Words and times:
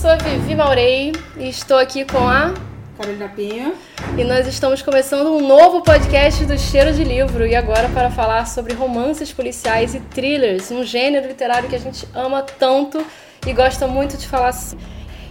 sou 0.00 0.10
a 0.10 0.14
Vivi 0.14 0.54
Maurei 0.54 1.10
e 1.36 1.48
estou 1.48 1.76
aqui 1.76 2.04
com 2.04 2.28
a 2.28 2.54
Carolina 2.96 3.28
Pinho. 3.30 3.74
E 4.16 4.22
nós 4.22 4.46
estamos 4.46 4.80
começando 4.80 5.26
um 5.26 5.44
novo 5.44 5.82
podcast 5.82 6.44
do 6.44 6.56
Cheiro 6.56 6.92
de 6.92 7.02
Livro 7.02 7.44
e 7.44 7.56
agora 7.56 7.88
para 7.88 8.08
falar 8.08 8.46
sobre 8.46 8.74
romances 8.74 9.32
policiais 9.32 9.96
e 9.96 10.00
thrillers, 10.00 10.70
um 10.70 10.84
gênero 10.84 11.26
literário 11.26 11.68
que 11.68 11.74
a 11.74 11.80
gente 11.80 12.06
ama 12.14 12.42
tanto 12.42 13.04
e 13.44 13.52
gosta 13.52 13.88
muito 13.88 14.16
de 14.16 14.28
falar 14.28 14.50
assim. 14.50 14.78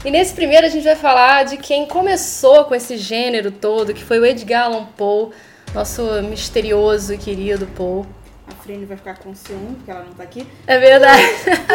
E 0.03 0.11
nesse 0.11 0.33
primeiro 0.33 0.67
a 0.67 0.69
gente 0.69 0.83
vai 0.83 0.97
falar 0.97 1.45
de 1.45 1.55
quem 1.55 1.85
começou 1.85 2.65
com 2.65 2.75
esse 2.75 2.97
gênero 2.97 3.51
todo, 3.51 3.93
que 3.93 4.03
foi 4.03 4.19
o 4.19 4.25
Edgar 4.25 4.65
Allan 4.65 4.85
Poe, 4.97 5.29
nosso 5.73 6.03
misterioso 6.23 7.13
e 7.13 7.17
querido 7.17 7.65
Poe. 7.67 8.05
A 8.47 8.63
Frine 8.63 8.85
vai 8.85 8.95
ficar 8.95 9.17
com 9.17 9.35
ciúme, 9.35 9.75
porque 9.75 9.91
ela 9.91 10.03
não 10.03 10.13
tá 10.13 10.23
aqui. 10.23 10.47
É 10.65 10.79
verdade. 10.79 11.21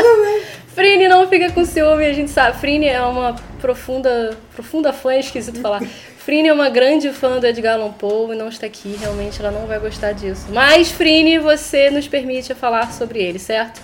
Frine 0.74 1.06
não 1.06 1.28
fica 1.28 1.52
com 1.52 1.64
ciúme, 1.64 2.06
a 2.06 2.12
gente 2.12 2.30
sabe. 2.30 2.58
Frine 2.58 2.86
é 2.86 3.02
uma 3.02 3.36
profunda, 3.60 4.36
profunda 4.54 4.92
fã, 4.92 5.12
é 5.12 5.20
esquisito 5.20 5.60
falar. 5.60 5.82
Frine 6.24 6.48
é 6.48 6.52
uma 6.52 6.70
grande 6.70 7.10
fã 7.12 7.38
do 7.38 7.46
Edgar 7.46 7.74
Allan 7.74 7.92
Poe 7.92 8.34
e 8.34 8.38
não 8.38 8.48
está 8.48 8.64
aqui, 8.64 8.96
realmente 9.00 9.40
ela 9.40 9.50
não 9.50 9.66
vai 9.66 9.78
gostar 9.80 10.12
disso. 10.12 10.46
Mas, 10.50 10.90
Frine, 10.90 11.38
você 11.38 11.90
nos 11.90 12.06
permite 12.06 12.54
falar 12.54 12.92
sobre 12.92 13.20
ele, 13.20 13.38
certo? 13.40 13.82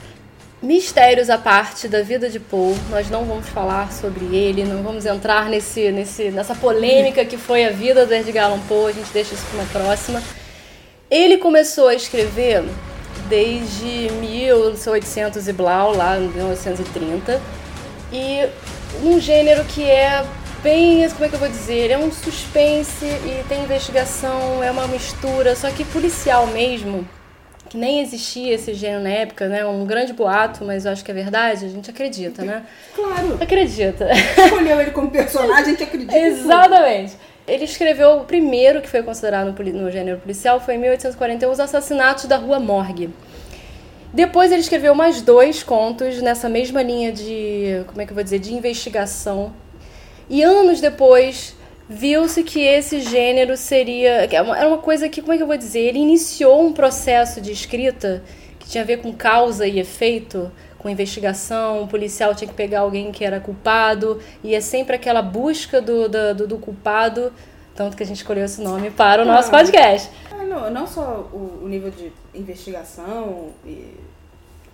Mistérios 0.62 1.29
à 1.30 1.37
parte 1.37 1.88
da 1.88 2.01
vida 2.01 2.29
de 2.30 2.41
Poe, 2.41 2.77
nós 2.91 3.10
não 3.10 3.24
vamos 3.24 3.48
falar 3.48 3.93
sobre 3.93 4.24
ele, 4.34 4.65
não 4.65 4.82
vamos 4.82 5.05
entrar 5.05 5.48
nesse, 5.48 5.91
nesse, 5.91 6.30
nessa 6.30 6.55
polêmica 6.55 7.24
que 7.24 7.37
foi 7.37 7.65
a 7.65 7.70
vida 7.70 8.07
do 8.07 8.15
Edgar 8.15 8.46
Allan 8.46 8.60
Poe, 8.60 8.93
a 8.93 8.95
gente 8.95 9.12
deixa 9.12 9.34
isso 9.34 9.45
para 9.46 9.60
uma 9.60 9.68
próxima. 9.87 10.23
Ele 11.10 11.38
começou 11.38 11.88
a 11.88 11.94
escrever 11.94 12.64
desde 13.28 14.10
1800 14.20 15.48
e 15.48 15.52
blau, 15.52 15.95
lá 15.95 16.18
em 16.18 16.28
1930, 16.28 17.40
e 18.12 18.46
um 19.02 19.18
gênero 19.20 19.65
que 19.65 19.82
é 19.82 20.24
bem, 20.62 21.09
como 21.10 21.24
é 21.24 21.28
que 21.28 21.34
eu 21.34 21.38
vou 21.38 21.48
dizer, 21.48 21.90
é 21.90 21.98
um 21.98 22.10
suspense 22.10 23.04
e 23.04 23.45
tem 23.48 23.62
investigação, 23.62 24.62
é 24.62 24.70
uma 24.70 24.87
mistura, 24.87 25.54
só 25.54 25.70
que 25.70 25.84
policial 25.84 26.46
mesmo, 26.48 27.09
que 27.68 27.76
nem 27.76 28.00
existia 28.00 28.54
esse 28.54 28.72
gênero 28.72 29.02
na 29.02 29.10
época, 29.10 29.46
né? 29.46 29.65
Um 29.65 29.84
grande 29.84 30.15
boato, 30.15 30.65
mas 30.65 30.87
eu 30.87 30.93
acho 30.93 31.04
que 31.04 31.10
é 31.10 31.15
verdade, 31.15 31.66
a 31.66 31.68
gente 31.68 31.90
acredita, 31.90 32.43
né? 32.43 32.65
Claro. 32.95 33.38
Acredita. 33.40 34.09
Escolheu 34.12 34.80
ele 34.80 34.90
como 34.90 35.10
personagem, 35.10 35.65
a 35.65 35.65
gente 35.65 35.82
acredita. 35.82 36.16
Exatamente. 36.16 37.12
Ele 37.49 37.65
escreveu 37.65 38.18
o 38.18 38.24
primeiro 38.24 38.82
que 38.82 38.88
foi 38.88 39.02
considerado 39.02 39.54
no, 39.73 39.91
gênero 39.91 40.18
policial, 40.18 40.60
foi 40.60 40.74
em 40.74 40.79
1841, 40.79 41.51
Os 41.51 41.59
Assassinatos 41.59 42.27
da 42.27 42.37
Rua 42.37 42.60
Morgue. 42.60 43.09
Depois 44.13 44.52
ele 44.52 44.60
escreveu 44.60 44.95
mais 44.95 45.23
dois 45.23 45.63
contos 45.63 46.21
nessa 46.21 46.49
mesma 46.49 46.82
linha 46.82 47.10
de, 47.10 47.82
como 47.87 48.02
é 48.02 48.05
que 48.05 48.13
eu 48.13 48.15
vou 48.15 48.23
dizer, 48.23 48.38
de 48.38 48.52
investigação. 48.52 49.52
E 50.29 50.43
anos 50.43 50.79
depois 50.80 51.57
viu-se 51.88 52.43
que 52.43 52.60
esse 52.60 53.01
gênero 53.01 53.57
seria, 53.57 54.29
era 54.30 54.68
uma 54.68 54.79
coisa 54.79 55.09
que, 55.09 55.23
como 55.23 55.33
é 55.33 55.38
que 55.38 55.43
eu 55.43 55.46
vou 55.46 55.57
dizer, 55.57 55.80
ele 55.80 55.99
iniciou 55.99 56.66
um 56.66 56.73
processo 56.73 57.40
de 57.40 57.51
escrita 57.51 58.23
que 58.59 58.68
tinha 58.68 58.83
a 58.83 58.87
ver 58.87 58.99
com 58.99 59.10
causa 59.12 59.66
e 59.66 59.79
efeito, 59.79 60.52
com 60.79 60.88
investigação, 60.88 61.82
o 61.82 61.88
policial 61.88 62.34
tinha 62.34 62.48
que 62.48 62.54
pegar 62.54 62.80
alguém 62.80 63.10
que 63.10 63.24
era 63.24 63.40
culpado, 63.40 64.21
e 64.43 64.54
é 64.54 64.60
sempre 64.60 64.94
aquela 64.94 65.21
busca 65.21 65.81
do, 65.81 66.09
do, 66.09 66.47
do 66.47 66.59
culpado, 66.59 67.32
tanto 67.75 67.97
que 67.97 68.03
a 68.03 68.06
gente 68.06 68.19
escolheu 68.19 68.44
esse 68.44 68.60
nome 68.60 68.91
para 68.91 69.22
o 69.22 69.25
nosso 69.25 69.49
ah, 69.49 69.59
podcast. 69.59 70.10
Ah, 70.31 70.44
não, 70.44 70.71
não 70.71 70.87
só 70.87 71.28
o, 71.32 71.60
o, 71.65 71.69
nível 71.69 71.91
de 71.91 72.12
investigação 72.34 73.50
e 73.65 73.94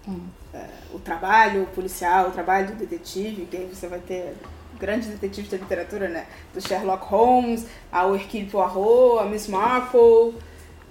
hum. 0.06 0.20
é, 0.52 0.66
o 0.92 0.98
trabalho 0.98 1.66
policial, 1.74 2.28
o 2.28 2.30
trabalho 2.30 2.68
do 2.68 2.74
detetive, 2.74 3.46
que 3.46 3.56
aí 3.56 3.66
você 3.72 3.86
vai 3.86 3.98
ter 4.00 4.34
grandes 4.78 5.08
detetives 5.08 5.50
da 5.50 5.56
literatura, 5.56 6.08
né? 6.08 6.26
Do 6.52 6.60
Sherlock 6.60 7.06
Holmes, 7.06 7.66
a 7.90 8.06
Hercule 8.08 8.46
Poirot, 8.46 9.20
a 9.20 9.24
Miss 9.24 9.48
Marple, 9.48 10.34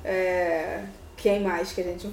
é, 0.03 0.83
quem 1.17 1.41
mais 1.41 1.71
que 1.71 1.81
a 1.81 1.83
gente 1.83 2.07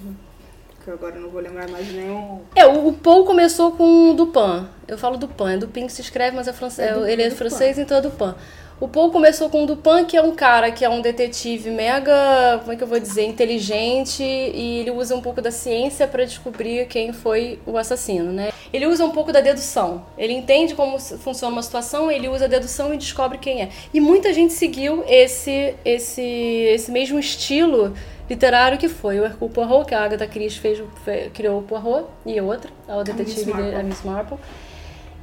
que 0.85 0.91
agora 0.91 1.19
não 1.19 1.29
vou 1.29 1.41
lembrar 1.41 1.69
mais 1.69 1.93
nenhum. 1.93 2.41
É, 2.55 2.67
o, 2.67 2.89
o 2.89 2.93
Paul 2.93 3.25
começou 3.25 3.73
com 3.73 4.15
Dupin. 4.15 4.67
Eu 4.89 4.97
falo 4.97 5.17
Dupin, 5.17 5.53
é 5.53 5.57
Dupin 5.57 5.87
que 5.87 5.93
se 5.93 6.01
escreve, 6.01 6.35
mas 6.35 6.49
é 6.49 6.53
francês. 6.53 6.89
É, 6.91 7.13
ele 7.13 7.23
é 7.23 7.27
Dupin. 7.27 7.37
francês, 7.37 7.79
então 7.79 7.99
é 7.99 8.01
Dupin. 8.01 8.35
O 8.81 8.89
Paul 8.89 9.11
começou 9.11 9.51
com 9.51 9.65
o 9.65 9.67
Dupin, 9.67 10.07
que 10.07 10.17
é 10.17 10.23
um 10.23 10.35
cara 10.35 10.71
que 10.71 10.83
é 10.83 10.89
um 10.89 11.03
detetive 11.03 11.71
mega, 11.71 12.59
como 12.61 12.73
é 12.73 12.77
que 12.77 12.83
eu 12.83 12.87
vou 12.87 12.99
dizer, 12.99 13.25
inteligente 13.25 14.23
e 14.23 14.79
ele 14.79 14.91
usa 14.91 15.15
um 15.15 15.21
pouco 15.21 15.43
da 15.43 15.51
ciência 15.51 16.09
para 16.09 16.25
descobrir 16.25 16.87
quem 16.87 17.12
foi 17.12 17.59
o 17.67 17.77
assassino, 17.77 18.33
né? 18.33 18.51
Ele 18.73 18.87
usa 18.87 19.05
um 19.05 19.11
pouco 19.11 19.31
da 19.31 19.43
dedução. 19.43 20.07
Ele 20.17 20.33
entende 20.33 20.75
como 20.75 20.99
funciona 20.99 21.53
uma 21.53 21.62
situação, 21.62 22.11
ele 22.11 22.27
usa 22.27 22.47
a 22.47 22.49
dedução 22.49 22.95
e 22.95 22.97
descobre 22.97 23.37
quem 23.37 23.61
é. 23.61 23.69
E 23.93 24.01
muita 24.01 24.33
gente 24.33 24.55
seguiu 24.55 25.05
esse 25.07 25.75
esse 25.85 26.23
esse 26.23 26.91
mesmo 26.91 27.19
estilo 27.19 27.93
literário 28.31 28.79
que 28.79 28.89
foi 28.89 29.19
o 29.19 29.25
Hercule 29.25 29.53
Poirot, 29.53 29.87
que 29.87 29.95
a 29.95 30.05
Agatha 30.05 30.27
Christie 30.29 30.61
fez, 30.61 30.83
fez, 31.05 31.33
criou 31.33 31.59
o 31.59 31.63
Poirot, 31.65 32.07
e 32.25 32.41
outra, 32.41 32.71
a 32.87 33.03
detetive, 33.03 33.53
a 33.53 33.57
Miss, 33.57 33.75
a 33.75 33.83
Miss 33.83 34.03
Marple. 34.05 34.39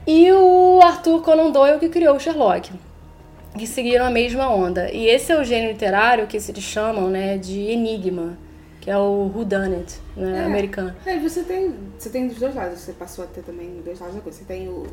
E 0.06 0.30
o 0.34 0.82
Arthur 0.84 1.22
Conan 1.22 1.50
Doyle, 1.52 1.80
que 1.80 1.88
criou 1.88 2.18
o 2.18 2.20
Sherlock, 2.20 2.72
que 3.58 3.66
seguiram 3.66 4.06
a 4.06 4.10
mesma 4.10 4.50
onda. 4.54 4.92
E 4.92 5.08
esse 5.08 5.32
é 5.32 5.40
o 5.40 5.44
gênero 5.44 5.72
literário 5.72 6.28
que 6.28 6.36
eles 6.38 6.64
chamam 6.64 7.10
né, 7.10 7.38
de 7.38 7.60
enigma, 7.60 8.38
que 8.82 8.92
é 8.92 8.98
o 8.98 9.32
whodunit, 9.34 10.00
né, 10.16 10.42
é, 10.42 10.46
americano. 10.46 10.94
É, 11.06 11.18
você 11.18 11.44
tem, 11.44 11.74
você 11.98 12.10
tem 12.10 12.28
dos 12.28 12.38
dois 12.38 12.54
lados, 12.54 12.80
você 12.80 12.92
passou 12.92 13.24
a 13.24 13.28
ter 13.28 13.42
também 13.42 13.82
dois 13.84 14.00
lados 14.00 14.16
da 14.16 14.22
coisa. 14.22 14.38
Você 14.38 14.46
tem 14.46 14.68
o, 14.68 14.86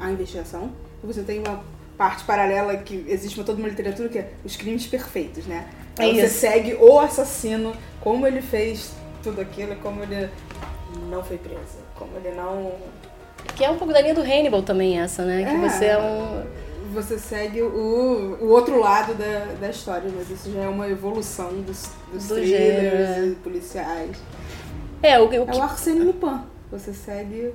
a 0.00 0.10
investigação, 0.10 0.72
você 1.02 1.22
tem 1.22 1.38
uma 1.38 1.62
parte 1.96 2.24
paralela 2.24 2.76
que 2.76 3.04
existe 3.08 3.38
uma 3.38 3.44
toda 3.44 3.58
uma 3.58 3.68
literatura 3.68 4.08
que 4.08 4.18
é 4.18 4.32
os 4.44 4.56
crimes 4.56 4.86
perfeitos, 4.86 5.46
né? 5.46 5.68
É 5.98 6.06
você 6.06 6.24
isso. 6.24 6.38
segue 6.38 6.74
o 6.74 6.98
assassino, 6.98 7.72
como 8.00 8.26
ele 8.26 8.42
fez 8.42 8.92
tudo 9.22 9.40
aquilo, 9.40 9.76
como 9.76 10.02
ele 10.02 10.28
não 11.08 11.22
foi 11.22 11.38
preso, 11.38 11.78
como 11.94 12.16
ele 12.16 12.34
não. 12.34 12.72
Que 13.56 13.64
é 13.64 13.70
um 13.70 13.78
pouco 13.78 13.92
da 13.92 14.00
linha 14.00 14.14
do 14.14 14.22
Hannibal 14.22 14.62
também, 14.62 15.00
essa, 15.00 15.24
né? 15.24 15.44
Que 15.44 15.54
é, 15.54 15.68
você 15.68 15.84
é 15.86 15.98
um. 15.98 16.64
Você 16.92 17.18
segue 17.18 17.60
o, 17.60 18.38
o 18.40 18.48
outro 18.50 18.78
lado 18.78 19.14
da, 19.14 19.54
da 19.60 19.70
história, 19.70 20.10
mas 20.16 20.30
isso 20.30 20.52
já 20.52 20.62
é 20.62 20.68
uma 20.68 20.88
evolução 20.88 21.52
dos, 21.62 21.90
dos 22.12 22.28
do 22.28 22.34
thrillers 22.36 23.32
e 23.32 23.36
policiais. 23.42 24.16
É, 25.02 25.18
o, 25.18 25.28
o, 25.28 25.34
é 25.34 25.40
o 25.40 25.62
Arsène 25.62 26.00
Lupin. 26.00 26.40
Você 26.70 26.92
segue 26.92 27.52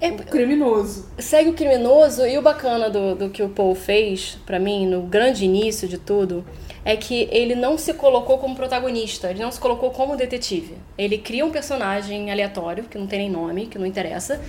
é, 0.00 0.10
o 0.10 0.16
criminoso. 0.16 1.08
Segue 1.18 1.50
o 1.50 1.54
criminoso 1.54 2.26
e 2.26 2.38
o 2.38 2.42
bacana 2.42 2.88
do, 2.88 3.14
do 3.16 3.30
que 3.30 3.42
o 3.42 3.48
Paul 3.48 3.74
fez, 3.74 4.38
para 4.46 4.58
mim, 4.58 4.86
no 4.86 5.02
grande 5.02 5.44
início 5.44 5.88
de 5.88 5.98
tudo, 5.98 6.44
é 6.84 6.96
que 6.96 7.28
ele 7.32 7.54
não 7.54 7.76
se 7.76 7.92
colocou 7.94 8.38
como 8.38 8.54
protagonista, 8.54 9.30
ele 9.30 9.42
não 9.42 9.50
se 9.50 9.58
colocou 9.58 9.90
como 9.90 10.16
detetive. 10.16 10.76
Ele 10.96 11.18
cria 11.18 11.44
um 11.44 11.50
personagem 11.50 12.30
aleatório, 12.30 12.84
que 12.84 12.96
não 12.96 13.06
tem 13.06 13.18
nem 13.20 13.30
nome, 13.30 13.66
que 13.66 13.78
não 13.78 13.86
interessa, 13.86 14.40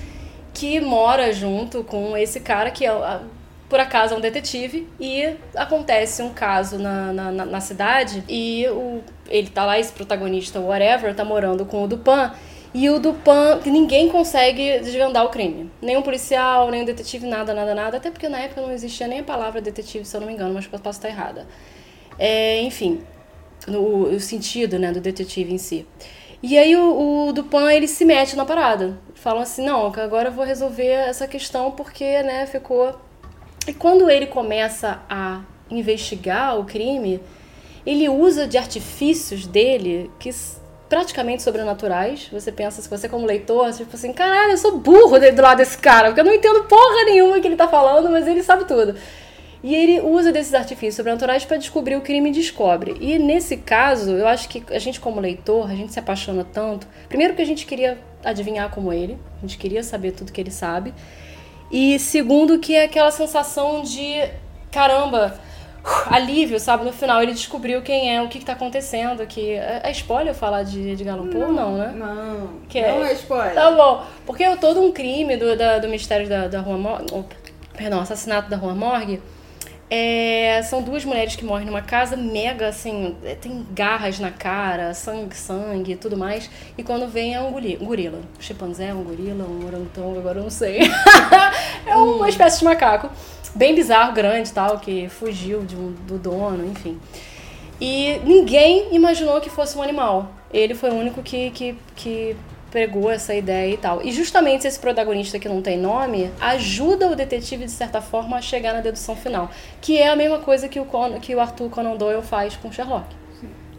que 0.54 0.80
mora 0.80 1.34
junto 1.34 1.84
com 1.84 2.16
esse 2.16 2.40
cara 2.40 2.70
que 2.70 2.86
é, 2.86 3.20
por 3.68 3.80
acaso 3.80 4.14
é 4.14 4.18
um 4.18 4.22
detetive 4.22 4.88
e 5.00 5.36
acontece 5.56 6.22
um 6.22 6.34
caso 6.34 6.78
na, 6.78 7.12
na, 7.12 7.32
na 7.32 7.62
cidade 7.62 8.24
e 8.28 8.68
o, 8.68 9.02
ele 9.28 9.50
tá 9.50 9.66
lá, 9.66 9.80
esse 9.80 9.92
protagonista, 9.92 10.60
whatever, 10.60 11.14
tá 11.16 11.26
morando 11.26 11.66
com 11.66 11.84
o 11.84 11.88
Dupin 11.88 12.32
e 12.74 12.90
o 12.90 13.00
Dupin, 13.00 13.60
que 13.64 13.72
ninguém 13.72 14.10
consegue 14.10 14.80
desvendar 14.80 15.26
o 15.26 15.30
crime. 15.30 15.72
Nem 15.82 15.98
um 15.98 16.02
policial, 16.04 16.70
nem 16.70 16.84
um 16.84 16.86
detetive, 16.86 17.26
nada, 17.26 17.54
nada, 17.54 17.74
nada. 17.74 17.98
Até 17.98 18.12
porque 18.12 18.30
na 18.30 18.40
época 18.40 18.62
não 18.62 18.72
existia 18.72 19.08
nem 19.08 19.20
a 19.20 19.24
palavra 19.24 19.60
detetive, 19.60 20.06
se 20.06 20.16
eu 20.16 20.22
não 20.22 20.28
me 20.28 20.34
engano, 20.34 20.54
mas 20.54 20.68
posso 20.68 20.88
estar 20.88 21.10
errada. 21.10 21.48
É, 22.18 22.62
enfim, 22.62 23.02
no, 23.68 24.04
o 24.04 24.20
sentido 24.20 24.78
né, 24.78 24.92
do 24.92 25.02
detetive 25.02 25.52
em 25.52 25.58
si. 25.58 25.88
E 26.44 26.58
aí 26.58 26.76
o, 26.76 27.28
o 27.28 27.34
Dupin, 27.34 27.72
ele 27.72 27.88
se 27.88 28.06
mete 28.06 28.36
na 28.36 28.46
parada. 28.46 29.00
Falam 29.16 29.42
assim, 29.42 29.66
não, 29.66 29.88
agora 29.88 30.30
eu 30.30 30.34
vou 30.34 30.46
resolver 30.46 30.86
essa 30.86 31.28
questão 31.28 31.72
porque, 31.72 32.22
né, 32.22 32.46
ficou... 32.46 32.96
E 33.68 33.74
quando 33.74 34.10
ele 34.10 34.28
começa 34.28 35.02
a 35.10 35.42
investigar 35.72 36.58
o 36.60 36.66
crime, 36.66 37.20
ele 37.86 38.08
usa 38.08 38.48
de 38.48 38.58
artifícios 38.58 39.48
dele 39.48 40.10
que 40.20 40.30
praticamente 40.90 41.44
sobrenaturais. 41.44 42.28
Você 42.32 42.52
pensa, 42.52 42.82
se 42.82 42.90
você 42.90 43.08
como 43.08 43.26
leitor, 43.26 43.72
tipo 43.72 43.96
assim, 43.96 44.12
caralho, 44.12 44.54
eu 44.54 44.58
sou 44.58 44.78
burro 44.80 45.20
do 45.20 45.42
lado 45.42 45.58
desse 45.58 45.78
cara, 45.78 46.08
porque 46.08 46.20
eu 46.20 46.26
não 46.26 46.34
entendo 46.34 46.64
porra 46.64 47.06
nenhuma 47.06 47.40
que 47.40 47.48
ele 47.48 47.56
tá 47.56 47.68
falando, 47.68 48.10
mas 48.10 48.28
ele 48.28 48.42
sabe 48.42 48.66
tudo. 48.66 48.96
E 49.62 49.76
ele 49.76 50.00
usa 50.00 50.32
desses 50.32 50.54
artifícios 50.54 50.96
sobrenaturais 50.96 51.46
para 51.46 51.58
descobrir 51.58 51.96
o 51.96 52.02
crime 52.02 52.30
e 52.30 52.34
descobre. 52.34 52.96
E 53.00 53.20
nesse 53.20 53.58
caso, 53.58 54.12
eu 54.12 54.28
acho 54.28 54.48
que 54.48 54.64
a 54.74 54.80
gente, 54.80 55.00
como 55.00 55.20
leitor, 55.20 55.70
a 55.70 55.76
gente 55.76 55.94
se 55.94 56.00
apaixona 56.00 56.46
tanto. 56.46 56.88
Primeiro, 57.10 57.36
que 57.36 57.42
a 57.42 57.46
gente 57.46 57.66
queria 57.66 57.98
adivinhar 58.24 58.70
como 58.70 58.92
ele, 58.92 59.18
a 59.38 59.42
gente 59.42 59.58
queria 59.58 59.84
saber 59.84 60.14
tudo 60.14 60.32
que 60.32 60.40
ele 60.40 60.52
sabe. 60.52 60.94
E 61.70 62.00
segundo, 62.00 62.58
que 62.58 62.74
é 62.74 62.86
aquela 62.86 63.12
sensação 63.12 63.84
de 63.84 64.24
caramba, 64.72 65.38
alívio, 66.10 66.60
sabe? 66.60 66.84
No 66.86 66.92
final 66.94 67.22
ele 67.22 67.34
descobriu 67.34 67.82
quem 67.82 68.16
é, 68.16 68.22
o 68.22 68.28
que, 68.28 68.40
que 68.40 68.46
tá 68.46 68.54
acontecendo. 68.54 69.26
Que 69.28 69.52
é, 69.54 69.82
é 69.84 69.92
spoiler 69.92 70.34
falar 70.34 70.64
de, 70.64 70.96
de 70.96 71.08
Allan 71.10 71.28
Poe? 71.28 71.40
Não, 71.40 71.78
né? 71.78 71.94
Não, 71.96 72.50
Que 72.68 72.82
não 72.82 73.04
é- 73.06 73.12
é 73.12 73.14
spoiler. 73.14 73.54
Tá 73.54 73.72
bom. 73.72 74.04
Porque 74.26 74.44
é 74.44 74.56
todo 74.56 74.82
um 74.82 74.92
crime 74.92 75.38
do, 75.38 75.56
da- 75.56 75.80
do 75.80 75.88
mistério 75.88 76.28
da, 76.28 76.48
da 76.48 76.60
Rua 76.60 76.78
Morgue. 76.78 77.26
Perdão, 77.76 78.00
assassinato 78.02 78.50
da 78.50 78.58
Rua 78.58 78.74
Morgue. 78.74 79.22
É, 79.92 80.62
são 80.70 80.84
duas 80.84 81.04
mulheres 81.04 81.36
que 81.36 81.44
morrem 81.44 81.66
numa 81.66 81.82
casa 81.82 82.16
mega, 82.16 82.68
assim, 82.68 83.16
é, 83.24 83.34
tem 83.34 83.66
garras 83.72 84.20
na 84.20 84.30
cara, 84.30 84.94
sangue, 84.94 85.36
sangue 85.36 85.94
e 85.94 85.96
tudo 85.96 86.16
mais. 86.16 86.48
E 86.78 86.84
quando 86.84 87.08
vem 87.08 87.34
é 87.34 87.42
um 87.42 87.52
guri- 87.52 87.80
um 87.82 87.86
gorila. 87.86 88.20
Um 88.38 88.42
chimpanzé, 88.42 88.94
um 88.94 89.02
gorila, 89.04 89.44
um 89.46 89.66
orangotango, 89.66 90.20
agora 90.20 90.38
eu 90.38 90.44
não 90.44 90.50
sei. 90.52 90.82
é 91.88 91.96
uma 91.96 92.30
espécie 92.30 92.60
de 92.60 92.66
macaco. 92.66 93.10
Bem 93.56 93.74
bizarro, 93.76 94.14
grande 94.14 94.52
tal, 94.52 94.80
que 94.80 95.10
fugiu 95.10 95.62
de 95.64 95.76
um- 95.76 95.92
do 96.08 96.18
dono, 96.18 96.66
enfim. 96.66 97.00
E 97.82 98.20
ninguém 98.26 98.94
imaginou 98.94 99.40
que 99.42 99.50
fosse 99.50 99.78
um 99.78 99.82
animal. 99.82 100.32
Ele 100.54 100.76
foi 100.76 100.90
o 100.92 100.94
único 100.96 101.22
que, 101.24 101.50
que, 101.52 101.76
que 101.96 102.36
pregou 102.70 103.10
essa 103.10 103.34
ideia 103.34 103.74
e 103.74 103.78
tal. 103.78 104.02
E 104.04 104.12
justamente 104.12 104.68
esse 104.68 104.80
protagonista 104.80 105.40
que 105.40 105.48
não 105.50 105.62
tem 105.62 105.78
nome 105.78 106.30
ajuda 106.40 107.08
o 107.08 107.16
detetive, 107.16 107.66
de 107.66 107.72
certa 107.72 108.02
forma, 108.02 108.38
a 108.38 108.42
chegar 108.42 108.74
na 108.74 108.82
dedução 108.82 109.16
final. 109.16 109.50
Que 109.82 109.98
é 109.98 110.10
a 110.10 110.16
mesma 110.16 110.40
coisa 110.40 110.68
que 110.68 110.80
o, 110.80 110.86
Con 110.86 111.20
que 111.20 111.34
o 111.34 111.40
Arthur 111.40 111.70
Conan 111.70 111.96
Doyle 111.96 112.22
faz 112.22 112.56
com 112.56 112.72
Sherlock. 112.72 113.06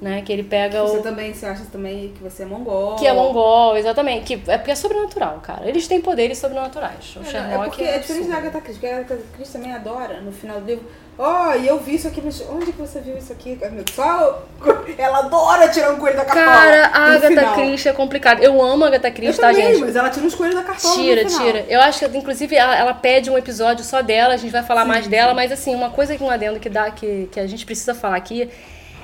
Né? 0.01 0.23
Que 0.23 0.33
ele 0.33 0.43
pega 0.45 0.83
Você 0.83 0.97
o. 0.97 1.03
também, 1.03 1.35
você 1.35 1.45
acha 1.45 1.63
também 1.71 2.15
que 2.17 2.23
você 2.23 2.43
é 2.45 2.47
mongol. 2.47 2.97
Que 2.97 3.07
é 3.07 3.13
mongol, 3.13 3.77
exatamente. 3.77 4.25
Que 4.25 4.51
é 4.51 4.57
porque 4.57 4.71
é 4.71 4.75
sobrenatural, 4.75 5.41
cara. 5.43 5.69
Eles 5.69 5.87
têm 5.87 6.01
poderes 6.01 6.39
sobrenaturais. 6.39 7.17
O 7.17 7.21
É, 7.21 7.25
Sherlock 7.25 7.55
é 7.55 7.59
porque 7.69 7.83
é 7.83 7.99
diferente 7.99 8.11
absurdo. 8.11 8.31
da 8.31 8.37
Agatha 8.39 8.61
Christie, 8.63 8.81
porque 8.81 8.87
a 8.87 8.97
Agatha 8.99 9.19
Christie 9.35 9.53
também 9.59 9.75
adora, 9.75 10.21
no 10.23 10.33
final 10.33 10.59
do 10.59 10.65
livro, 10.67 10.87
ó, 11.19 11.55
e 11.55 11.69
eu 11.69 11.79
vi 11.79 11.97
isso 11.97 12.09
aqui, 12.09 12.23
mas 12.25 12.41
onde 12.51 12.73
que 12.73 12.79
você 12.81 12.99
viu 13.01 13.15
isso 13.19 13.31
aqui? 13.31 13.59
Só 13.95 14.43
ela 14.97 15.19
adora 15.19 15.69
tirar 15.69 15.93
um 15.93 15.97
coelho 15.99 16.17
da 16.17 16.25
cartola. 16.25 16.47
Cara, 16.47 16.87
a 16.87 17.13
Agatha. 17.17 17.53
Christie 17.57 17.89
é 17.91 17.93
complicado. 17.93 18.43
Eu 18.43 18.63
amo 18.63 18.85
a 18.85 18.87
Agatha 18.89 19.09
Eu 19.09 19.13
Christie, 19.13 19.39
tá, 19.39 19.49
também, 19.51 19.67
gente? 19.73 19.81
mas 19.81 19.97
ela 19.97 20.09
tira 20.09 20.25
uns 20.25 20.35
coelhos 20.35 20.57
da 20.57 20.63
cartola 20.63 20.95
Tira, 20.95 21.25
tira. 21.27 21.67
Eu 21.69 21.79
acho 21.83 22.09
que, 22.09 22.17
inclusive, 22.17 22.57
ela, 22.57 22.75
ela 22.75 22.95
pede 22.95 23.29
um 23.29 23.37
episódio 23.37 23.85
só 23.85 24.01
dela, 24.01 24.33
a 24.33 24.37
gente 24.39 24.51
vai 24.51 24.63
falar 24.63 24.87
mais 24.87 25.07
dela, 25.07 25.35
mas 25.35 25.53
assim, 25.53 25.75
uma 25.75 25.91
coisa 25.91 26.17
que 26.17 26.25
um 26.25 26.31
adendo 26.31 26.59
que 26.59 26.71
dá, 26.71 26.91
que, 26.91 27.29
que 27.31 27.39
a 27.39 27.47
gente 27.47 27.67
precisa 27.67 27.95
falar 27.95 28.17
aqui, 28.17 28.49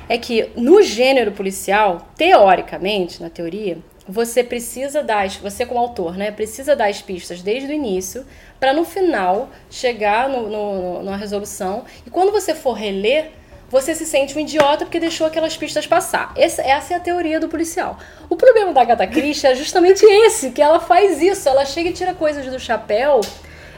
é 0.08 0.16
que 0.18 0.50
no 0.56 0.82
gênero 0.82 1.32
policial, 1.32 2.08
teoricamente, 2.16 3.20
na 3.22 3.28
teoria, 3.30 3.78
você 4.08 4.44
precisa 4.44 5.02
dar, 5.02 5.24
as- 5.26 5.36
você 5.36 5.66
como 5.66 5.80
autor, 5.80 6.16
né, 6.16 6.30
precisa 6.30 6.74
as 6.74 7.02
pistas 7.02 7.42
desde 7.42 7.68
o 7.68 7.72
início, 7.72 8.24
para 8.60 8.72
no 8.72 8.84
final 8.84 9.48
chegar 9.68 10.28
no, 10.28 10.48
no- 10.48 11.02
numa 11.02 11.16
resolução, 11.16 11.84
e 12.06 12.10
quando 12.10 12.30
você 12.30 12.54
for 12.54 12.72
reler, 12.74 13.30
você 13.68 13.96
se 13.96 14.06
sente 14.06 14.36
um 14.38 14.40
idiota 14.40 14.84
porque 14.84 15.00
deixou 15.00 15.26
aquelas 15.26 15.56
pistas 15.56 15.88
passar. 15.88 16.32
Essa, 16.36 16.62
essa 16.62 16.94
é 16.94 16.96
a 16.96 17.00
teoria 17.00 17.40
do 17.40 17.48
policial. 17.48 17.98
O 18.30 18.36
problema 18.36 18.72
da 18.72 18.82
Agatha 18.82 19.08
Christie 19.08 19.48
é 19.48 19.56
justamente 19.56 20.04
esse, 20.04 20.52
que 20.52 20.62
ela 20.62 20.78
faz 20.78 21.20
isso. 21.20 21.48
Ela 21.48 21.64
chega 21.64 21.90
e 21.90 21.92
tira 21.92 22.14
coisas 22.14 22.46
do 22.46 22.60
chapéu. 22.60 23.20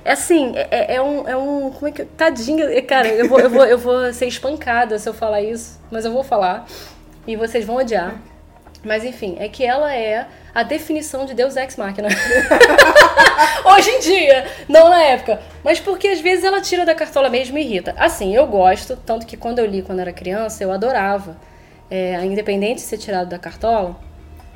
É 0.04 0.12
assim, 0.12 0.52
é, 0.54 0.96
é 0.96 1.02
um, 1.02 1.28
é 1.28 1.36
um. 1.36 1.70
Como 1.70 1.88
é 1.88 1.92
que. 1.92 2.04
Tadinha. 2.04 2.64
é, 2.64 2.80
Cara, 2.82 3.08
eu 3.08 3.28
vou, 3.28 3.40
eu, 3.40 3.50
vou, 3.50 3.64
eu 3.64 3.78
vou 3.78 4.12
ser 4.12 4.26
espancada 4.26 4.98
se 4.98 5.08
eu 5.08 5.14
falar 5.14 5.40
isso, 5.42 5.80
mas 5.90 6.04
eu 6.04 6.12
vou 6.12 6.22
falar. 6.22 6.66
E 7.26 7.36
vocês 7.36 7.64
vão 7.64 7.76
odiar. 7.76 8.14
Mas 8.84 9.04
enfim, 9.04 9.36
é 9.38 9.48
que 9.48 9.64
ela 9.64 9.94
é 9.94 10.26
a 10.54 10.62
definição 10.62 11.26
de 11.26 11.34
Deus 11.34 11.56
Ex 11.56 11.76
Machina. 11.76 12.08
Hoje 13.64 13.90
em 13.90 14.00
dia, 14.00 14.46
não 14.68 14.88
na 14.88 15.02
época. 15.02 15.40
Mas 15.64 15.80
porque 15.80 16.08
às 16.08 16.20
vezes 16.20 16.44
ela 16.44 16.60
tira 16.60 16.86
da 16.86 16.94
cartola 16.94 17.28
mesmo 17.28 17.58
e 17.58 17.62
irrita. 17.62 17.94
Assim, 17.98 18.34
eu 18.34 18.46
gosto, 18.46 18.96
tanto 19.04 19.26
que 19.26 19.36
quando 19.36 19.58
eu 19.58 19.66
li 19.66 19.82
quando 19.82 20.00
era 20.00 20.12
criança, 20.12 20.62
eu 20.62 20.72
adorava. 20.72 21.36
É, 21.90 22.22
independente 22.24 22.76
de 22.76 22.80
ser 22.82 22.98
tirado 22.98 23.28
da 23.28 23.38
cartola. 23.38 23.96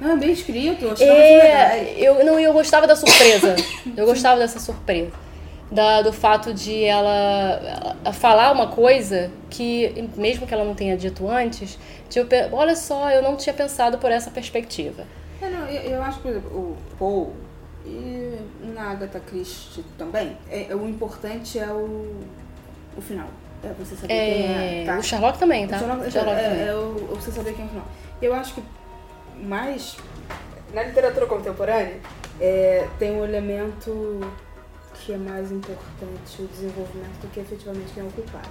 É 0.01 0.17
bem 0.17 0.33
escrito, 0.33 0.85
eu 0.85 0.95
é... 0.99 1.79
É, 1.79 1.95
eu, 1.97 2.25
não, 2.25 2.39
eu 2.39 2.53
gostava 2.53 2.87
da 2.87 2.97
surpresa. 2.97 3.55
Eu 3.97 4.05
gostava 4.05 4.39
dessa 4.41 4.59
surpresa. 4.59 5.13
Da, 5.73 6.03
do 6.03 6.13
fato 6.13 6.53
de 6.53 6.85
ela, 6.85 7.97
ela 8.05 8.13
falar 8.13 8.53
uma 8.53 8.67
coisa 8.67 9.31
que, 9.49 10.07
mesmo 10.17 10.47
que 10.47 10.53
ela 10.53 10.65
não 10.65 10.75
tenha 10.75 10.97
dito 10.99 11.27
antes, 11.29 11.79
tipo, 12.11 12.27
olha 12.53 12.77
só, 12.77 13.11
eu 13.11 13.23
não 13.23 13.37
tinha 13.37 13.55
pensado 13.55 13.97
por 13.97 14.11
essa 14.13 14.31
perspectiva. 14.31 15.05
É, 15.41 15.49
não, 15.49 15.67
eu, 15.67 15.83
eu 15.93 16.03
acho 16.03 16.19
que, 16.19 16.23
por 16.25 16.31
exemplo, 16.31 16.51
o 16.51 16.77
Paul 16.99 17.33
e 17.87 18.37
na 18.75 18.91
Agatha 18.91 19.19
Christie 19.21 19.83
também, 19.97 20.37
é, 20.51 20.67
é- 20.71 20.75
o 20.77 20.87
importante 20.89 21.59
é 21.59 21.67
o, 21.69 22.17
o 22.97 23.01
final. 23.01 23.29
É 23.65 23.69
você 23.79 23.95
saber 23.97 24.09
quem 24.09 24.47
é. 24.47 24.85
Tá? 24.85 24.99
O 24.99 25.03
Sherlock 25.03 25.39
também, 25.39 25.67
tá? 25.67 25.77
O 25.77 25.79
Sherlock, 25.79 26.07
O 26.07 26.11
Sherlock 26.11 26.39
é, 26.39 26.49
também. 26.51 26.67
é 26.69 26.75
o 26.75 26.95
você 27.15 27.31
saber 27.31 27.55
quem 27.55 27.63
é 27.65 27.67
o 27.67 27.71
final. 27.71 27.87
Eu 28.21 28.35
acho 28.35 28.55
que 28.55 28.63
mais 29.43 29.97
na 30.75 30.83
literatura 30.83 31.27
contemporânea 31.27 31.97
é, 32.41 32.87
tem 32.99 33.13
um 33.17 33.25
elemento 33.25 34.21
que 35.05 35.13
é 35.13 35.17
mais 35.19 35.51
importante 35.51 36.41
o 36.41 36.47
desenvolvimento 36.47 37.21
do 37.21 37.29
que 37.33 37.41
efetivamente 37.41 37.93
quem 37.93 38.03
é 38.03 38.07
o 38.07 38.11
culpado. 38.11 38.49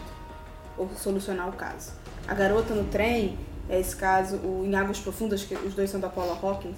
Ou 0.77 0.89
solucionar 0.95 1.49
o 1.49 1.53
caso. 1.53 1.93
A 2.27 2.33
garota 2.33 2.73
no 2.73 2.83
trem, 2.85 3.37
é 3.69 3.79
esse 3.79 3.95
caso, 3.95 4.37
o 4.37 4.63
Em 4.65 4.75
Águas 4.75 4.99
Profundas, 4.99 5.43
que 5.43 5.55
os 5.55 5.73
dois 5.73 5.89
são 5.89 5.99
da 5.99 6.09
Paula 6.09 6.37
Hawkins, 6.41 6.75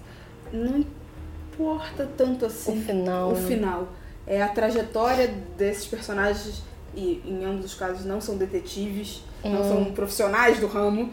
não 0.51 0.77
importa 0.77 2.09
tanto 2.17 2.45
assim 2.45 2.79
O 2.79 2.81
final, 2.81 3.29
o 3.29 3.33
né? 3.33 3.41
final. 3.47 3.87
É 4.25 4.41
a 4.41 4.47
trajetória 4.49 5.27
desses 5.57 5.85
personagens, 5.85 6.61
e 6.95 7.21
em 7.25 7.43
ambos 7.43 7.65
os 7.65 7.73
casos 7.73 8.05
não 8.05 8.21
são 8.21 8.37
detetives, 8.37 9.23
não 9.43 9.61
Hum. 9.61 9.63
são 9.63 9.85
profissionais 9.93 10.59
do 10.59 10.67
ramo, 10.67 11.11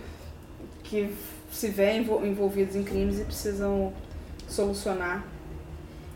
que 0.85 1.15
se 1.51 1.69
veem 1.69 2.01
envol- 2.03 2.25
envolvidos 2.25 2.77
em 2.77 2.83
crimes 2.85 3.19
e 3.19 3.25
precisam 3.25 3.93
solucionar. 4.49 5.25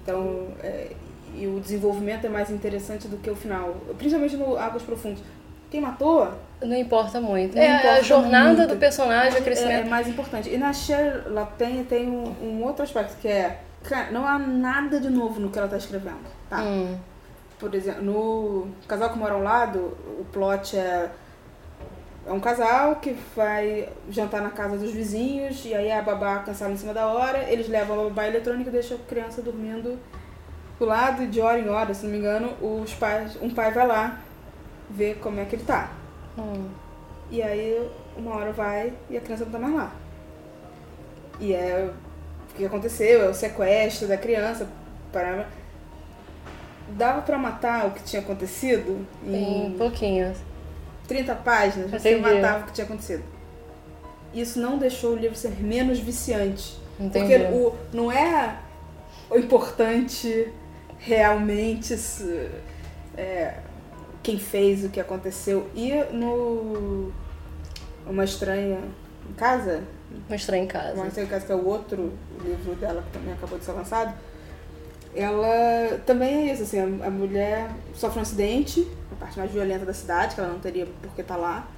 Então, 0.03 0.49
é, 0.63 0.93
e 1.35 1.47
o 1.47 1.61
desenvolvimento 1.61 2.27
é 2.27 2.29
mais 2.29 2.51
interessante 2.51 3.09
do 3.09 3.17
que 3.17 3.29
o 3.31 3.35
final. 3.35 3.77
Principalmente 3.99 4.37
no 4.37 4.57
Águas 4.57 4.83
Profundas. 4.83 5.21
Quem 5.71 5.81
matou 5.81 6.29
Não 6.63 6.77
importa 6.77 7.21
muito. 7.21 7.57
Não 7.57 7.63
é 7.63 7.69
a 7.69 7.79
importa 7.79 8.03
jornada 8.05 8.59
muito. 8.59 8.75
do 8.75 8.77
personagem, 8.77 9.33
o 9.33 9.37
é, 9.37 9.39
é 9.39 9.43
crescimento. 9.43 9.91
mais 9.91 10.07
importante. 10.07 10.49
E 10.49 10.57
na 10.57 10.73
Cher 10.73 11.25
Lapin 11.27 11.85
tem 11.85 12.09
um, 12.09 12.33
um 12.41 12.63
outro 12.63 12.85
aspecto 12.85 13.17
que 13.21 13.27
é... 13.27 13.61
Cara, 13.83 14.11
não 14.13 14.27
há 14.27 14.39
nada 14.39 15.01
de 15.01 15.11
novo 15.11 15.41
no 15.41 15.51
que 15.51 15.59
ela 15.59 15.69
tá 15.69 15.77
escrevendo, 15.77 16.25
tá? 16.49 16.63
Hum. 16.63 16.97
Por 17.59 17.75
exemplo, 17.75 18.03
no 18.03 18.69
Casal 18.87 19.11
que 19.11 19.19
Mora 19.19 19.35
ao 19.35 19.43
Lado, 19.43 19.97
o 20.19 20.25
plot 20.33 20.77
é... 20.77 21.11
É 22.27 22.33
um 22.33 22.41
casal 22.41 22.97
que 22.97 23.15
vai 23.37 23.87
jantar 24.09 24.41
na 24.41 24.49
casa 24.49 24.79
dos 24.79 24.93
vizinhos 24.93 25.63
e 25.67 25.75
aí 25.75 25.93
a 25.93 26.01
babá 26.01 26.39
cansada 26.39 26.73
em 26.73 26.77
cima 26.77 26.95
da 26.95 27.07
hora, 27.07 27.51
eles 27.51 27.69
levam 27.69 28.01
a 28.01 28.05
babá 28.05 28.27
eletrônica 28.27 28.71
e 28.71 28.73
deixam 28.73 28.97
a 28.97 29.01
criança 29.01 29.43
dormindo 29.43 29.99
do 30.79 30.85
lado 30.85 31.23
e 31.23 31.27
de 31.27 31.41
hora 31.41 31.59
em 31.59 31.69
hora, 31.69 31.95
se 31.95 32.05
não 32.05 32.13
me 32.13 32.19
engano, 32.19 32.53
os 32.61 32.93
pais, 32.95 33.37
um 33.41 33.51
pai 33.51 33.71
vai 33.73 33.87
lá 33.87 34.21
ver 34.91 35.17
como 35.17 35.41
é 35.41 35.45
que 35.45 35.57
ele 35.57 35.65
tá. 35.65 35.93
Hum. 36.39 36.69
E 37.31 37.43
aí 37.43 37.89
uma 38.17 38.37
hora 38.37 38.53
vai 38.53 38.93
e 39.09 39.17
a 39.17 39.21
criança 39.21 39.45
não 39.45 39.53
tá 39.53 39.59
mais 39.59 39.75
lá. 39.75 39.93
E 41.41 41.53
é 41.53 41.91
o 42.51 42.55
que 42.55 42.65
aconteceu, 42.65 43.25
é 43.25 43.29
o 43.29 43.35
sequestro 43.35 44.07
da 44.09 44.17
criança. 44.17 44.69
Para... 45.13 45.47
Dava 46.89 47.23
pra 47.23 47.39
matar 47.39 47.87
o 47.87 47.91
que 47.93 48.03
tinha 48.03 48.21
acontecido 48.21 49.07
em 49.27 49.75
pouquinho. 49.77 50.33
30 51.09 51.35
páginas, 51.37 51.91
você 51.91 52.17
Entendi. 52.17 52.41
matava 52.41 52.63
o 52.63 52.67
que 52.67 52.73
tinha 52.73 52.85
acontecido. 52.85 53.25
Isso 54.33 54.59
não 54.59 54.79
deixou 54.79 55.13
o 55.13 55.17
livro 55.17 55.37
ser 55.37 55.63
menos 55.63 55.99
viciante. 55.99 56.79
Entendi. 56.99 57.39
Porque 57.39 57.55
o, 57.55 57.75
não 57.93 58.11
é 58.11 58.57
o 59.31 59.37
importante 59.37 60.53
realmente 60.99 61.95
é, 63.17 63.59
quem 64.23 64.39
fez 64.39 64.85
o 64.85 64.89
que 64.89 65.01
aconteceu. 65.01 65.69
E 65.75 65.93
no 66.13 67.13
Uma 68.07 68.25
Estranha 68.25 68.81
em 69.29 69.33
Casa, 69.35 69.83
Mostrar 70.29 70.59
em 70.59 70.67
casa. 70.67 70.95
Uma 70.95 71.09
Estranha 71.09 71.27
em 71.27 71.31
Casa, 71.31 71.47
que 71.47 71.53
é 71.53 71.55
o 71.55 71.67
outro 71.67 72.13
livro 72.43 72.75
dela 72.77 73.03
que 73.03 73.19
também 73.19 73.33
acabou 73.35 73.59
de 73.59 73.65
ser 73.65 73.73
lançado, 73.73 74.15
ela 75.15 75.99
também 76.07 76.49
é 76.49 76.53
isso, 76.53 76.65
assim, 76.65 76.81
a, 76.81 77.11
mulher 77.11 77.71
sofre 77.95 78.19
um 78.19 78.23
acidente, 78.23 78.89
a 79.13 79.15
parte 79.17 79.39
mais 79.39 79.51
violenta 79.51 79.85
da 79.85 79.95
cidade, 79.95 80.35
que 80.35 80.41
ela 80.41 80.51
não 80.51 80.59
teria 80.59 80.87
por 80.87 81.13
que 81.15 81.21
estar 81.21 81.37
lá. 81.37 81.69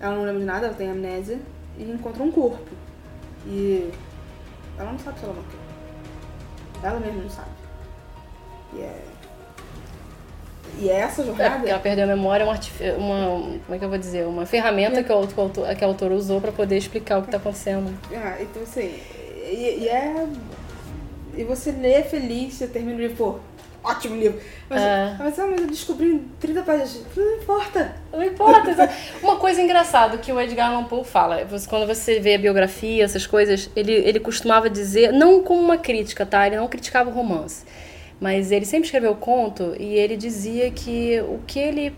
Ela 0.00 0.14
não 0.14 0.24
lembra 0.24 0.40
de 0.40 0.46
nada, 0.46 0.66
ela 0.66 0.74
tem 0.74 0.90
amnésia 0.90 1.38
e 1.78 1.90
encontra 1.90 2.22
um 2.22 2.30
corpo. 2.30 2.70
E 3.46 3.90
ela 4.78 4.92
não 4.92 4.98
sabe 4.98 5.18
se 5.18 5.24
ela 5.24 5.34
morreu. 5.34 5.60
Ela 6.82 7.00
mesma 7.00 7.22
não 7.22 7.30
sabe. 7.30 7.50
E 8.74 8.80
é. 8.80 8.98
E 10.78 10.90
é 10.90 10.96
essa 10.96 11.22
É, 11.22 11.24
jornada. 11.24 11.54
porque 11.56 11.70
ela 11.70 11.78
perdeu 11.80 12.04
a 12.04 12.06
memória, 12.08 12.44
uma, 12.44 12.52
artif- 12.52 12.80
uma 12.98 13.40
como 13.64 13.74
é 13.74 13.78
que 13.78 13.84
eu 13.84 13.88
vou 13.88 13.98
dizer? 13.98 14.26
Uma 14.26 14.44
ferramenta 14.44 15.02
que, 15.02 15.10
o, 15.12 15.26
que, 15.26 15.38
o 15.38 15.42
autor, 15.42 15.74
que 15.74 15.84
a 15.84 15.86
autora 15.86 16.14
usou 16.14 16.40
pra 16.40 16.52
poder 16.52 16.76
explicar 16.76 17.18
o 17.18 17.22
que 17.22 17.30
tá 17.30 17.38
acontecendo. 17.38 17.96
Ah, 18.14 18.36
então 18.40 18.62
assim, 18.62 18.92
e, 19.50 19.78
e 19.84 19.88
é. 19.88 20.26
E 21.34 21.44
você 21.44 21.70
lê 21.70 22.02
feliz, 22.02 22.54
você 22.54 22.66
termina 22.66 22.96
o 22.96 23.00
livro, 23.00 23.16
pô, 23.16 23.38
ótimo 23.88 24.16
livro. 24.16 24.38
Mas, 24.68 24.82
É. 24.82 25.16
mas, 25.18 25.38
ah, 25.38 25.46
mas 25.46 25.60
eu 25.62 25.66
descobri 25.66 26.12
em 26.12 26.18
30 26.40 26.62
páginas. 26.62 27.02
Não 27.16 27.36
importa. 27.36 27.96
Não 28.12 28.22
importa. 28.24 28.90
Uma 29.22 29.36
coisa 29.36 29.62
engraçada 29.62 30.18
que 30.18 30.30
o 30.32 30.38
Edgar 30.40 30.70
Allan 30.72 30.84
Poe 30.84 31.04
fala, 31.04 31.42
você- 31.46 31.66
quando 31.68 31.86
você 31.86 32.20
vê 32.20 32.34
a 32.34 32.38
biografia, 32.38 33.02
essas 33.04 33.26
coisas, 33.26 33.70
ele, 33.76 33.92
ele 33.92 34.20
costumava 34.20 34.68
dizer, 34.68 35.10
não 35.12 35.42
como 35.42 35.60
uma 35.62 35.78
crítica, 35.78 36.26
tá? 36.26 36.46
Ele 36.46 36.56
não 36.56 36.68
criticava 36.68 37.08
o 37.08 37.12
romance. 37.12 37.64
Mas 38.20 38.50
ele 38.50 38.64
sempre 38.64 38.86
escreveu 38.86 39.14
conto 39.14 39.74
e 39.78 39.94
ele 39.94 40.16
dizia 40.16 40.70
que 40.70 41.20
o 41.20 41.40
que 41.46 41.58
ele 41.58 41.96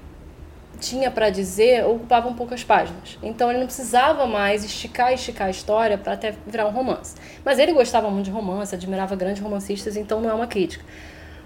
tinha 0.80 1.10
pra 1.10 1.30
dizer 1.30 1.84
ocupava 1.84 2.28
um 2.28 2.34
pouco 2.34 2.54
as 2.54 2.64
páginas. 2.64 3.18
Então 3.22 3.50
ele 3.50 3.58
não 3.58 3.66
precisava 3.66 4.26
mais 4.26 4.64
esticar 4.64 5.12
esticar 5.12 5.48
a 5.48 5.50
história 5.50 5.98
para 5.98 6.14
até 6.14 6.34
virar 6.46 6.66
um 6.66 6.70
romance. 6.70 7.14
Mas 7.44 7.58
ele 7.58 7.72
gostava 7.72 8.10
muito 8.10 8.26
de 8.26 8.30
romance, 8.30 8.74
admirava 8.74 9.14
grandes 9.16 9.42
romancistas, 9.42 9.96
então 9.96 10.20
não 10.20 10.30
é 10.30 10.34
uma 10.34 10.46
crítica. 10.46 10.84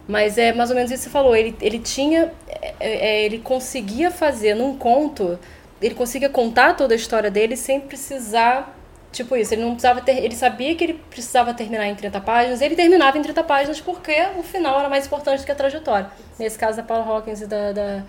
Mas 0.06 0.36
é 0.36 0.52
mais 0.52 0.70
ou 0.70 0.76
menos 0.76 0.90
isso 0.90 1.04
que 1.04 1.08
você 1.08 1.12
falou. 1.12 1.34
Ele, 1.34 1.56
ele 1.60 1.78
tinha. 1.78 2.32
é, 2.48 2.74
é, 2.80 3.24
ele 3.24 3.38
conseguia 3.38 4.10
fazer 4.10 4.54
num 4.54 4.76
conto. 4.76 5.38
Ele 5.80 5.94
conseguia 5.94 6.28
contar 6.28 6.74
toda 6.76 6.94
a 6.94 6.96
história 6.96 7.30
dele 7.30 7.56
sem 7.56 7.80
precisar. 7.80 8.78
Tipo 9.12 9.37
isso, 9.37 9.52
ele 9.52 9.61
não 9.62 9.73
precisava 9.73 10.00
ter. 10.00 10.25
Ele 10.25 10.35
sabia 10.35 10.75
que 10.75 10.83
ele 10.83 10.95
precisava 11.11 11.52
terminar 11.52 11.87
em 11.87 11.95
30 11.95 12.19
páginas, 12.23 12.61
ele 12.62 12.75
terminava 12.75 13.19
em 13.19 13.23
30 13.23 13.45
páginas 13.45 13.81
porque 13.81 14.14
o 14.38 14.42
final 14.42 14.81
era 14.81 14.88
mais 14.88 15.07
importante 15.07 15.40
do 15.40 15.45
que 15.47 15.52
a 15.52 15.54
trajetória. 15.54 16.07
Nesse 16.38 16.59
caso 16.59 16.78
da 16.78 16.83
Paula 16.83 17.04
Hawkins 17.04 17.42
e 17.42 17.47
da, 17.47 17.73
da, 17.73 18.02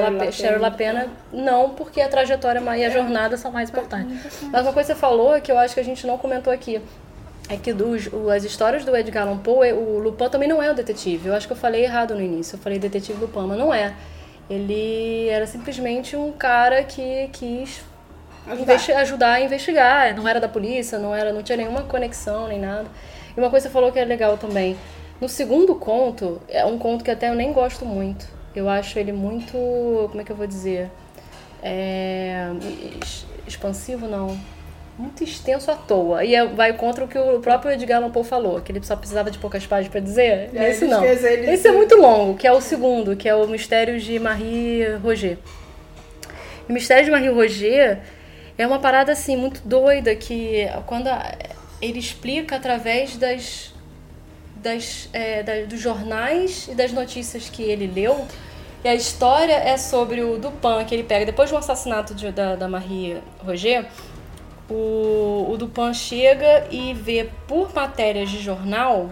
Lape- 0.00 0.32
LaPena. 0.58 1.08
Não, 1.32 1.70
porque 1.70 2.00
a 2.00 2.08
trajetória 2.08 2.60
e 2.76 2.84
a 2.84 2.90
jornada 2.90 3.36
são 3.36 3.50
mais 3.52 3.70
importantes. 3.70 4.42
Mas 4.52 4.62
uma 4.62 4.72
coisa 4.72 4.92
que 4.92 4.94
você 4.94 5.00
falou 5.00 5.40
que 5.40 5.50
eu 5.52 5.58
acho 5.58 5.72
que 5.72 5.80
a 5.80 5.84
gente 5.84 6.06
não 6.06 6.18
comentou 6.18 6.52
aqui. 6.52 6.80
É 7.48 7.56
que 7.56 7.72
dos, 7.72 8.08
as 8.34 8.44
histórias 8.44 8.84
do 8.84 8.94
Edgar 8.96 9.26
Allan 9.26 9.38
Poe, 9.38 9.72
o 9.72 9.98
Lupin 9.98 10.28
também 10.28 10.48
não 10.48 10.62
é 10.62 10.70
o 10.70 10.74
detetive. 10.74 11.28
Eu 11.28 11.34
acho 11.34 11.46
que 11.46 11.52
eu 11.52 11.56
falei 11.56 11.82
errado 11.84 12.14
no 12.14 12.20
início. 12.20 12.56
Eu 12.56 12.60
falei 12.60 12.78
detetive 12.78 13.20
Lupin, 13.20 13.46
mas 13.46 13.58
não 13.58 13.72
é. 13.72 13.94
Ele 14.48 15.28
era 15.28 15.46
simplesmente 15.46 16.16
um 16.16 16.32
cara 16.32 16.82
que 16.84 17.28
quis 17.32 17.82
Ajudar. 18.48 18.74
ajudar 19.00 19.32
a 19.34 19.40
investigar. 19.40 20.14
Não 20.16 20.26
era 20.26 20.40
da 20.40 20.48
polícia, 20.48 20.98
não 20.98 21.14
era, 21.14 21.32
não 21.32 21.42
tinha 21.42 21.56
nenhuma 21.56 21.82
conexão 21.82 22.48
nem 22.48 22.58
nada. 22.58 22.86
E 23.36 23.40
uma 23.40 23.50
coisa 23.50 23.66
que 23.66 23.70
você 23.70 23.72
falou 23.72 23.92
que 23.92 23.98
é 23.98 24.04
legal 24.04 24.36
também. 24.38 24.76
No 25.20 25.28
segundo 25.28 25.74
conto, 25.74 26.40
é 26.48 26.64
um 26.64 26.78
conto 26.78 27.04
que 27.04 27.10
até 27.10 27.28
eu 27.28 27.34
nem 27.34 27.52
gosto 27.52 27.84
muito. 27.84 28.26
Eu 28.56 28.68
acho 28.68 28.98
ele 28.98 29.12
muito, 29.12 29.52
como 30.08 30.20
é 30.20 30.24
que 30.24 30.32
eu 30.32 30.36
vou 30.36 30.46
dizer? 30.46 30.90
É, 31.62 32.48
expansivo 33.46 34.06
não. 34.06 34.38
Muito 34.98 35.22
extenso 35.24 35.70
à 35.70 35.74
toa. 35.76 36.24
E 36.24 36.34
é- 36.34 36.46
vai 36.46 36.72
contra 36.74 37.04
o 37.04 37.08
que 37.08 37.18
o 37.18 37.38
próprio 37.40 37.72
Edgar 37.72 37.98
Allan 37.98 38.10
Poe 38.10 38.24
falou, 38.24 38.60
que 38.60 38.72
ele 38.72 38.82
só 38.82 38.96
precisava 38.96 39.30
de 39.30 39.38
poucas 39.38 39.66
páginas 39.66 39.90
para 39.90 40.00
dizer. 40.00 40.50
É, 40.54 40.70
Esse 40.70 40.84
ele 40.84 40.90
não. 40.92 41.00
fez 41.00 41.24
Esse 41.24 41.68
é 41.68 41.72
muito 41.72 41.96
longo, 41.96 42.36
que 42.36 42.46
é 42.46 42.52
o 42.52 42.60
segundo, 42.60 43.16
que 43.16 43.28
é 43.28 43.34
o 43.34 43.46
Mistério 43.46 43.98
de 44.00 44.18
Marie 44.18 44.94
Roger. 45.02 45.38
O 46.68 46.72
Mistério 46.72 47.04
de 47.04 47.10
Marie 47.10 47.28
Roger 47.30 48.00
é 48.62 48.66
uma 48.66 48.78
parada 48.78 49.12
assim 49.12 49.36
muito 49.36 49.60
doida 49.66 50.14
que 50.14 50.66
quando 50.86 51.08
a- 51.08 51.34
ele 51.80 51.98
explica 51.98 52.56
através 52.56 53.16
das, 53.16 53.72
das, 54.56 55.08
é, 55.12 55.42
da- 55.42 55.64
dos 55.66 55.80
jornais 55.80 56.68
e 56.68 56.74
das 56.74 56.92
notícias 56.92 57.48
que 57.48 57.62
ele 57.62 57.86
leu. 57.86 58.26
E 58.84 58.88
a 58.88 58.94
história 58.94 59.54
é 59.54 59.76
sobre 59.76 60.22
o 60.22 60.38
Dupin 60.38 60.84
que 60.86 60.94
ele 60.94 61.04
pega 61.04 61.26
depois 61.26 61.50
do 61.50 61.56
assassinato 61.56 62.14
de- 62.14 62.30
da, 62.32 62.56
da 62.56 62.68
Marie 62.68 63.18
Roger. 63.44 63.86
O, 64.68 65.46
o 65.50 65.56
Dupin 65.58 65.92
chega 65.92 66.66
e 66.70 66.94
vê 66.94 67.28
por 67.48 67.74
matérias 67.74 68.30
de 68.30 68.38
jornal 68.40 69.10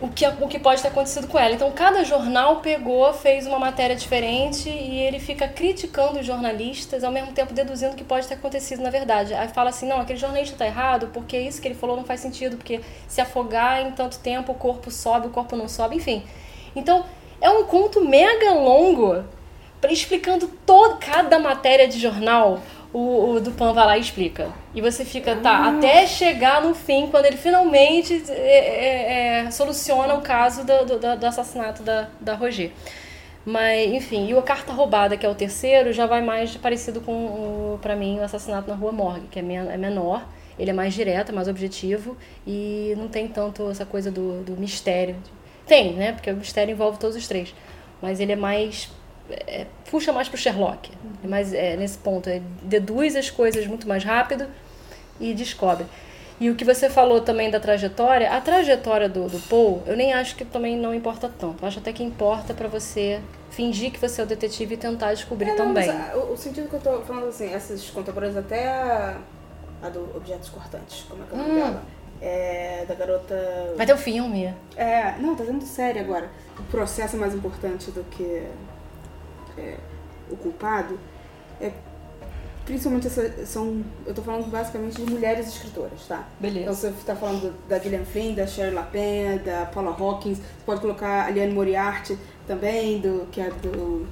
o 0.00 0.08
que, 0.08 0.26
o 0.26 0.46
que 0.46 0.58
pode 0.58 0.80
ter 0.80 0.88
acontecido 0.88 1.26
com 1.26 1.38
ela. 1.38 1.54
Então, 1.54 1.70
cada 1.72 2.04
jornal 2.04 2.60
pegou, 2.60 3.12
fez 3.12 3.46
uma 3.46 3.58
matéria 3.58 3.96
diferente 3.96 4.68
e 4.68 5.00
ele 5.00 5.18
fica 5.18 5.48
criticando 5.48 6.20
os 6.20 6.26
jornalistas, 6.26 7.02
ao 7.02 7.10
mesmo 7.10 7.32
tempo 7.32 7.52
deduzindo 7.52 7.94
o 7.94 7.96
que 7.96 8.04
pode 8.04 8.26
ter 8.26 8.34
acontecido 8.34 8.80
na 8.82 8.90
verdade. 8.90 9.34
Aí 9.34 9.48
fala 9.48 9.70
assim: 9.70 9.88
não, 9.88 10.00
aquele 10.00 10.18
jornalista 10.18 10.56
tá 10.56 10.66
errado, 10.66 11.10
porque 11.12 11.38
isso 11.38 11.60
que 11.60 11.66
ele 11.66 11.74
falou 11.74 11.96
não 11.96 12.04
faz 12.04 12.20
sentido, 12.20 12.56
porque 12.56 12.80
se 13.08 13.20
afogar 13.20 13.82
em 13.82 13.90
tanto 13.92 14.18
tempo 14.20 14.52
o 14.52 14.54
corpo 14.54 14.90
sobe, 14.90 15.26
o 15.26 15.30
corpo 15.30 15.56
não 15.56 15.68
sobe, 15.68 15.96
enfim. 15.96 16.22
Então, 16.76 17.04
é 17.40 17.50
um 17.50 17.64
conto 17.64 18.04
mega 18.04 18.52
longo 18.52 19.24
explicando 19.88 20.48
toda 20.66 20.96
cada 20.96 21.38
matéria 21.38 21.86
de 21.86 21.98
jornal. 21.98 22.60
O, 22.92 23.32
o 23.32 23.40
Dupin 23.40 23.72
vai 23.74 23.86
lá 23.86 23.98
e 23.98 24.00
explica. 24.00 24.48
E 24.74 24.80
você 24.80 25.04
fica, 25.04 25.36
tá, 25.36 25.68
até 25.68 26.06
chegar 26.06 26.62
no 26.62 26.74
fim, 26.74 27.08
quando 27.08 27.26
ele 27.26 27.36
finalmente 27.36 28.24
é, 28.30 28.32
é, 28.32 29.44
é, 29.44 29.50
soluciona 29.50 30.14
o 30.14 30.22
caso 30.22 30.64
do, 30.64 30.84
do, 30.86 31.16
do 31.16 31.26
assassinato 31.26 31.82
da, 31.82 32.08
da 32.18 32.34
Roger. 32.34 32.70
Mas, 33.44 33.92
enfim, 33.92 34.28
e 34.28 34.34
o 34.34 34.42
Carta 34.42 34.72
Roubada, 34.72 35.16
que 35.16 35.24
é 35.24 35.28
o 35.28 35.34
terceiro, 35.34 35.92
já 35.92 36.06
vai 36.06 36.22
mais 36.22 36.56
parecido 36.56 37.00
com, 37.00 37.12
o, 37.12 37.78
pra 37.80 37.94
mim, 37.94 38.18
o 38.18 38.22
assassinato 38.22 38.68
na 38.68 38.74
Rua 38.74 38.92
Morgue, 38.92 39.26
que 39.30 39.38
é, 39.38 39.42
men 39.42 39.68
é 39.70 39.76
menor, 39.76 40.26
ele 40.58 40.70
é 40.70 40.74
mais 40.74 40.92
direto, 40.92 41.32
mais 41.32 41.48
objetivo 41.48 42.16
e 42.46 42.94
não 42.98 43.08
tem 43.08 43.28
tanto 43.28 43.70
essa 43.70 43.86
coisa 43.86 44.10
do, 44.10 44.42
do 44.42 44.52
mistério. 44.52 45.16
Tem, 45.66 45.92
né? 45.92 46.12
Porque 46.12 46.30
o 46.30 46.36
mistério 46.36 46.72
envolve 46.72 46.98
todos 46.98 47.16
os 47.16 47.28
três. 47.28 47.54
Mas 48.02 48.20
ele 48.20 48.32
é 48.32 48.36
mais. 48.36 48.90
É, 49.30 49.66
puxa 49.90 50.12
mais 50.12 50.28
pro 50.28 50.36
Sherlock. 50.38 50.90
É 51.22 51.26
mais 51.26 51.52
é, 51.52 51.76
nesse 51.76 51.98
ponto. 51.98 52.28
Ele 52.28 52.42
deduz 52.62 53.16
as 53.16 53.30
coisas 53.30 53.66
muito 53.66 53.86
mais 53.88 54.04
rápido 54.04 54.46
e 55.20 55.34
descobre. 55.34 55.86
E 56.40 56.48
o 56.50 56.54
que 56.54 56.64
você 56.64 56.88
falou 56.88 57.20
também 57.20 57.50
da 57.50 57.58
trajetória, 57.58 58.30
a 58.32 58.40
trajetória 58.40 59.08
do, 59.08 59.28
do 59.28 59.40
Paul, 59.48 59.82
eu 59.86 59.96
nem 59.96 60.12
acho 60.14 60.36
que 60.36 60.44
também 60.44 60.76
não 60.76 60.94
importa 60.94 61.28
tanto. 61.28 61.62
Eu 61.62 61.66
acho 61.68 61.80
até 61.80 61.92
que 61.92 62.02
importa 62.04 62.54
pra 62.54 62.68
você 62.68 63.20
fingir 63.50 63.90
que 63.90 63.98
você 63.98 64.20
é 64.20 64.24
o 64.24 64.26
detetive 64.26 64.74
e 64.74 64.76
tentar 64.76 65.12
descobrir 65.14 65.46
É, 65.50 65.56
não, 65.56 65.66
também. 65.66 65.88
mas, 65.88 66.12
ah, 66.12 66.16
o, 66.16 66.32
o 66.34 66.36
sentido 66.36 66.68
que 66.68 66.76
eu 66.76 66.80
tô 66.80 67.00
falando 67.00 67.26
assim, 67.26 67.52
essas 67.52 67.90
contemporâneas, 67.90 68.36
até 68.38 68.68
a, 68.68 69.18
a 69.82 69.88
do 69.88 70.16
Objetos 70.16 70.48
Cortantes, 70.48 71.04
como 71.08 71.24
é 71.24 71.26
que 71.26 71.32
é 71.34 71.34
o 71.34 71.38
nome 71.38 71.50
Hum. 71.50 71.56
dela? 71.64 71.82
É, 72.20 72.84
da 72.86 72.94
garota. 72.94 73.74
Vai 73.76 73.86
ter 73.86 73.92
o 73.94 73.98
filme. 73.98 74.52
É, 74.76 75.14
não, 75.18 75.34
tá 75.36 75.42
dando 75.44 75.64
série 75.64 75.98
agora. 76.00 76.28
O 76.58 76.62
processo 76.64 77.16
é 77.16 77.18
mais 77.18 77.34
importante 77.34 77.90
do 77.92 78.02
que 78.10 78.44
é, 79.58 79.76
o 80.30 80.36
culpado. 80.36 80.98
É, 81.60 81.72
principalmente 82.64 83.06
essa, 83.06 83.46
são. 83.46 83.82
Eu 84.06 84.14
tô 84.14 84.22
falando 84.22 84.50
basicamente 84.50 85.02
de 85.02 85.10
mulheres 85.10 85.48
escritoras, 85.48 86.06
tá? 86.06 86.28
Beleza. 86.38 86.60
Então 86.60 86.74
você 86.74 86.92
tá 87.04 87.16
falando 87.16 87.54
da 87.68 87.78
Gillian 87.78 88.04
Flynn, 88.04 88.34
da 88.34 88.46
Shirley 88.46 88.74
LaPena, 88.74 89.38
da 89.38 89.66
Paula 89.66 89.90
Hawkins, 89.98 90.38
você 90.38 90.44
pode 90.66 90.80
colocar 90.80 91.26
a 91.26 91.30
Liane 91.30 91.52
Moriarty 91.52 92.18
também, 92.46 93.00
do, 93.00 93.26
que 93.32 93.40
é 93.40 93.50
do 93.50 94.06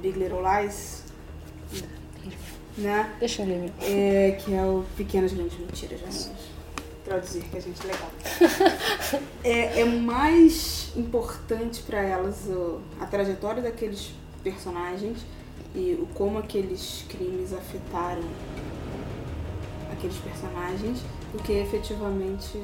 Big 0.00 0.18
Little 0.18 0.40
Lies. 0.42 1.02
Né? 2.76 3.12
Deixa 3.18 3.42
eu 3.42 3.46
ler. 3.48 3.72
É, 3.82 4.32
que 4.40 4.54
é 4.54 4.62
o 4.62 4.84
Pequenas 4.96 5.32
Grandes 5.32 5.58
Mentiras, 5.58 6.00
vamos 6.00 6.30
traduzir, 7.04 7.42
que 7.42 7.56
a 7.56 7.60
gente 7.60 7.80
é 7.82 7.86
legal. 7.92 8.10
é, 9.42 9.80
é 9.80 9.84
mais 9.84 10.92
importante 10.96 11.82
para 11.82 12.00
elas 12.00 12.46
o- 12.46 12.80
a 13.00 13.06
trajetória 13.06 13.60
daqueles 13.62 14.12
personagens 14.42 15.24
e 15.74 15.98
o 16.00 16.06
como 16.14 16.38
aqueles 16.38 17.04
crimes 17.08 17.52
afetaram 17.52 18.22
aqueles 19.92 20.16
personagens 20.18 21.00
do 21.32 21.42
que 21.42 21.52
efetivamente 21.52 22.62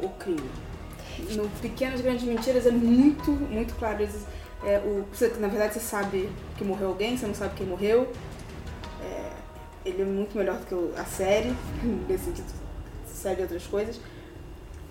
o 0.00 0.08
crime. 0.10 0.50
No 1.30 1.48
Pequenas 1.60 2.00
Grandes 2.00 2.24
Mentiras 2.24 2.66
é 2.66 2.70
muito, 2.70 3.30
muito 3.30 3.74
claro. 3.76 4.06
É, 4.64 4.78
o, 4.78 5.04
você, 5.12 5.28
na 5.38 5.48
verdade, 5.48 5.74
você 5.74 5.80
sabe 5.80 6.28
que 6.56 6.64
morreu 6.64 6.88
alguém, 6.88 7.16
você 7.16 7.26
não 7.26 7.34
sabe 7.34 7.54
quem 7.54 7.66
morreu. 7.66 8.10
É, 9.02 9.30
ele 9.84 10.02
é 10.02 10.04
muito 10.04 10.36
melhor 10.36 10.58
do 10.58 10.66
que 10.66 11.00
a 11.00 11.04
série, 11.04 11.54
nesse 12.08 12.24
sentido, 12.24 12.46
série 13.06 13.40
e 13.40 13.42
outras 13.42 13.66
coisas. 13.66 14.00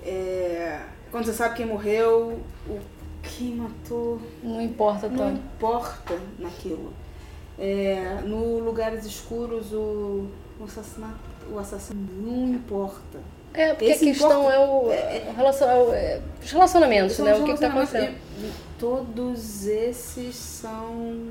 É, 0.05 0.81
quando 1.11 1.25
você 1.25 1.33
sabe 1.33 1.55
quem 1.55 1.65
morreu, 1.65 2.39
o 2.67 2.79
quem 3.23 3.55
matou 3.55 4.19
Não 4.43 4.61
importa 4.61 5.07
não 5.09 5.17
tanto. 5.17 5.37
importa 5.37 6.19
naquilo. 6.39 6.93
É, 7.57 8.19
no 8.25 8.59
Lugares 8.59 9.05
Escuros, 9.05 9.71
o, 9.73 10.27
o 10.59 10.63
assassinato, 10.65 11.19
o 11.51 11.57
assassino 11.59 11.99
não 12.21 12.49
importa. 12.55 13.19
É, 13.53 13.69
porque 13.69 13.85
Esse 13.85 14.05
a 14.05 14.07
questão 14.13 14.29
importa- 14.41 14.55
é 14.55 14.59
o, 14.59 14.91
é- 14.91 15.23
o 15.29 15.35
relacion- 15.37 15.67
é 15.93 16.03
é 16.15 16.21
os 16.43 16.51
relacionamentos, 16.51 17.19
né? 17.19 17.33
os 17.33 17.39
O 17.39 17.43
que, 17.45 17.53
tá 17.53 17.67
relacionamentos 17.67 17.95
acontecendo. 17.95 18.53
todos 18.79 19.67
esses 19.67 20.35
são. 20.35 21.27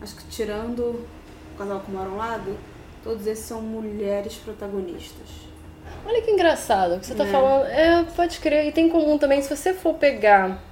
Acho 0.00 0.16
que 0.16 0.24
tirando 0.28 0.80
o 0.80 1.58
casal 1.58 1.80
que 1.80 1.90
mora 1.90 2.08
ao 2.08 2.16
lado, 2.16 2.56
todos 3.02 3.26
esses 3.26 3.44
são 3.44 3.60
mulheres 3.60 4.34
protagonistas. 4.36 5.28
Olha 6.06 6.22
que 6.22 6.30
engraçado 6.30 6.96
o 6.96 7.00
que 7.00 7.06
você 7.06 7.14
tá 7.14 7.24
Né? 7.24 7.30
falando. 7.32 7.66
É, 7.66 8.02
pode 8.16 8.38
crer. 8.40 8.66
E 8.66 8.72
tem 8.72 8.86
em 8.86 8.90
comum 8.90 9.18
também, 9.18 9.42
se 9.42 9.54
você 9.54 9.74
for 9.74 9.94
pegar 9.94 10.62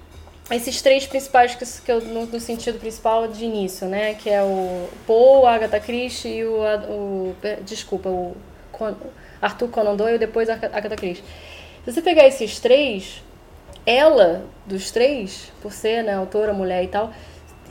esses 0.51 0.83
três 0.83 1.07
principais, 1.07 1.55
que, 1.55 1.65
que 1.65 1.93
eu, 1.93 2.01
no, 2.01 2.27
no 2.27 2.41
sentido 2.41 2.79
principal 2.79 3.29
de 3.29 3.45
início, 3.45 3.87
né? 3.87 4.15
Que 4.15 4.29
é 4.31 4.43
o 4.43 4.89
Paul, 5.07 5.47
a 5.47 5.55
Agatha 5.55 5.81
Christie 5.81 6.39
e 6.39 6.45
o, 6.45 6.57
o 6.89 7.37
desculpa, 7.65 8.09
o 8.09 8.37
Con- 8.71 8.95
Arthur 9.41 9.69
Conan 9.69 9.97
Doyle 9.97 10.17
e 10.17 10.19
depois 10.19 10.49
a 10.49 10.55
Agatha 10.55 10.97
Christie. 10.97 11.25
Se 11.85 11.93
você 11.93 12.03
pegar 12.03 12.27
esses 12.27 12.59
três, 12.61 13.23
ela, 13.85 14.45
dos 14.67 14.91
três, 14.91 15.53
por 15.61 15.73
ser 15.73 16.05
né, 16.05 16.15
autora, 16.15 16.53
mulher 16.53 16.85
e 16.85 16.89
tal, 16.89 17.13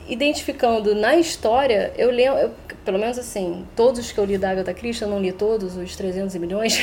identificando 0.08 0.94
na 0.94 1.16
história, 1.16 1.92
eu 1.96 2.10
lembro, 2.10 2.38
eu, 2.38 2.50
pelo 2.84 2.98
menos 2.98 3.18
assim, 3.18 3.64
todos 3.76 4.10
que 4.10 4.18
eu 4.18 4.24
li 4.24 4.36
da 4.36 4.50
Agatha 4.50 4.74
Christie, 4.74 5.04
eu 5.04 5.08
não 5.08 5.20
li 5.20 5.32
todos, 5.32 5.76
os 5.76 5.96
300 5.96 6.34
milhões. 6.36 6.78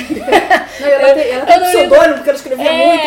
não, 0.80 0.88
ela, 0.88 1.14
tem, 1.14 1.30
ela 1.30 1.46
tem 1.46 1.60
um 1.60 1.66
pseudônimo, 1.66 2.14
porque 2.16 2.30
ela 2.30 2.38
escrevia 2.38 2.72
é, 2.72 2.98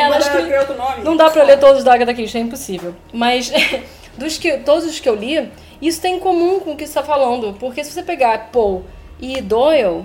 Não 1.02 1.16
dá 1.16 1.30
pra 1.30 1.42
ler 1.42 1.58
todos 1.58 1.84
da 1.84 1.94
Agatha 1.94 2.14
Christie, 2.14 2.38
é 2.38 2.40
impossível. 2.40 2.94
Mas 3.12 3.52
dos 4.16 4.38
que, 4.38 4.58
todos 4.58 4.84
os 4.84 5.00
que 5.00 5.08
eu 5.08 5.14
li, 5.14 5.50
isso 5.80 6.00
tem 6.00 6.16
em 6.16 6.20
comum 6.20 6.61
com 6.61 6.72
o 6.72 6.76
que 6.76 6.84
você 6.84 6.90
está 6.90 7.02
falando, 7.02 7.54
porque 7.58 7.82
se 7.84 7.92
você 7.92 8.02
pegar 8.02 8.50
Paul 8.52 8.84
e 9.20 9.40
Doyle, 9.40 10.04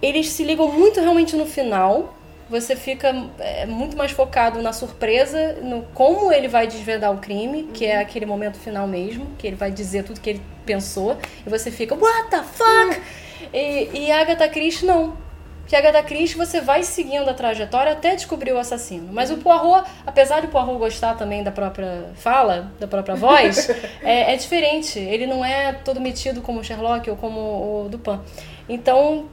eles 0.00 0.28
se 0.30 0.44
ligam 0.44 0.68
muito 0.70 1.00
realmente 1.00 1.36
no 1.36 1.46
final, 1.46 2.14
você 2.48 2.74
fica 2.74 3.14
é, 3.38 3.64
muito 3.64 3.96
mais 3.96 4.10
focado 4.10 4.60
na 4.60 4.72
surpresa, 4.72 5.58
no 5.62 5.82
como 5.94 6.32
ele 6.32 6.48
vai 6.48 6.66
desvendar 6.66 7.12
o 7.12 7.18
crime, 7.18 7.68
que 7.72 7.86
é 7.86 7.98
aquele 7.98 8.26
momento 8.26 8.58
final 8.58 8.88
mesmo, 8.88 9.26
que 9.38 9.46
ele 9.46 9.56
vai 9.56 9.70
dizer 9.70 10.02
tudo 10.02 10.20
que 10.20 10.30
ele 10.30 10.42
pensou, 10.66 11.16
e 11.46 11.48
você 11.48 11.70
fica, 11.70 11.94
what 11.94 12.28
the 12.28 12.42
fuck? 12.42 13.00
E, 13.54 13.88
e 13.94 14.12
a 14.12 14.20
Agatha 14.20 14.48
Christie 14.48 14.84
não. 14.84 15.16
Que 15.70 15.76
a 15.76 15.78
Agatha 15.78 16.02
Christie 16.02 16.36
você 16.36 16.60
vai 16.60 16.82
seguindo 16.82 17.30
a 17.30 17.32
trajetória 17.32 17.92
até 17.92 18.16
descobrir 18.16 18.52
o 18.52 18.58
assassino. 18.58 19.12
Mas 19.12 19.30
o 19.30 19.36
Poirot, 19.36 19.88
apesar 20.04 20.40
de 20.40 20.48
o 20.48 20.50
Poirot 20.50 20.76
gostar 20.78 21.14
também 21.14 21.44
da 21.44 21.52
própria 21.52 22.10
fala, 22.16 22.72
da 22.80 22.88
própria 22.88 23.14
voz, 23.14 23.70
é, 24.02 24.32
é 24.32 24.36
diferente. 24.36 24.98
Ele 24.98 25.28
não 25.28 25.44
é 25.44 25.72
todo 25.72 26.00
metido 26.00 26.42
como 26.42 26.58
o 26.58 26.64
Sherlock 26.64 27.08
ou 27.08 27.16
como 27.16 27.84
o 27.84 27.88
Dupin. 27.88 28.18
Então, 28.68 29.26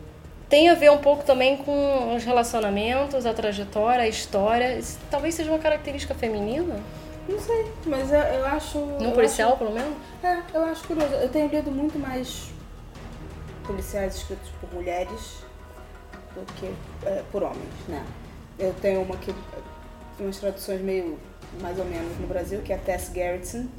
tem 0.48 0.70
a 0.70 0.75
ver 0.75 0.91
um 0.91 1.00
pouco 1.00 1.24
também 1.24 1.58
com 1.58 2.15
os 2.15 2.24
relacionamentos, 2.24 3.25
a 3.25 3.34
trajetória, 3.34 4.03
a 4.03 4.08
história. 4.08 4.77
Isso, 4.77 5.00
talvez 5.10 5.34
seja 5.34 5.50
uma 5.50 5.58
característica 5.58 6.13
feminina. 6.13 6.75
Não 7.27 7.39
sei, 7.39 7.65
mas 7.84 8.12
eu, 8.12 8.20
eu 8.20 8.46
acho. 8.46 8.77
No 8.77 9.12
policial, 9.12 9.53
acho, 9.53 9.58
pelo 9.58 9.72
menos? 9.72 9.96
É, 10.24 10.38
eu 10.53 10.63
acho 10.65 10.84
curioso. 10.84 11.15
Eu 11.15 11.29
tenho 11.29 11.48
lido 11.48 11.72
muito 11.72 11.98
mais 11.98 12.51
policiais 13.65 14.17
escritos 14.17 14.51
por 14.62 14.72
mulheres 14.72 15.47
do 16.41 16.53
que 16.53 16.74
é, 17.06 17.24
por 17.32 17.44
homens, 17.44 17.74
né? 17.88 18.06
Eu 18.58 18.74
tenho 18.82 19.01
uma 19.01 19.17
que. 19.17 19.34
umas 20.20 20.38
traduções 20.38 20.82
meio 20.82 21.17
mais 21.62 21.77
ou 21.79 21.86
menos 21.86 22.17
no 22.20 22.27
Brasil, 22.27 22.62
que 22.62 22.74
é 22.74 22.75
a 22.75 22.79
Tess 22.79 23.12
Gerritsen, 23.13 23.70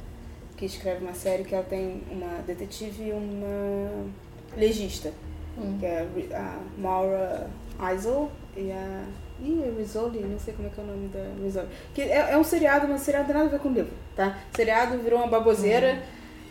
que 0.57 0.65
escreve 0.65 1.03
uma 1.03 1.13
série 1.13 1.43
que 1.43 1.53
ela 1.53 1.63
tem 1.63 2.01
uma 2.09 2.41
detetive 2.45 3.09
e 3.09 3.11
uma 3.11 4.05
legista 4.57 5.11
hum. 5.59 5.77
que 5.79 5.85
é 5.85 6.07
a 6.33 6.59
Maura 6.77 7.47
Eisel 7.79 8.31
e 8.55 8.71
a. 8.71 9.03
Ih, 9.41 9.63
é 9.63 9.73
Rizzoli, 9.77 10.19
não 10.19 10.37
sei 10.37 10.53
como 10.53 10.67
é 10.67 10.71
que 10.71 10.81
é 10.81 10.83
o 10.83 10.87
nome 10.87 11.07
da 11.07 11.23
Rizzoli. 11.41 11.67
Que 11.93 12.01
é, 12.01 12.31
é 12.31 12.37
um 12.37 12.43
seriado, 12.43 12.87
mas 12.89 13.01
seriado 13.01 13.27
não 13.27 13.33
tem 13.33 13.41
nada 13.41 13.55
a 13.55 13.57
ver 13.57 13.63
com 13.63 13.69
o 13.69 13.73
livro, 13.73 13.93
tá? 14.13 14.37
Seriado 14.53 14.97
virou 14.97 15.19
uma 15.19 15.29
baboseira, 15.29 15.93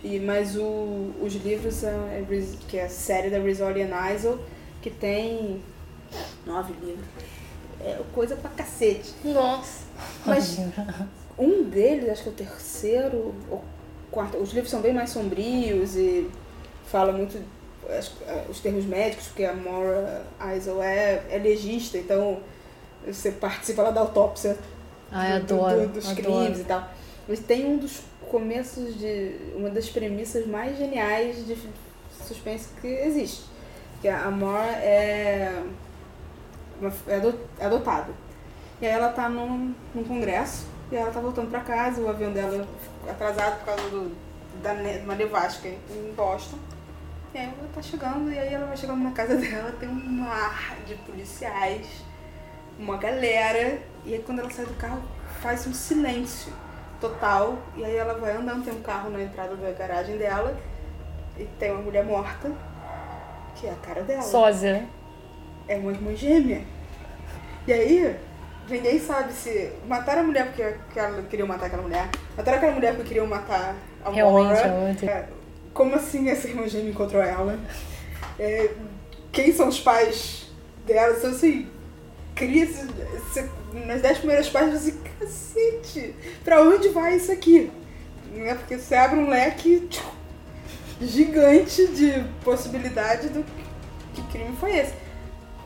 uhum. 0.03 0.11
e, 0.11 0.19
mas 0.19 0.57
o, 0.57 1.13
os 1.21 1.35
livros, 1.35 1.85
é, 1.85 1.89
é, 1.89 2.25
que 2.67 2.79
é 2.79 2.85
a 2.85 2.89
série 2.89 3.29
da 3.29 3.39
Rizzoli 3.39 3.83
e 3.83 4.11
Eisel, 4.11 4.39
que 4.81 4.89
tem 4.89 5.63
nove 6.47 6.73
livros. 6.83 7.07
É 7.81 8.01
coisa 8.13 8.37
pra 8.37 8.51
cacete. 8.51 9.15
Nossa! 9.25 9.85
Mas 10.27 10.59
um 11.39 11.65
deles, 11.65 12.09
acho 12.11 12.23
que 12.23 12.29
é 12.29 12.33
o 12.33 12.35
terceiro 12.35 13.35
ou 13.51 13.65
quarto, 14.11 14.39
os 14.39 14.53
livros 14.53 14.71
são 14.71 14.81
bem 14.81 14.93
mais 14.93 15.11
sombrios 15.11 15.97
e 15.97 16.29
fala 16.87 17.13
muito 17.13 17.39
os 18.49 18.61
termos 18.61 18.85
médicos, 18.85 19.29
porque 19.29 19.45
a 19.45 19.55
Maura 19.55 20.27
Eisel 20.53 20.83
é, 20.83 21.23
é 21.31 21.39
legista, 21.39 21.97
então 21.97 22.39
você 23.07 23.31
participa 23.31 23.83
lá 23.83 23.91
da 23.91 24.01
autópsia 24.01 24.59
Ai, 25.11 25.41
do, 25.41 25.55
adoro, 25.55 25.81
do, 25.83 25.89
dos 25.95 26.11
adoro. 26.11 26.23
crimes 26.23 26.61
e 26.61 26.65
tal. 26.65 26.89
Mas 27.27 27.41
tem 27.41 27.67
um 27.67 27.79
dos 27.79 28.01
começos 28.29 28.99
de. 28.99 29.37
uma 29.55 29.71
das 29.71 29.89
premissas 29.89 30.47
mais 30.47 30.77
geniais 30.77 31.47
de 31.47 31.57
suspense 32.27 32.69
que 32.81 32.87
existe. 32.87 33.45
Que 34.01 34.09
a 34.09 34.31
Maura 34.31 34.67
é, 34.67 35.63
é 37.07 37.65
adotada. 37.65 38.13
E 38.81 38.87
aí 38.87 38.93
ela 38.93 39.09
tá 39.09 39.29
num, 39.29 39.75
num 39.95 40.05
congresso 40.05 40.67
e 40.91 40.97
ela 40.97 41.11
tá 41.11 41.21
voltando 41.21 41.51
para 41.51 41.61
casa, 41.61 42.01
o 42.01 42.09
avião 42.09 42.33
dela 42.33 42.67
atrasado 43.09 43.59
por 43.59 43.67
causa 43.67 43.83
do, 43.91 44.17
da, 44.63 44.75
de 44.75 44.99
uma 45.01 45.15
nevasca 45.15 45.69
em 45.69 46.15
Boston. 46.17 46.59
E 47.35 47.39
aí 47.39 47.45
ela 47.45 47.69
tá 47.75 47.83
chegando, 47.83 48.33
e 48.33 48.39
aí 48.39 48.55
ela 48.55 48.67
vai 48.67 48.77
chegando 48.77 49.03
na 49.03 49.11
casa 49.11 49.37
dela, 49.37 49.73
tem 49.79 49.89
um 49.89 49.95
mar 49.95 50.77
de 50.87 50.95
policiais, 50.95 51.87
uma 52.79 52.97
galera, 52.97 53.81
e 54.05 54.15
aí 54.15 54.23
quando 54.25 54.39
ela 54.39 54.51
sai 54.51 54.65
do 54.65 54.75
carro, 54.75 55.03
faz 55.41 55.67
um 55.67 55.75
silêncio 55.75 56.53
total, 57.01 57.59
e 57.77 57.85
aí 57.85 57.97
ela 57.97 58.15
vai 58.15 58.37
andando, 58.37 58.65
tem 58.65 58.73
um 58.73 58.81
carro 58.81 59.11
na 59.11 59.23
entrada 59.23 59.55
da 59.57 59.71
garagem 59.73 60.17
dela, 60.17 60.57
e 61.37 61.45
tem 61.59 61.71
uma 61.71 61.83
mulher 61.83 62.05
morta, 62.05 62.51
que 63.55 63.67
é 63.67 63.73
a 63.73 63.77
cara 63.77 64.03
dela. 64.03 64.23
Sósia. 64.23 64.87
É 65.69 65.77
uma 65.77 65.93
irmã 65.93 66.15
gêmea. 66.15 66.63
E 67.69 67.73
aí, 67.75 68.17
ninguém 68.67 68.99
sabe 68.99 69.31
se 69.35 69.71
mataram 69.87 70.23
a 70.23 70.25
mulher 70.25 70.47
porque, 70.47 70.63
ela 70.99 71.23
queria 71.25 71.45
matar 71.45 71.67
aquela 71.67 71.83
mulher, 71.83 72.09
mataram 72.35 72.57
aquela 72.57 72.73
mulher 72.73 72.95
porque 72.95 73.09
queriam 73.09 73.27
matar 73.27 73.77
a 74.03 74.11
Realmente, 74.11 74.65
Maura. 74.65 75.03
É, 75.03 75.29
como 75.75 75.95
assim 75.95 76.31
essa 76.31 76.49
irmã 76.49 76.67
gêmea 76.67 76.89
encontrou 76.89 77.23
ela? 77.23 77.59
É, 78.39 78.71
quem 79.31 79.53
são 79.53 79.69
os 79.69 79.79
pais 79.79 80.51
dela? 80.87 81.15
Então, 81.19 81.29
assim, 81.29 81.69
cria 82.35 82.67
nas 83.85 84.01
dez 84.01 84.17
primeiras 84.17 84.49
páginas, 84.49 84.77
assim, 84.77 84.99
cacete, 85.21 86.15
pra 86.43 86.63
onde 86.63 86.89
vai 86.89 87.17
isso 87.17 87.31
aqui? 87.31 87.71
É 88.35 88.55
porque 88.55 88.79
você 88.79 88.95
abre 88.95 89.19
um 89.19 89.29
leque 89.29 89.81
tipo, 89.91 90.11
gigante 91.03 91.87
de 91.89 92.25
possibilidade 92.43 93.29
do 93.29 93.45
que 94.15 94.23
crime 94.33 94.57
foi 94.57 94.75
esse. 94.75 94.95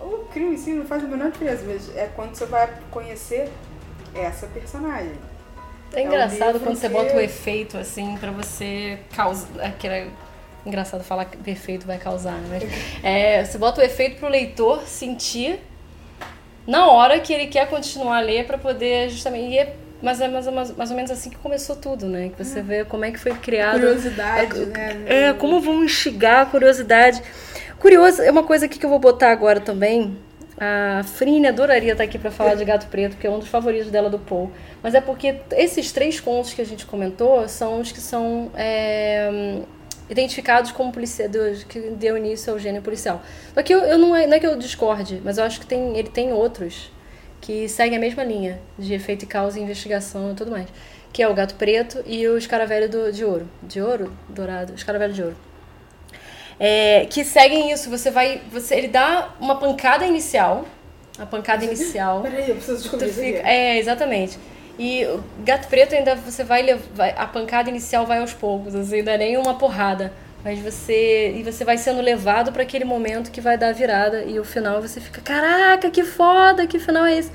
O 0.03 0.27
crime 0.33 0.55
em 0.55 0.57
si 0.57 0.73
não 0.73 0.85
faz 0.85 1.05
a 1.05 1.07
menor 1.07 1.31
diferença, 1.31 1.63
mas 1.67 1.97
é 1.97 2.11
quando 2.15 2.35
você 2.35 2.47
vai 2.47 2.69
conhecer 2.91 3.49
essa 4.15 4.47
personagem. 4.49 5.15
É 5.95 6.03
engraçado 6.03 6.57
é 6.57 6.61
quando 6.61 6.77
você 6.77 6.89
bota 6.89 7.15
o 7.15 7.21
efeito 7.21 7.77
assim 7.77 8.17
para 8.17 8.31
você 8.31 8.99
causar. 9.15 9.49
Aquela... 9.61 10.09
Engraçado 10.65 11.03
falar 11.03 11.25
que 11.25 11.51
efeito 11.51 11.87
vai 11.87 11.99
causar, 11.99 12.35
né? 12.35 12.61
Mas, 12.61 12.65
é, 13.03 13.45
você 13.45 13.59
bota 13.59 13.81
o 13.81 13.85
efeito 13.85 14.19
pro 14.19 14.29
leitor 14.29 14.83
sentir 14.83 15.59
na 16.67 16.87
hora 16.87 17.19
que 17.19 17.33
ele 17.33 17.47
quer 17.49 17.69
continuar 17.69 18.19
a 18.19 18.21
ler 18.21 18.47
para 18.47 18.57
poder 18.57 19.09
justamente. 19.11 19.51
E 19.53 19.59
é, 19.59 19.77
mas 20.03 20.21
é 20.21 20.29
mais, 20.29 20.47
mais, 20.49 20.77
mais 20.77 20.91
ou 20.91 20.97
menos 20.97 21.11
assim 21.11 21.31
que 21.31 21.37
começou 21.37 21.77
tudo, 21.77 22.07
né? 22.07 22.31
Que 22.37 22.45
você 22.45 22.59
é. 22.59 22.63
vê 22.63 22.85
como 22.85 23.05
é 23.05 23.11
que 23.11 23.19
foi 23.19 23.33
criado. 23.35 23.81
Curiosidade, 23.81 24.63
é, 24.75 24.95
né? 24.95 25.05
É, 25.07 25.33
como 25.33 25.61
vão 25.61 25.85
instigar 25.85 26.43
a 26.43 26.47
curiosidade. 26.47 27.23
Curioso, 27.79 28.21
é 28.23 28.31
uma 28.31 28.43
coisa 28.43 28.67
aqui 28.67 28.79
que 28.79 28.85
eu 28.85 28.91
vou 28.91 28.99
botar 28.99 29.31
agora 29.31 29.61
também, 29.61 30.17
a 30.65 31.03
Frine 31.03 31.49
adoraria 31.49 31.91
estar 31.91 32.05
aqui 32.05 32.17
para 32.19 32.31
falar 32.31 32.55
de 32.55 32.65
Gato 32.65 32.87
Preto, 32.87 33.17
que 33.17 33.27
é 33.27 33.31
um 33.31 33.41
dos 33.41 33.49
favoritos 33.49 33.91
dela 33.91 34.09
do 34.09 34.19
Paul. 34.19 34.53
Mas 34.81 34.95
é 34.95 35.01
porque 35.01 35.41
esses 35.51 35.91
três 35.91 36.21
contos 36.21 36.55
que 36.55 36.63
a 36.63 36.65
gente 36.65 36.87
comentou 36.87 37.49
são 37.49 37.81
os 37.81 37.91
que 37.91 38.01
são 38.01 38.49
é, 38.55 39.59
identificados 40.09 40.71
como 40.71 40.93
policiais, 40.93 41.65
que 41.65 41.81
deu 41.81 42.17
início 42.17 42.53
ao 42.53 42.61
gênero 42.61 42.85
policial. 42.85 43.23
Só 43.53 43.61
que 43.61 43.75
eu, 43.75 43.81
eu 43.81 43.99
não, 43.99 44.15
é, 44.15 44.25
não 44.25 44.35
é 44.35 44.39
que 44.39 44.47
eu 44.47 44.57
discorde, 44.57 45.21
mas 45.25 45.37
eu 45.37 45.43
acho 45.43 45.59
que 45.59 45.67
tem, 45.67 45.99
ele 45.99 46.09
tem 46.09 46.33
outros 46.33 46.92
que 47.43 47.69
seguem 47.69 47.99
a 47.99 48.01
mesma 48.01 48.25
linha 48.25 48.59
de 48.79 48.95
efeito 48.95 49.25
e 49.25 49.27
causa, 49.27 49.61
investigação 49.61 50.33
e 50.33 50.35
tudo 50.35 50.51
mais. 50.51 50.69
Que 51.13 51.23
é 51.23 51.29
o 51.29 51.35
Gato 51.35 51.57
Preto 51.57 52.03
e 52.07 52.27
o 52.27 52.39
Escaravelho 52.39 52.89
do, 52.89 53.13
de 53.13 53.23
Ouro. 53.23 53.47
De 53.63 53.83
Ouro? 53.83 54.11
Dourado? 54.31 54.73
Escaravelho 54.75 55.13
de 55.13 55.23
Ouro 55.23 55.37
é, 56.65 57.07
que 57.11 57.25
seguem 57.25 57.73
isso. 57.73 57.91
Você 57.91 58.09
vai. 58.09 58.41
Você, 58.53 58.77
ele 58.77 58.87
dá 58.87 59.31
uma 59.41 59.57
pancada 59.57 60.07
inicial. 60.07 60.65
A 61.19 61.27
pancada 61.27 61.65
inicial. 61.65 62.23
Peraí, 62.23 62.49
eu 62.49 62.55
preciso 62.55 62.81
descobrir 62.81 63.09
isso 63.09 63.21
fica, 63.21 63.49
É, 63.49 63.79
exatamente. 63.79 64.39
E 64.79 65.05
o 65.05 65.23
gato 65.45 65.67
preto 65.69 65.95
ainda 65.95 66.15
você 66.15 66.45
vai 66.45 66.63
levar. 66.63 67.11
A 67.17 67.27
pancada 67.27 67.69
inicial 67.69 68.07
vai 68.07 68.21
aos 68.21 68.33
poucos, 68.33 68.77
assim, 68.77 68.99
ainda 68.99 69.19
nem 69.19 69.37
uma 69.37 69.55
porrada. 69.55 70.13
Mas 70.45 70.59
você. 70.59 71.33
E 71.37 71.43
você 71.43 71.65
vai 71.65 71.79
sendo 71.79 72.01
levado 72.01 72.53
para 72.53 72.63
aquele 72.63 72.85
momento 72.85 73.31
que 73.31 73.41
vai 73.41 73.57
dar 73.57 73.69
a 73.69 73.73
virada. 73.73 74.25
E 74.25 74.39
o 74.41 74.45
final 74.45 74.81
você 74.81 75.01
fica, 75.01 75.21
caraca, 75.21 75.91
que 75.91 76.05
foda, 76.05 76.67
que 76.67 76.79
final 76.79 77.05
é 77.05 77.19
esse? 77.19 77.31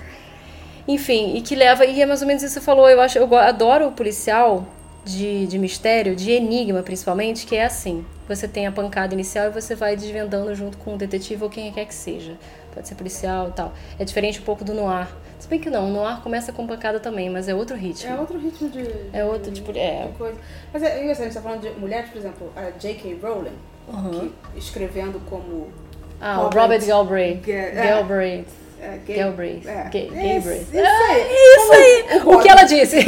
Enfim, 0.87 1.35
e 1.35 1.41
que 1.41 1.55
leva. 1.55 1.85
E 1.85 2.01
é 2.01 2.05
mais 2.05 2.21
ou 2.21 2.27
menos 2.27 2.43
isso 2.43 2.55
que 2.55 2.59
você 2.59 2.65
falou. 2.65 2.89
Eu 2.89 2.99
acho. 3.01 3.17
Eu 3.17 3.35
adoro 3.35 3.87
o 3.87 3.91
policial 3.91 4.67
de, 5.05 5.47
de 5.47 5.57
mistério, 5.57 6.15
de 6.15 6.31
enigma 6.31 6.83
principalmente, 6.83 7.45
que 7.45 7.55
é 7.55 7.65
assim. 7.65 8.05
Você 8.27 8.47
tem 8.47 8.67
a 8.67 8.71
pancada 8.71 9.13
inicial 9.13 9.47
e 9.47 9.49
você 9.49 9.73
vai 9.73 9.95
desvendando 9.95 10.53
junto 10.53 10.77
com 10.77 10.95
o 10.95 10.97
detetive 10.97 11.43
ou 11.43 11.49
quem 11.49 11.71
quer 11.71 11.85
que 11.85 11.95
seja. 11.95 12.37
Pode 12.73 12.87
ser 12.87 12.95
policial 12.95 13.47
e 13.49 13.51
tal. 13.53 13.73
É 13.97 14.03
diferente 14.03 14.39
um 14.39 14.43
pouco 14.43 14.65
do 14.65 14.73
noir. 14.73 15.07
Se 15.39 15.47
bem 15.47 15.59
que 15.59 15.69
não, 15.69 15.87
o 15.87 15.93
noir 15.93 16.19
começa 16.21 16.51
com 16.51 16.65
pancada 16.65 16.99
também, 16.99 17.29
mas 17.29 17.47
é 17.47 17.53
outro 17.53 17.75
ritmo. 17.75 18.11
É 18.11 18.19
outro 18.19 18.39
ritmo 18.39 18.69
de. 18.69 18.87
É 19.13 19.23
outro 19.23 19.51
tipo 19.51 19.71
de. 19.71 19.79
É. 19.79 20.09
coisa. 20.17 20.37
Mas 20.73 20.81
é, 20.81 21.11
a 21.11 21.13
gente 21.13 21.33
tá 21.33 21.41
falando 21.41 21.61
de 21.61 21.79
mulheres, 21.79 22.09
por 22.09 22.17
exemplo, 22.17 22.51
a 22.55 22.71
J.K. 22.71 23.19
Rowling, 23.21 23.57
uhum. 23.87 24.31
que, 24.53 24.57
escrevendo 24.57 25.21
como. 25.29 25.71
Ah, 26.19 26.35
Robert, 26.37 26.61
Robert 26.61 26.85
Galbraith. 26.85 27.47
É, 27.47 27.71
Galbraith. 27.71 28.47
É, 28.79 28.97
gay, 29.05 29.17
Galbraith. 29.17 29.67
É, 29.67 29.89
Gay- 29.89 30.07
Galbraith. 30.07 30.61
Isso 30.61 30.77
aí. 30.77 31.21
É 31.21 31.55
isso 31.55 31.73
aí! 31.73 32.19
Como 32.21 32.37
O 32.37 32.41
que 32.41 32.49
ela 32.49 32.63
disse? 32.63 32.97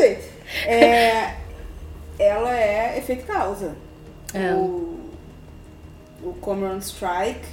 Aí. 0.00 0.18
É, 0.66 1.34
ela 2.18 2.56
é 2.56 2.98
efeito 2.98 3.26
causa. 3.26 3.74
É. 4.34 4.52
O, 4.52 4.98
o 6.22 6.34
Cameron 6.44 6.78
Strike 6.78 7.46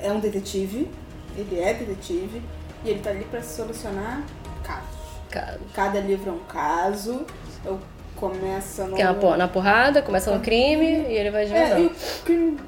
é 0.00 0.12
um 0.12 0.20
detetive, 0.20 0.88
ele 1.36 1.60
é 1.60 1.74
detetive, 1.74 2.42
e 2.84 2.90
ele 2.90 3.00
tá 3.00 3.10
ali 3.10 3.24
pra 3.24 3.42
solucionar 3.42 4.22
casos. 4.62 5.00
Cara, 5.30 5.60
Cada 5.74 6.00
livro 6.00 6.30
é 6.30 6.32
um 6.32 6.44
caso, 6.48 7.24
eu 7.64 7.78
começa 8.16 8.84
no... 8.86 8.96
que 8.96 9.02
é 9.02 9.04
na, 9.04 9.14
por- 9.14 9.36
na 9.36 9.48
porrada, 9.48 10.02
começa 10.02 10.34
no 10.34 10.40
crime 10.40 10.84
e 10.86 11.14
ele 11.16 11.30
vai 11.30 11.44
É, 11.44 11.46
desvendando. 11.48 11.86
o 11.86 12.24
crime 12.24 12.58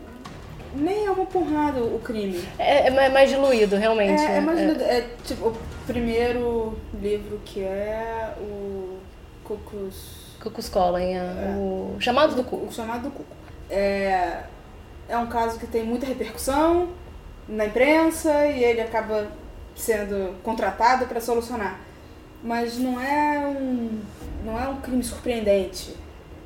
nem 0.74 1.04
é 1.06 1.10
uma 1.10 1.26
porrada 1.26 1.82
o 1.82 1.98
crime. 2.02 2.42
É, 2.58 2.86
é 2.86 2.90
mais- 2.90 3.12
mais 3.12 3.28
diluído, 3.30 3.76
realmente. 3.76 4.22
É, 4.22 4.36
é 4.36 4.40
mais 4.40 4.58
É. 4.58 4.98
é, 4.98 5.08
tipo 5.24 5.48
o 5.48 5.56
primeiro 5.86 6.78
livro 6.94 7.40
que 7.44 7.62
é 7.62 8.34
o 8.38 8.96
Cucus, 9.44 10.36
Cucus 10.40 10.68
Collen, 10.70 11.18
é. 11.18 11.54
o 11.58 11.96
chamado 12.00 12.34
do 12.34 12.42
cu. 12.44 12.56
o 12.56 12.72
chamado 12.72 13.02
do 13.02 13.10
Cuco. 13.10 13.36
É, 13.68 14.44
é 15.08 15.18
um 15.18 15.26
caso 15.26 15.58
que 15.58 15.66
tem 15.66 15.82
muita 15.84 16.06
repercussão 16.06 16.88
na 17.48 17.66
imprensa 17.66 18.46
e 18.46 18.64
ele 18.64 18.80
acaba 18.80 19.26
sendo 19.76 20.34
contratado 20.42 21.06
para 21.06 21.20
solucionar. 21.20 21.80
Mas 22.42 22.76
não 22.78 23.00
é 23.00 23.38
um 23.46 24.00
não 24.44 24.58
é 24.60 24.68
um 24.68 24.80
crime 24.80 25.02
surpreendente. 25.02 25.96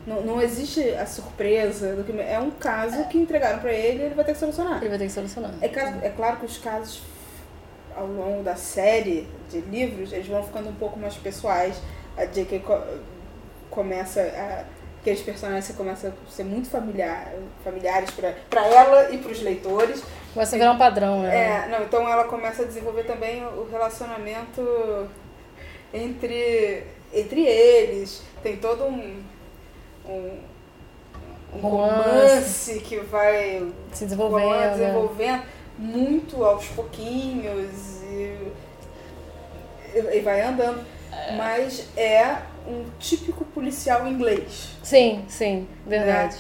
Não, 0.07 0.21
não 0.23 0.41
existe 0.41 0.91
a 0.91 1.05
surpresa 1.07 1.95
do 1.97 2.05
crime. 2.05 2.21
É 2.23 2.39
um 2.39 2.51
caso 2.51 3.05
que 3.09 3.19
entregaram 3.19 3.59
para 3.59 3.73
ele 3.73 4.03
e 4.03 4.07
ele 4.07 4.15
vai 4.15 4.25
ter 4.25 4.33
que 4.35 4.39
solucionar. 4.39 4.79
Ele 4.79 4.89
vai 4.91 4.99
ter 4.99 5.07
que 5.07 5.13
solucionar. 5.13 5.53
É, 5.61 5.69
caso- 5.69 5.99
é 6.03 6.11
claro 6.11 6.37
que 6.37 6.47
os 6.47 6.59
casos 6.59 7.03
ao 7.97 8.07
longo 8.07 8.43
da 8.43 8.55
série 8.57 9.27
de 9.51 9.61
livros, 9.63 10.13
eles 10.13 10.27
vão 10.29 10.43
ficando 10.45 10.69
um 10.69 10.75
pouco 10.75 10.99
mais 10.99 11.15
pessoais. 11.17 11.77
A 12.17 12.25
J.K. 12.27 12.61
co- 12.61 12.83
começa 13.71 14.21
a... 14.21 14.65
Aqueles 15.07 15.23
personagens 15.23 15.77
começam 15.77 16.11
a 16.11 16.31
ser 16.33 16.43
muito 16.43 16.69
familiar, 16.69 17.33
familiares 17.63 18.11
para 18.11 18.67
ela 18.67 19.09
e 19.13 19.19
para 19.19 19.31
os 19.31 19.41
leitores. 19.41 20.03
Começa 20.35 20.57
a 20.57 20.59
virar 20.59 20.73
um 20.73 20.79
padrão, 20.79 21.23
né? 21.23 21.65
É, 21.65 21.69
não, 21.69 21.85
então 21.85 22.09
ela 22.09 22.25
começa 22.25 22.63
a 22.63 22.65
desenvolver 22.67 23.05
também 23.05 23.47
o 23.47 23.69
relacionamento 23.71 25.09
entre, 25.95 26.83
entre 27.15 27.41
eles. 27.47 28.21
Tem 28.43 28.57
todo 28.57 28.83
um, 28.83 29.23
um, 30.09 30.41
um 31.55 31.59
Romance. 31.61 32.09
romance 32.09 32.81
que 32.81 32.99
vai 32.99 33.73
Se 33.93 34.07
desenvolvendo. 34.07 34.51
né? 34.51 34.71
desenvolvendo 34.71 35.43
muito 35.79 36.45
aos 36.45 36.67
pouquinhos 36.67 38.03
e, 38.03 38.53
e 40.15 40.21
vai 40.21 40.41
andando. 40.41 40.96
Mas 41.37 41.89
é 41.97 42.37
um 42.67 42.85
típico 42.99 43.45
policial 43.47 44.07
inglês. 44.07 44.77
Sim, 44.83 45.25
sim, 45.29 45.69
verdade. 45.87 46.37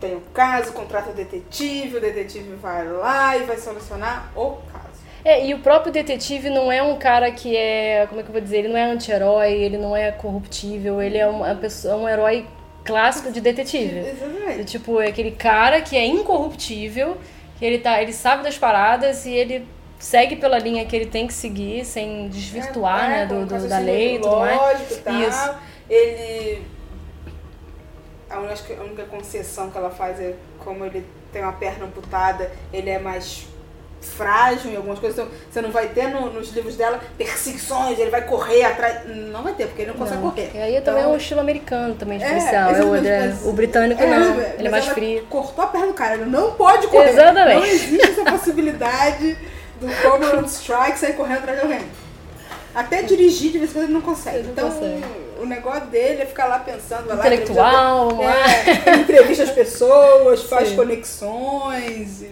Tem 0.00 0.14
o 0.14 0.20
caso, 0.32 0.72
contrata 0.72 1.10
o 1.10 1.14
detetive, 1.14 1.96
o 1.96 2.00
detetive 2.00 2.54
vai 2.56 2.86
lá 2.86 3.36
e 3.36 3.44
vai 3.44 3.56
solucionar 3.56 4.30
o 4.36 4.58
caso. 4.72 4.84
É, 5.24 5.46
e 5.46 5.54
o 5.54 5.60
próprio 5.60 5.90
detetive 5.90 6.50
não 6.50 6.70
é 6.70 6.82
um 6.82 6.98
cara 6.98 7.30
que 7.30 7.56
é, 7.56 8.06
como 8.08 8.20
é 8.20 8.22
que 8.22 8.28
eu 8.28 8.32
vou 8.32 8.42
dizer, 8.42 8.58
ele 8.58 8.68
não 8.68 8.76
é 8.76 8.84
anti-herói, 8.84 9.52
ele 9.52 9.78
não 9.78 9.96
é 9.96 10.12
corruptível, 10.12 11.00
ele 11.00 11.16
é 11.16 11.26
uma 11.26 11.54
pessoa, 11.54 11.96
um 11.96 12.08
herói 12.08 12.46
clássico 12.84 13.32
de 13.32 13.40
detetive. 13.40 14.00
É, 14.00 14.10
Exatamente. 14.10 14.64
tipo, 14.64 15.00
é 15.00 15.08
aquele 15.08 15.30
cara 15.30 15.80
que 15.80 15.96
é 15.96 16.04
incorruptível, 16.04 17.16
que 17.58 17.64
ele 17.64 17.78
tá, 17.78 18.02
ele 18.02 18.12
sabe 18.12 18.42
das 18.42 18.58
paradas 18.58 19.24
e 19.24 19.32
ele 19.32 19.66
segue 20.04 20.36
pela 20.36 20.58
linha 20.58 20.84
que 20.84 20.94
ele 20.94 21.06
tem 21.06 21.26
que 21.26 21.32
seguir 21.32 21.84
sem 21.84 22.28
desvirtuar, 22.28 23.04
É, 23.06 23.08
né, 23.08 23.22
é, 23.22 23.26
do, 23.26 23.46
do- 23.46 23.68
da 23.68 23.78
lei 23.78 24.16
e 24.16 24.18
tudo 24.18 24.36
mais. 24.36 24.56
lógico 24.60 24.92
e 24.92 24.96
tal. 24.98 25.14
Isso. 25.14 25.54
Ele. 25.88 26.62
A 28.28 28.38
única, 28.38 28.74
a 28.80 28.82
única 28.84 29.04
concessão 29.04 29.70
que 29.70 29.78
ela 29.78 29.90
faz 29.90 30.20
é 30.20 30.34
como 30.58 30.84
ele 30.84 31.06
tem 31.32 31.42
uma 31.42 31.52
perna 31.52 31.86
amputada, 31.86 32.50
ele 32.72 32.90
é 32.90 32.98
mais 32.98 33.46
frágil 34.00 34.70
em 34.72 34.76
algumas 34.76 34.98
coisas. 34.98 35.18
Então, 35.18 35.32
você 35.50 35.62
não 35.62 35.70
vai 35.70 35.88
ter 35.88 36.08
no- 36.08 36.30
nos 36.30 36.50
livros 36.52 36.76
dela 36.76 37.00
perseguições, 37.16 37.98
ele 37.98 38.10
vai 38.10 38.22
correr 38.26 38.62
atrás. 38.64 39.06
Não 39.06 39.42
vai 39.42 39.54
ter, 39.54 39.66
porque 39.68 39.82
ele 39.82 39.92
não 39.92 39.98
consegue 39.98 40.20
Não, 40.20 40.30
correr. 40.30 40.50
E 40.54 40.58
aí 40.58 40.80
também 40.82 41.00
é 41.00 41.04
Então, 41.04 41.12
um 41.14 41.16
estilo 41.16 41.40
americano 41.40 41.94
também 41.94 42.18
de 42.18 42.24
É, 42.24 42.28
policial. 42.28 42.70
É, 42.70 42.72
o, 42.84 42.94
exatamente, 42.96 43.08
é, 43.08 43.48
o 43.48 43.52
britânico 43.52 44.02
É, 44.02 44.06
não, 44.06 44.40
ele 44.58 44.68
é 44.68 44.70
mais 44.70 44.86
frio. 44.86 45.24
Cortou 45.30 45.64
a 45.64 45.68
perna 45.68 45.86
do 45.86 45.94
cara, 45.94 46.14
ele 46.16 46.26
não 46.26 46.52
pode 46.52 46.86
correr. 46.88 47.10
Exatamente. 47.10 47.56
Não 47.60 47.64
existe 47.66 48.10
essa 48.10 48.24
possibilidade 48.30 49.38
do 49.80 49.86
Cameron 50.02 50.44
Strike 50.46 50.98
sair 50.98 51.14
correndo 51.14 51.38
atrás 51.38 51.58
de 51.58 51.64
alguém. 51.64 51.86
Até 52.74 53.02
dirigir 53.02 53.52
de 53.52 53.58
vez 53.58 53.70
em 53.70 53.74
quando 53.74 53.84
ele 53.84 53.92
não 53.92 54.00
consegue. 54.00 54.38
Ele 54.38 54.46
não 54.46 54.52
então 54.52 54.70
consegue. 54.70 55.04
o 55.40 55.46
negócio 55.46 55.86
dele 55.86 56.22
é 56.22 56.26
ficar 56.26 56.46
lá 56.46 56.58
pensando, 56.58 57.06
vai 57.06 57.16
lá, 57.16 57.26
Intelectual, 57.26 58.10
entrevista, 58.12 58.90
é, 58.90 58.96
entrevista 58.96 59.42
as 59.44 59.50
pessoas, 59.50 60.42
faz 60.44 60.70
Sim. 60.70 60.76
conexões. 60.76 62.24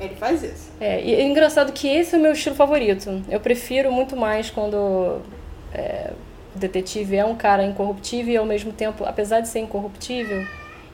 Ele 0.00 0.14
faz 0.16 0.42
isso. 0.42 0.70
É, 0.80 1.02
e 1.02 1.14
é 1.14 1.22
engraçado 1.22 1.72
que 1.72 1.86
esse 1.86 2.14
é 2.14 2.18
o 2.18 2.20
meu 2.20 2.32
estilo 2.32 2.56
favorito. 2.56 3.22
Eu 3.28 3.38
prefiro 3.38 3.92
muito 3.92 4.16
mais 4.16 4.50
quando 4.50 5.20
é, 5.74 6.10
o 6.56 6.58
detetive 6.58 7.16
é 7.16 7.24
um 7.24 7.36
cara 7.36 7.62
incorruptível 7.62 8.32
e 8.32 8.36
ao 8.36 8.46
mesmo 8.46 8.72
tempo, 8.72 9.04
apesar 9.04 9.40
de 9.40 9.48
ser 9.48 9.60
incorruptível, 9.60 10.44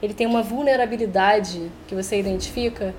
ele 0.03 0.13
tem 0.13 0.27
uma 0.27 0.43
vulnerabilidade 0.43 1.71
que 1.87 1.95
você 1.95 2.19
identifica 2.19 2.95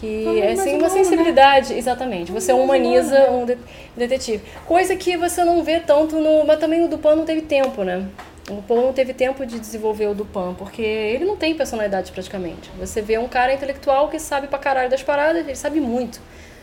que 0.00 0.24
Também 0.24 0.42
é 0.42 0.52
assim, 0.52 0.72
uma 0.74 0.82
né? 0.82 0.88
sensibilidade, 0.90 1.74
exatamente. 1.74 2.30
Você 2.32 2.52
humaniza 2.52 3.24
humano, 3.24 3.42
um 3.42 3.46
de- 3.46 3.58
detetive. 3.96 4.42
Coisa 4.66 4.94
que 4.96 5.16
você 5.16 5.44
não 5.44 5.62
vê 5.62 5.80
tanto 5.80 6.16
no. 6.16 6.44
Mas 6.44 6.58
também 6.58 6.84
o 6.84 6.88
Dupan 6.88 7.16
não 7.16 7.24
teve 7.24 7.42
tempo, 7.42 7.82
né? 7.82 8.06
O 8.48 8.62
Paul 8.62 8.82
não 8.82 8.92
teve 8.92 9.12
tempo 9.12 9.44
de 9.44 9.58
desenvolver 9.58 10.06
o 10.06 10.14
Dupan, 10.14 10.54
porque 10.54 10.80
ele 10.80 11.24
não 11.24 11.36
tem 11.36 11.54
personalidade 11.54 12.12
praticamente. 12.12 12.70
Você 12.78 13.02
vê 13.02 13.18
um 13.18 13.26
cara 13.26 13.52
intelectual 13.52 14.08
que 14.08 14.20
sabe 14.20 14.46
pra 14.46 14.56
caralho 14.58 14.88
das 14.88 15.02
paradas, 15.02 15.44
ele 15.44 15.56
sabe 15.56 15.80
muito. 15.80 16.20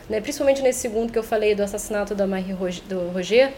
Né? 0.08 0.18
Principalmente 0.20 0.62
nesse 0.62 0.80
segundo 0.80 1.12
que 1.12 1.18
eu 1.18 1.22
falei 1.22 1.54
do 1.54 1.62
assassinato 1.62 2.14
da 2.14 2.26
Marie 2.26 2.52
Rog- 2.54 2.80
do 2.88 3.10
Roger, 3.10 3.52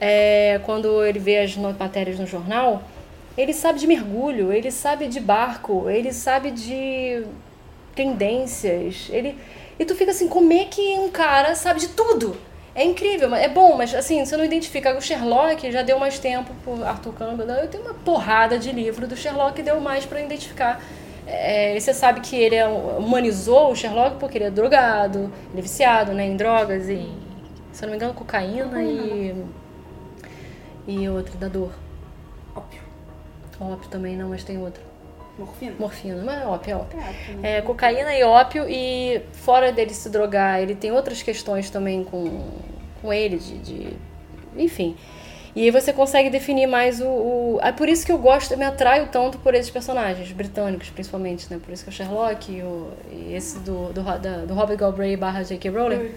é, 0.00 0.60
quando 0.64 1.04
ele 1.04 1.20
vê 1.20 1.38
as 1.38 1.56
matérias 1.56 2.18
no 2.18 2.26
jornal, 2.26 2.82
ele 3.38 3.52
sabe 3.52 3.78
de 3.78 3.86
mergulho, 3.86 4.52
ele 4.52 4.70
sabe 4.72 5.06
de 5.06 5.20
barco, 5.20 5.88
ele 5.88 6.12
sabe 6.12 6.50
de 6.50 7.22
tendências, 7.94 9.08
ele 9.10 9.36
e 9.78 9.84
tu 9.84 9.94
fica 9.94 10.10
assim, 10.10 10.28
como 10.28 10.52
é 10.52 10.64
que 10.64 10.80
um 10.98 11.10
cara 11.10 11.54
sabe 11.54 11.80
de 11.80 11.88
tudo? 11.88 12.36
É 12.74 12.84
incrível, 12.84 13.34
é 13.34 13.48
bom, 13.48 13.76
mas 13.76 13.94
assim, 13.94 14.24
você 14.24 14.36
não 14.36 14.44
identifica. 14.44 14.96
O 14.96 15.00
Sherlock 15.00 15.70
já 15.70 15.82
deu 15.82 15.98
mais 15.98 16.18
tempo 16.18 16.54
por 16.64 16.82
Arthur 16.82 17.12
Campbell. 17.12 17.48
Eu 17.48 17.68
tenho 17.68 17.84
uma 17.84 17.94
porrada 17.94 18.58
de 18.58 18.72
livro 18.72 19.06
do 19.06 19.16
Sherlock 19.16 19.54
que 19.54 19.62
deu 19.62 19.80
mais 19.80 20.06
pra 20.06 20.22
identificar. 20.22 20.80
É, 21.26 21.78
você 21.78 21.92
sabe 21.92 22.20
que 22.20 22.34
ele 22.36 22.54
é, 22.54 22.66
humanizou 22.66 23.70
o 23.72 23.76
Sherlock 23.76 24.16
porque 24.18 24.38
ele 24.38 24.44
é 24.44 24.50
drogado, 24.50 25.32
ele 25.50 25.58
é 25.58 25.62
viciado 25.62 26.12
né, 26.12 26.26
em 26.26 26.36
drogas 26.36 26.88
e, 26.88 27.08
se 27.72 27.84
eu 27.84 27.86
não 27.86 27.90
me 27.90 27.96
engano, 27.96 28.14
cocaína 28.14 28.82
e. 28.82 29.34
E 30.86 31.08
outra, 31.08 31.36
da 31.36 31.48
dor. 31.48 31.72
Ópio. 32.56 32.80
Ópio 33.60 33.88
também 33.90 34.16
não, 34.16 34.30
mas 34.30 34.42
tem 34.42 34.58
outra. 34.58 34.91
Morfina? 35.38 35.74
Morfina, 35.78 36.22
mas 36.24 36.42
é 36.42 36.46
ópio, 36.46 36.70
é 36.72 36.76
ópio. 36.76 36.98
É, 36.98 37.32
né? 37.36 37.58
É, 37.58 37.62
cocaína 37.62 38.14
e 38.14 38.22
ópio, 38.22 38.66
e 38.68 39.22
fora 39.32 39.72
dele 39.72 39.94
se 39.94 40.08
drogar, 40.10 40.60
ele 40.60 40.74
tem 40.74 40.92
outras 40.92 41.22
questões 41.22 41.70
também 41.70 42.04
com, 42.04 42.42
com 43.00 43.12
ele, 43.12 43.38
de, 43.38 43.58
de- 43.58 43.96
Enfim. 44.56 44.96
E 45.54 45.64
aí 45.64 45.70
você 45.70 45.92
consegue 45.92 46.30
definir 46.30 46.66
mais 46.66 47.00
o. 47.00 47.06
o... 47.06 47.58
É 47.62 47.72
por 47.72 47.86
isso 47.88 48.06
que 48.06 48.12
eu 48.12 48.16
gosto, 48.18 48.52
eu 48.52 48.58
me 48.58 48.64
atraio 48.64 49.08
tanto 49.12 49.36
por 49.38 49.54
esses 49.54 49.70
personagens, 49.70 50.32
britânicos 50.32 50.88
principalmente, 50.88 51.46
né? 51.50 51.60
Por 51.62 51.72
isso 51.74 51.84
que 51.84 51.90
é 51.90 51.92
o 51.92 51.94
Sherlock 51.94 52.50
e, 52.52 52.62
o, 52.62 52.88
e 53.10 53.34
esse 53.34 53.58
do, 53.58 53.92
do, 53.92 54.02
da, 54.02 54.16
do 54.46 54.54
Robert 54.54 54.78
Galbraith 54.78 55.18
barra 55.18 55.42
J.K. 55.42 55.70
Rowling, 55.70 56.10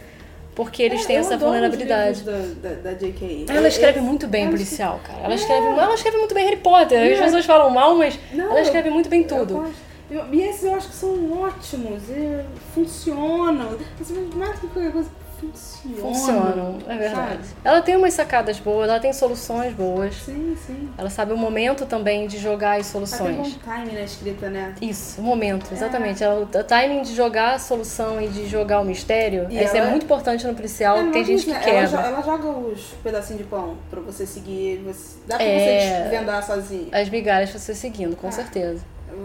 porque 0.56 0.82
eles 0.82 1.04
É, 1.04 1.08
têm 1.08 1.18
essa 1.18 1.38
vulnerabilidade. 1.38 2.24
Da, 2.24 2.32
da, 2.63 2.76
da 2.76 2.94
J.K. 2.94 3.46
Ela 3.50 3.68
escreve 3.68 4.00
É- 4.00 4.02
muito 4.02 4.26
bem 4.28 4.50
policial, 4.50 5.00
cara. 5.04 5.20
Ela 5.24 5.34
É. 5.34 5.36
escreve, 5.36 5.68
ela 5.68 5.94
escreve 5.94 6.18
muito 6.18 6.34
bem 6.34 6.46
Harry 6.46 6.58
Potter. 6.58 7.13
As 7.13 7.20
É. 7.20 7.24
pessoas 7.24 7.46
falam 7.46 7.70
mal, 7.70 7.96
mas 7.96 8.18
Não, 8.34 8.46
ela 8.52 8.62
escreve 8.62 8.89
muito 8.89 9.10
bem 9.10 9.24
tudo. 9.24 9.65
Eu- 10.10 10.24
E 10.32 10.41
esses 10.41 10.63
eu 10.63 10.76
acho 10.76 10.88
que 10.89 10.96
são 10.96 11.32
ótimos, 11.41 12.04
e 12.10 12.39
funcionam. 12.74 13.76
Assim, 14.00 14.30
mais 14.36 14.60
que 14.60 14.68
qualquer 14.68 14.91
coisa, 14.91 15.10
funcionam. 15.54 16.14
Funcionam, 16.14 16.78
é 16.88 16.98
verdade. 16.98 17.30
sabe? 17.46 17.56
Ela 17.64 17.82
tem 17.82 17.96
umas 17.96 18.14
sacadas 18.14 18.60
boas, 18.60 18.90
ela 18.90 19.00
tem 19.00 19.12
soluções 19.14 19.74
boas. 19.74 20.16
Sim, 20.16 20.56
sim. 20.66 20.90
Ela 20.98 21.10
sabe 21.10 21.34
o 21.34 21.38
momento 21.38 21.86
também 21.86 22.28
de 22.28 22.38
jogar 22.38 22.80
as 22.80 22.94
Ela 22.94 23.06
tem 23.06 23.18
soluções. 23.18 23.54
time 23.62 23.92
na 23.94 24.02
escrita, 24.02 24.50
né? 24.50 24.74
Isso, 24.82 25.20
o 25.22 25.24
momento, 25.24 25.68
É. 25.72 25.74
exatamente. 25.74 26.24
Ela, 26.24 26.42
o 26.42 26.64
timing 26.64 27.02
de 27.02 27.14
jogar 27.16 27.54
a 27.56 27.60
solução 27.60 28.22
e 28.22 28.28
de 28.28 28.48
jogar 28.48 28.80
o 28.82 28.86
mistério, 28.86 29.48
E 29.50 29.64
isso 29.64 29.76
é 29.76 29.80
ela- 29.80 29.90
muito 29.90 30.04
importante 30.04 30.46
no 30.48 30.54
policial, 30.56 30.98
É, 30.98 31.12
tem 31.12 31.24
gente 31.26 31.46
que 31.46 31.52
né? 31.52 31.62
ela, 31.64 31.86
jo- 31.86 31.92
quebra. 31.92 32.08
ela 32.08 32.22
joga 32.22 32.48
os 32.50 32.82
pedacinhos 33.04 33.42
de 33.44 33.48
pão 33.48 33.78
pra 33.90 34.02
você 34.02 34.26
seguir. 34.26 34.78
Você, 34.86 35.18
dá 35.28 35.38
pra 35.38 35.46
É. 35.46 35.60
você 35.60 36.02
desvendar 36.10 36.44
sozinho. 36.46 36.90
As 36.92 37.10
migalhas 37.10 37.50
você 37.50 37.74
seguindo, 37.76 38.16
com 38.16 38.28
Ah. 38.28 38.32
certeza. 38.32 38.82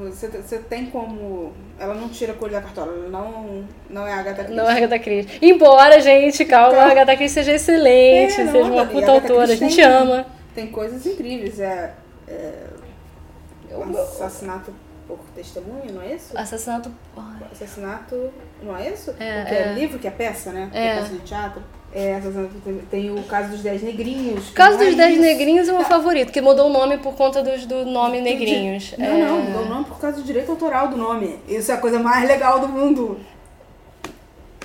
Você, 0.09 0.29
você 0.29 0.59
tem 0.59 0.87
como. 0.87 1.53
Ela 1.79 1.95
não 1.95 2.09
tira 2.09 2.33
a 2.33 2.37
coisa 2.37 2.57
da 2.57 2.62
cartola, 2.62 3.09
não, 3.09 3.64
não 3.88 4.07
é 4.07 4.12
a 4.12 4.19
Agatha 4.21 4.45
Christie. 4.45 4.57
Não 4.57 4.69
é 4.71 4.73
a 4.73 4.77
Agatha 4.77 4.99
Christie. 4.99 5.38
Embora, 5.43 6.01
gente, 6.01 6.45
calma, 6.45 6.79
a 6.79 6.90
Agatha 6.90 7.16
Christie 7.16 7.43
seja 7.43 7.53
excelente, 7.57 8.40
É, 8.40 8.45
não, 8.45 8.53
seja 8.53 8.71
uma 8.71 8.87
puta 8.87 9.11
autora, 9.11 9.53
a 9.53 9.57
gente 9.57 9.77
tem- 9.77 9.85
ama. 9.85 10.27
Tem 10.55 10.66
coisas 10.69 11.05
incríveis. 11.07 11.59
É, 11.61 11.95
é 12.29 12.53
Eu- 13.71 13.83
assassinato 14.03 14.73
por 15.09 15.19
testemunha, 15.35 15.90
não 15.93 16.03
é 16.03 16.14
isso? 16.14 16.37
Assassinato. 16.37 16.90
Assassinato, 17.51 18.31
não 18.62 18.77
é 18.77 18.90
isso? 18.90 19.11
É, 19.19 19.43
O 19.43 19.47
que 19.47 19.55
é, 19.55 19.62
é. 19.69 19.73
livro, 19.75 19.99
que 19.99 20.07
é 20.07 20.11
peça, 20.11 20.53
né? 20.53 20.69
Que 20.71 20.79
É. 20.79 20.97
peça 20.97 21.09
de 21.12 21.19
teatro. 21.21 21.62
É, 21.92 22.20
tem, 22.88 23.11
o 23.11 23.22
caso 23.24 23.50
dos 23.50 23.62
Dez 23.62 23.83
Negrinhos. 23.83 24.50
O 24.50 24.53
caso 24.53 24.76
não 24.76 24.85
é 24.85 24.87
dos 24.87 24.96
Dez 24.96 25.12
isso. 25.14 25.22
Negrinhos 25.22 25.68
é 25.68 25.72
o 25.72 25.76
meu 25.76 25.85
favorito, 25.85 26.33
que 26.33 26.40
mudou 26.40 26.68
o 26.68 26.72
nome 26.72 26.98
por 26.98 27.14
conta 27.14 27.42
dos, 27.42 27.66
do 27.66 27.85
nome 27.85 28.20
Negrinhos. 28.20 28.94
Não, 28.96 29.07
É, 29.07 29.26
não, 29.26 29.42
mudou 29.42 29.62
o 29.62 29.68
nome 29.68 29.85
por 29.87 29.98
causa 29.98 30.18
do 30.18 30.22
direito 30.22 30.50
autoral 30.53 30.88
do 30.88 30.96
nome. 30.96 31.38
Isso 31.48 31.72
é 31.72 31.74
a 31.74 31.79
coisa 31.79 31.98
mais 31.98 32.29
legal 32.29 32.61
do 32.61 32.68
mundo. 32.68 33.18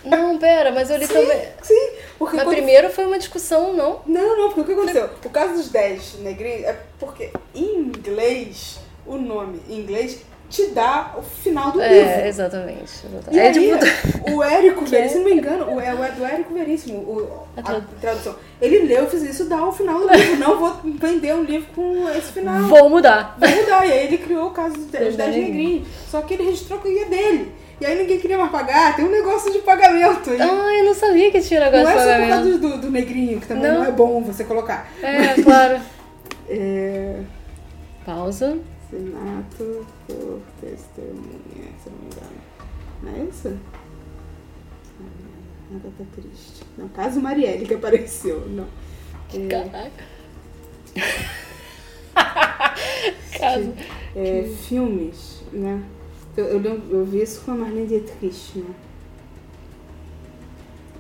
Não, 0.05 0.37
pera, 0.37 0.71
mas 0.71 0.91
eu 0.91 0.97
li 0.97 1.07
também. 1.07 1.41
Sim, 1.63 1.89
porque 2.19 2.35
Mas 2.35 2.45
quando 2.45 2.55
primeiro 2.55 2.91
foi 2.91 3.07
uma 3.07 3.17
discussão, 3.17 3.73
não. 3.73 4.01
Não, 4.05 4.37
não, 4.37 4.47
porque 4.49 4.61
o 4.61 4.65
que 4.65 4.73
aconteceu? 4.73 5.09
O 5.25 5.29
caso 5.31 5.53
dos 5.53 5.69
10 5.69 6.19
negrinhos 6.19 6.63
é 6.63 6.79
porque 6.99 7.31
em 7.55 7.79
inglês, 7.79 8.77
o 9.03 9.17
nome 9.17 9.59
em 9.67 9.79
inglês 9.79 10.21
te 10.49 10.67
dá 10.67 11.15
o 11.17 11.21
final 11.21 11.71
do 11.71 11.81
É, 11.81 11.89
livro. 11.89 12.27
exatamente. 12.27 12.83
exatamente. 12.83 13.33
E 13.35 13.39
É 13.39 13.47
aí, 13.47 13.53
tipo. 13.53 14.31
o 14.35 14.43
Érico 14.43 14.83
é? 14.83 14.87
Veríssimo, 14.87 15.09
se 15.09 15.17
não 15.17 15.25
me 15.25 15.33
engano, 15.33 15.73
o, 15.75 15.81
é 15.81 15.93
o 15.93 16.03
é 16.03 16.11
do 16.11 16.23
Érico 16.25 16.53
Veríssimo, 16.53 16.97
o, 16.99 17.43
A 17.57 17.59
a, 17.59 17.63
tradu- 17.63 17.87
tradução. 17.99 18.35
Ele 18.61 18.79
leu 18.79 19.07
fez 19.09 19.23
isso, 19.23 19.45
dá 19.45 19.65
o 19.65 19.71
final 19.71 19.99
do 19.99 20.09
livro. 20.13 20.37
Não 20.37 20.57
vou 20.59 20.79
vender 20.83 21.33
um 21.35 21.43
livro 21.43 21.67
com 21.75 22.07
esse 22.09 22.31
final. 22.31 22.61
Vou 22.63 22.89
mudar. 22.89 23.35
Vou 23.39 23.49
mudar. 23.49 23.85
E 23.87 23.91
aí 23.91 24.05
ele 24.07 24.17
criou 24.19 24.47
o 24.47 24.51
caso 24.51 24.75
dos 24.75 24.85
10 24.85 25.07
Dos 25.07 25.15
dez 25.17 25.35
negrinhos. 25.35 25.87
Só 26.09 26.21
que 26.21 26.35
ele 26.35 26.43
registrou 26.43 26.79
que 26.79 26.89
ia 26.89 27.05
dele. 27.05 27.51
E 27.81 27.85
aí 27.85 27.97
ninguém 27.97 28.17
queria 28.19 28.37
mais 28.37 28.51
pagar, 28.51 28.95
tem 28.95 29.03
um 29.03 29.11
negócio 29.11 29.51
de 29.51 29.59
pagamento 29.59 30.29
aí. 30.29 30.39
Ai, 30.39 30.79
eu 30.79 30.85
não 30.85 30.93
sabia 30.93 31.29
que 31.29 31.41
tinha 31.41 31.59
negócio 31.59 31.83
não 31.83 31.91
é 31.91 31.93
de 31.95 31.99
só 31.99 32.05
por 32.05 32.11
pagamento. 32.13 32.29
causa 32.29 32.57
do, 32.77 32.81
do 32.83 32.91
negrinho, 32.91 33.41
que 33.41 33.47
também 33.47 33.63
Não. 33.69 33.79
não. 33.79 33.85
é 33.85 33.91
bom 33.91 34.21
você 34.23 34.45
colocar. 34.45 34.89
É, 35.03 35.41
claro. 35.41 35.79
É, 36.47 37.15
Pausa. 38.05 38.57
Senato 38.89 39.85
por 40.07 40.41
testemunha, 40.61 41.71
se 41.83 41.89
não 41.89 41.97
me 41.97 42.05
engano. 42.05 42.41
Não 43.03 43.11
é 43.11 43.29
isso? 43.29 43.57
Ah, 45.01 45.75
Agatha 45.75 46.05
Christie. 46.15 46.63
Não, 46.77 46.87
caso 46.89 47.19
Marielle 47.19 47.65
que 47.65 47.73
apareceu. 47.73 48.41
Não. 48.47 48.67
É, 49.33 49.47
Caraca. 49.47 50.03
Caso. 53.37 53.73
é, 54.15 54.43
filmes, 54.67 55.43
né? 55.51 55.81
Eu, 56.37 56.45
eu, 56.45 56.81
eu 56.89 57.05
vi 57.05 57.21
isso 57.21 57.41
com 57.43 57.51
a 57.51 57.55
Marlene 57.55 57.87
Dietrich, 57.87 58.57
né? 58.59 58.73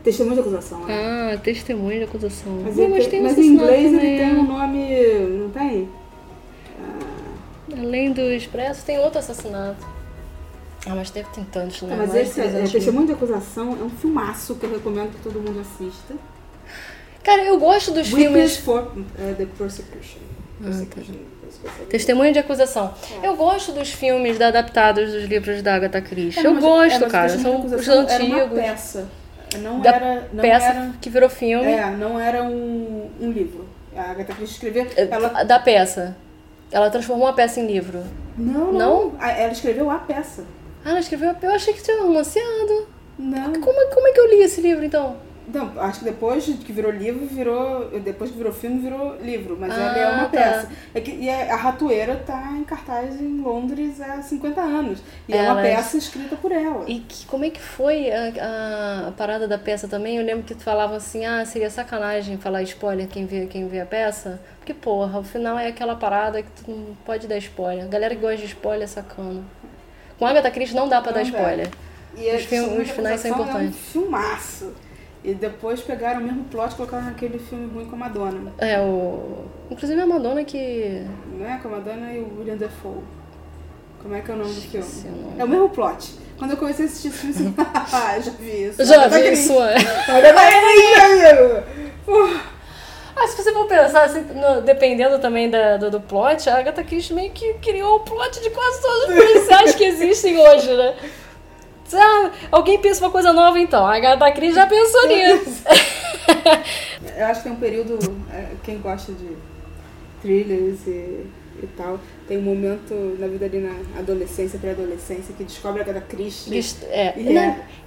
Testemunho 0.03 0.35
de 0.35 0.41
acusação, 0.41 0.85
né? 0.85 0.93
Ah, 1.33 1.37
testemunho 1.37 1.97
de 1.99 2.03
acusação. 2.03 2.59
Mas, 2.63 2.75
Não, 2.77 2.89
mas 2.89 3.07
tem- 3.07 3.21
mas 3.21 3.31
em 3.37 3.41
assassinato 3.41 3.63
inglês 3.63 3.91
também, 3.91 4.07
ele 4.15 4.23
tem 4.23 4.35
um 4.39 4.43
nome. 4.47 5.39
Não 5.39 5.49
tem? 5.49 5.89
Além 7.85 8.11
do 8.11 8.21
Expresso, 8.21 8.83
tem 8.85 8.97
outro 8.99 9.19
assassinato. 9.19 9.85
Ah, 10.87 10.93
mas 10.95 11.09
deve 11.09 11.29
ter 11.29 11.45
tantos, 11.51 11.81
né? 11.81 11.95
Mas 11.97 12.09
Mais 12.09 12.11
de 12.11 12.19
esse 12.19 12.39
é, 12.39 12.43
300 12.43 12.69
é. 12.69 12.73
Testemunho 12.73 13.07
de 13.07 13.13
Acusação 13.13 13.71
é 13.79 13.83
um 13.83 13.89
filmaço 13.89 14.55
que 14.55 14.65
eu 14.65 14.71
recomendo 14.71 15.11
que 15.15 15.21
todo 15.21 15.39
mundo 15.39 15.59
assista. 15.61 16.13
Cara, 17.23 17.43
eu 17.43 17.57
gosto 17.59 17.91
dos 17.91 18.11
Witness 18.13 18.57
filmes. 18.57 18.57
for 18.57 18.91
é, 19.19 19.33
the 19.33 19.45
Prosecution. 19.57 20.19
Ah, 20.63 20.85
tá. 20.89 21.01
Testemunho 21.89 22.31
de 22.33 22.39
acusação. 22.39 22.93
É. 23.21 23.27
Eu 23.27 23.35
gosto 23.35 23.71
dos 23.71 23.91
filmes 23.91 24.37
da- 24.37 24.47
adaptados 24.49 25.11
dos 25.11 25.23
livros 25.23 25.61
da 25.61 25.75
Agatha 25.75 26.01
Christie. 26.01 26.39
É, 26.39 26.47
eu 26.47 26.53
mas- 26.53 26.63
gosto, 26.63 26.95
é, 26.95 26.99
mas 26.99 27.11
cara. 27.11 27.29
São 27.29 27.65
os 27.65 27.73
Acusação 27.73 28.07
Era 28.09 28.23
uma 28.23 28.37
antigos. 28.43 28.59
peça. 28.59 29.09
Não 29.59 29.79
Da 29.79 29.89
era. 29.91 30.29
Não 30.33 30.41
Peça 30.41 30.65
era, 30.67 30.91
que 31.01 31.09
virou 31.09 31.29
filme. 31.29 31.71
é, 31.71 31.89
não 31.91 32.19
era 32.19 32.43
um, 32.43 33.09
um 33.19 33.31
livro. 33.31 33.65
A 33.95 34.11
Agatha 34.11 34.33
Christie 34.33 34.55
escreveu. 34.67 34.87
Ela, 34.95 35.43
Da 35.43 35.57
peça. 35.59 36.15
Ela 36.71 36.89
transformou 36.89 37.27
a 37.27 37.33
peça 37.33 37.59
em 37.59 37.67
livro. 37.67 38.03
não, 38.37 38.71
Não? 38.71 39.09
não. 39.09 39.13
A- 39.19 39.31
Ela 39.31 39.51
escreveu 39.53 39.89
a 39.89 39.97
peça. 39.97 40.43
Ah, 40.83 40.91
ela 40.91 40.99
escreveu. 40.99 41.33
Eu 41.41 41.51
achei 41.51 41.73
que 41.73 41.81
tinha 41.83 42.01
romanceado. 42.01 42.87
Não. 43.17 43.53
Como, 43.61 43.89
como 43.93 44.07
é 44.07 44.11
que 44.11 44.19
eu 44.19 44.29
li 44.29 44.41
esse 44.43 44.61
livro, 44.61 44.83
então? 44.85 45.15
Não, 45.47 45.79
acho 45.79 45.99
que 45.99 46.05
depois 46.05 46.43
que 46.45 46.73
virou 46.73 46.91
livro, 46.91 47.25
virou. 47.27 47.89
Depois 47.99 48.31
que 48.31 48.37
virou 48.37 48.51
filme, 48.51 48.79
virou 48.79 49.15
livro. 49.21 49.55
Mas 49.59 49.71
Ah, 49.71 49.75
ela 49.75 49.97
é 49.97 50.07
uma 50.15 50.23
tá. 50.25 50.29
peça. 50.29 50.69
É 50.93 50.99
que, 51.01 51.11
e 51.11 51.29
a 51.29 51.53
a 51.53 51.55
Ratoeira 51.55 52.15
tá 52.25 52.51
em 52.57 52.63
cartaz 52.63 53.21
em 53.21 53.41
Londres 53.41 54.01
há 54.01 54.21
50 54.21 54.59
anos. 54.61 54.99
E 55.27 55.33
é 55.33 55.41
uma 55.51 55.61
Elas- 55.61 55.75
peça 55.85 55.97
escrita 55.97 56.35
por 56.35 56.51
ela. 56.51 56.83
E 56.87 56.99
que- 56.99 57.25
como 57.27 57.45
é 57.45 57.49
que 57.51 57.61
foi 57.61 58.09
a, 58.11 58.31
a- 58.41 59.07
a 59.09 59.11
parada 59.11 59.47
da 59.47 59.57
peça 59.57 59.87
também? 59.87 60.17
Eu 60.17 60.23
lembro 60.25 60.43
que 60.43 60.55
tu 60.55 60.63
falava 60.63 60.95
assim, 60.95 61.25
ah, 61.25 61.45
seria 61.45 61.69
sacanagem 61.69 62.37
falar 62.37 62.63
spoiler 62.63 63.07
quem 63.07 63.25
vê, 63.25 63.45
quem 63.45 63.67
vê 63.67 63.81
a 63.81 63.85
peça. 63.85 64.39
Porque, 64.57 64.73
porra, 64.73 65.19
o 65.19 65.23
final 65.23 65.59
é 65.59 65.67
aquela 65.67 65.95
parada 65.95 66.41
que 66.41 66.49
tu 66.63 66.71
não 66.71 66.95
pode 67.05 67.27
dar 67.27 67.37
spoiler. 67.37 67.85
A 67.85 67.87
galera 67.87 68.15
que 68.15 68.21
gosta 68.21 68.37
de 68.37 68.45
spoiler 68.45 68.85
é 68.85 68.87
sacana. 68.87 69.43
Com 70.17 70.25
Agatha 70.25 70.49
Christie 70.49 70.75
não 70.75 70.89
dá 70.89 71.01
pra 71.01 71.11
dar 71.11 71.23
Não 71.23 71.29
dá. 71.31 71.37
spoiler. 71.37 71.69
E 72.17 72.29
Os 72.29 72.35
a 72.35 72.47
filmes- 72.47 72.81
os 72.81 72.89
finais 72.89 73.21
são 73.21 73.29
importantes. 73.31 73.65
É 73.67 73.69
um 73.69 73.71
filmaço. 74.03 74.73
E 75.25 75.33
depois 75.33 75.81
pegaram 75.81 76.21
o 76.21 76.23
mesmo 76.23 76.43
plot 76.43 76.73
e 76.73 76.75
colocaram 76.75 77.05
naquele 77.05 77.39
filme 77.39 77.67
ruim 77.73 77.85
com 77.85 77.95
a 77.95 77.99
Madonna. 77.99 78.53
É, 78.59 78.79
o... 78.79 79.45
Inclusive 79.71 79.99
a 79.99 80.05
Madonna 80.05 80.43
que... 80.43 81.03
Não 81.35 81.43
é? 81.51 81.57
Com 81.57 81.67
a 81.69 81.71
Madonna 81.71 82.13
e 82.13 82.19
o 82.19 82.37
William 82.37 82.57
Dafoe. 82.57 83.01
Como 84.03 84.13
é 84.15 84.21
que 84.21 84.29
é 84.29 84.35
o 84.35 84.37
nome 84.37 84.53
do 84.53 84.61
filme? 84.61 84.85
Esqueci 84.85 85.07
o 85.07 85.11
nome. 85.11 85.39
É 85.39 85.43
o 85.43 85.47
mesmo 85.47 85.69
plot. 85.69 86.13
Quando 86.37 86.51
eu 86.51 86.57
comecei 86.57 86.85
a 86.85 86.87
assistir 86.87 87.07
esse 87.07 87.33
filme, 87.33 87.55
ah, 87.57 88.19
já 88.19 88.31
vi 88.33 88.65
isso. 88.67 88.85
Já 88.85 89.07
vi 89.07 89.31
isso, 89.33 89.53
é. 89.63 89.75
Ah, 93.17 93.27
se 93.27 93.41
você 93.41 93.53
for 93.53 93.65
pensar, 93.65 94.03
assim, 94.03 94.21
no- 94.33 94.61
dependendo 94.61 95.17
também 95.19 95.49
da, 95.49 95.77
do, 95.77 95.89
do 95.89 96.01
plot, 96.01 96.49
a 96.49 96.59
Agatha 96.59 96.83
Christie 96.83 97.13
meio 97.15 97.31
que 97.31 97.53
criou 97.55 97.95
o 97.95 97.99
plot 98.01 98.41
de 98.41 98.49
quase 98.49 98.81
todos 98.81 99.07
os 99.07 99.15
policiais 99.15 99.73
que 99.75 99.85
existem 99.85 100.37
hoje, 100.37 100.75
né? 100.75 100.93
Ah, 101.93 102.31
alguém 102.51 102.79
pensa 102.79 103.03
uma 103.05 103.11
coisa 103.11 103.31
nova 103.31 103.59
então. 103.59 103.85
A 103.85 103.95
Agatha 103.95 104.31
Christie 104.31 104.55
já 104.55 104.65
pensou 104.67 105.07
nisso. 105.07 105.63
Eu 107.17 107.25
acho 107.27 107.41
que 107.41 107.43
tem 107.43 107.51
um 107.51 107.59
período, 107.59 107.99
é, 108.33 108.47
quem 108.63 108.79
gosta 108.79 109.11
de 109.13 109.29
thrillers 110.21 110.85
e, 110.87 111.25
e 111.61 111.67
tal, 111.77 111.99
tem 112.27 112.37
um 112.37 112.41
momento 112.41 112.93
na 113.19 113.27
vida 113.27 113.45
ali 113.45 113.59
na 113.59 113.99
adolescência, 113.99 114.57
pré-adolescência, 114.59 115.33
que 115.37 115.43
descobre 115.43 115.81
a 115.81 115.83
Agatha 115.83 116.01
Christie. 116.01 116.57
Isto- 116.57 116.85
É, 116.89 117.13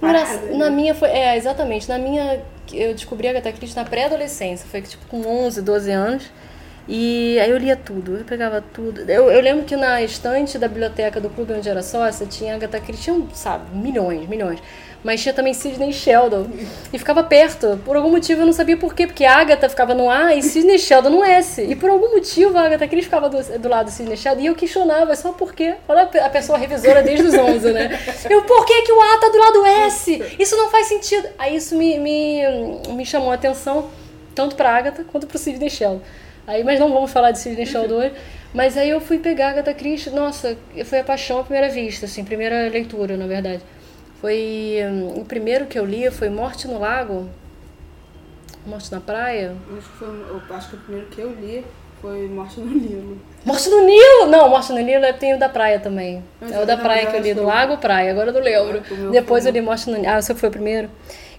na, 0.01 0.09
é 0.09 0.55
na 0.55 0.69
né? 0.69 0.75
minha 0.75 0.95
foi. 0.95 1.09
É, 1.09 1.35
exatamente. 1.37 1.87
Na 1.89 1.97
minha. 1.97 2.41
Eu 2.71 2.93
descobri 2.93 3.27
a 3.27 3.31
Agatha 3.31 3.51
Christie 3.51 3.75
na 3.77 3.85
pré-adolescência. 3.85 4.65
Foi 4.69 4.81
tipo 4.81 5.05
com 5.07 5.21
11, 5.25 5.61
12 5.61 5.91
anos. 5.91 6.31
E 6.87 7.37
aí 7.39 7.49
eu 7.51 7.57
lia 7.57 7.75
tudo, 7.75 8.17
eu 8.17 8.23
pegava 8.25 8.63
tudo. 8.73 9.01
Eu, 9.09 9.29
eu 9.31 9.41
lembro 9.41 9.63
que 9.65 9.75
na 9.75 10.01
estante 10.01 10.57
da 10.57 10.67
biblioteca 10.67 11.19
do 11.21 11.29
clube 11.29 11.53
onde 11.53 11.69
era 11.69 11.83
sócia 11.83 12.25
tinha 12.25 12.55
Agatha 12.55 12.79
Christie, 12.79 13.03
tinha, 13.13 13.27
sabe, 13.33 13.75
milhões, 13.75 14.27
milhões. 14.27 14.59
Mas 15.01 15.21
tinha 15.21 15.33
também 15.33 15.53
Sidney 15.53 15.93
Sheldon. 15.93 16.47
E 16.91 16.97
ficava 16.99 17.23
perto. 17.23 17.79
Por 17.85 17.95
algum 17.95 18.09
motivo 18.09 18.41
eu 18.41 18.45
não 18.45 18.51
sabia 18.51 18.75
por 18.75 18.93
quê, 18.93 19.07
porque 19.07 19.23
Agatha 19.23 19.69
ficava 19.69 19.93
no 19.93 20.09
A 20.09 20.35
e 20.35 20.41
Sidney 20.43 20.77
Sheldon 20.77 21.09
no 21.11 21.23
S. 21.23 21.61
E 21.61 21.73
por 21.75 21.89
algum 21.89 22.11
motivo 22.15 22.57
a 22.57 22.63
Agatha 22.65 22.85
Christie 22.87 23.05
ficava 23.05 23.29
do, 23.29 23.41
do 23.59 23.69
lado 23.69 23.85
do 23.85 23.91
Sidney 23.91 24.17
Sheldon 24.17 24.41
e 24.41 24.45
eu 24.47 24.55
questionava 24.55 25.15
só 25.15 25.31
por 25.31 25.53
quê. 25.53 25.75
Olha 25.87 26.01
a 26.01 26.05
pe- 26.05 26.19
a 26.19 26.29
pessoa 26.29 26.57
revisora 26.57 27.01
desde 27.01 27.27
os 27.27 27.33
11, 27.33 27.71
né? 27.71 27.97
Eu, 28.29 28.41
por 28.41 28.65
que, 28.65 28.81
que 28.81 28.91
o 28.91 28.99
A 29.01 29.17
tá 29.19 29.29
do 29.29 29.37
lado 29.37 29.65
S? 29.85 30.21
Isso 30.37 30.57
não 30.57 30.69
faz 30.69 30.87
sentido. 30.87 31.29
Aí 31.37 31.55
isso 31.55 31.77
me, 31.77 31.97
me, 31.97 32.41
me 32.89 33.05
chamou 33.05 33.31
a 33.31 33.35
atenção, 33.35 33.87
tanto 34.35 34.55
pra 34.57 34.71
Agatha 34.75 35.05
quanto 35.05 35.27
pro 35.27 35.37
Sidney 35.37 35.69
Sheldon. 35.69 36.01
Aí, 36.49 36.63
mas 36.63 36.79
não 36.79 36.91
vamos 36.91 37.11
falar 37.11 37.29
de 37.29 37.37
Sidney 37.37 37.67
Sheldon. 37.67 38.09
Mas 38.55 38.75
aí 38.75 38.89
eu 38.89 38.99
fui 38.99 39.19
pegar 39.19 39.47
a 39.47 39.49
Agatha 39.51 39.71
Christie, 39.75 40.09
nossa, 40.09 40.57
foi 40.83 40.99
a 40.99 41.03
paixão 41.03 41.39
à 41.39 41.43
primeira 41.43 41.69
vista, 41.69 42.07
assim, 42.07 42.23
primeira 42.23 42.67
leitura, 42.69 43.15
na 43.15 43.27
verdade. 43.27 43.61
Foi. 44.19 44.77
hum, 44.83 45.19
o 45.21 45.25
primeiro 45.25 45.67
que 45.67 45.77
eu 45.77 45.85
li 45.85 46.09
foi 46.09 46.27
Morte 46.29 46.67
no 46.67 46.79
Lago. 46.79 47.29
Morte 48.65 48.91
na 48.91 48.99
Praia. 48.99 49.55
Acho 49.77 49.89
que, 49.91 49.97
foi, 49.97 50.07
acho 50.57 50.69
que 50.69 50.75
o 50.75 50.79
primeiro 50.79 51.07
que 51.07 51.21
eu 51.21 51.31
li 51.39 51.63
foi 52.01 52.27
Morte 52.27 52.59
no 52.59 52.65
Nilo. 52.65 53.21
Morte 53.45 53.69
no 53.69 53.85
Nilo! 53.85 54.25
Não, 54.27 54.49
Morte 54.49 54.71
no 54.71 54.79
Nilo 54.79 55.05
é- 55.05 55.13
tem 55.13 55.35
o 55.35 55.39
da 55.39 55.49
praia 55.49 55.79
também. 55.79 56.23
Mas 56.41 56.51
É 56.51 56.59
o 56.59 56.65
da 56.65 56.75
praia 56.77 57.05
que 57.05 57.15
eu 57.15 57.21
li, 57.21 57.33
do 57.35 57.43
Lago 57.43 57.77
Praia, 57.77 58.09
agora 58.11 58.29
eu 58.29 58.33
não 58.33 58.41
lembro. 58.41 58.81
Depois 59.11 59.45
eu 59.45 59.51
li 59.51 59.61
Morte 59.61 59.87
no 59.91 59.97
Nilo. 59.97 60.09
Ah, 60.11 60.19
você 60.21 60.33
foi 60.33 60.49
o 60.49 60.51
primeiro? 60.51 60.89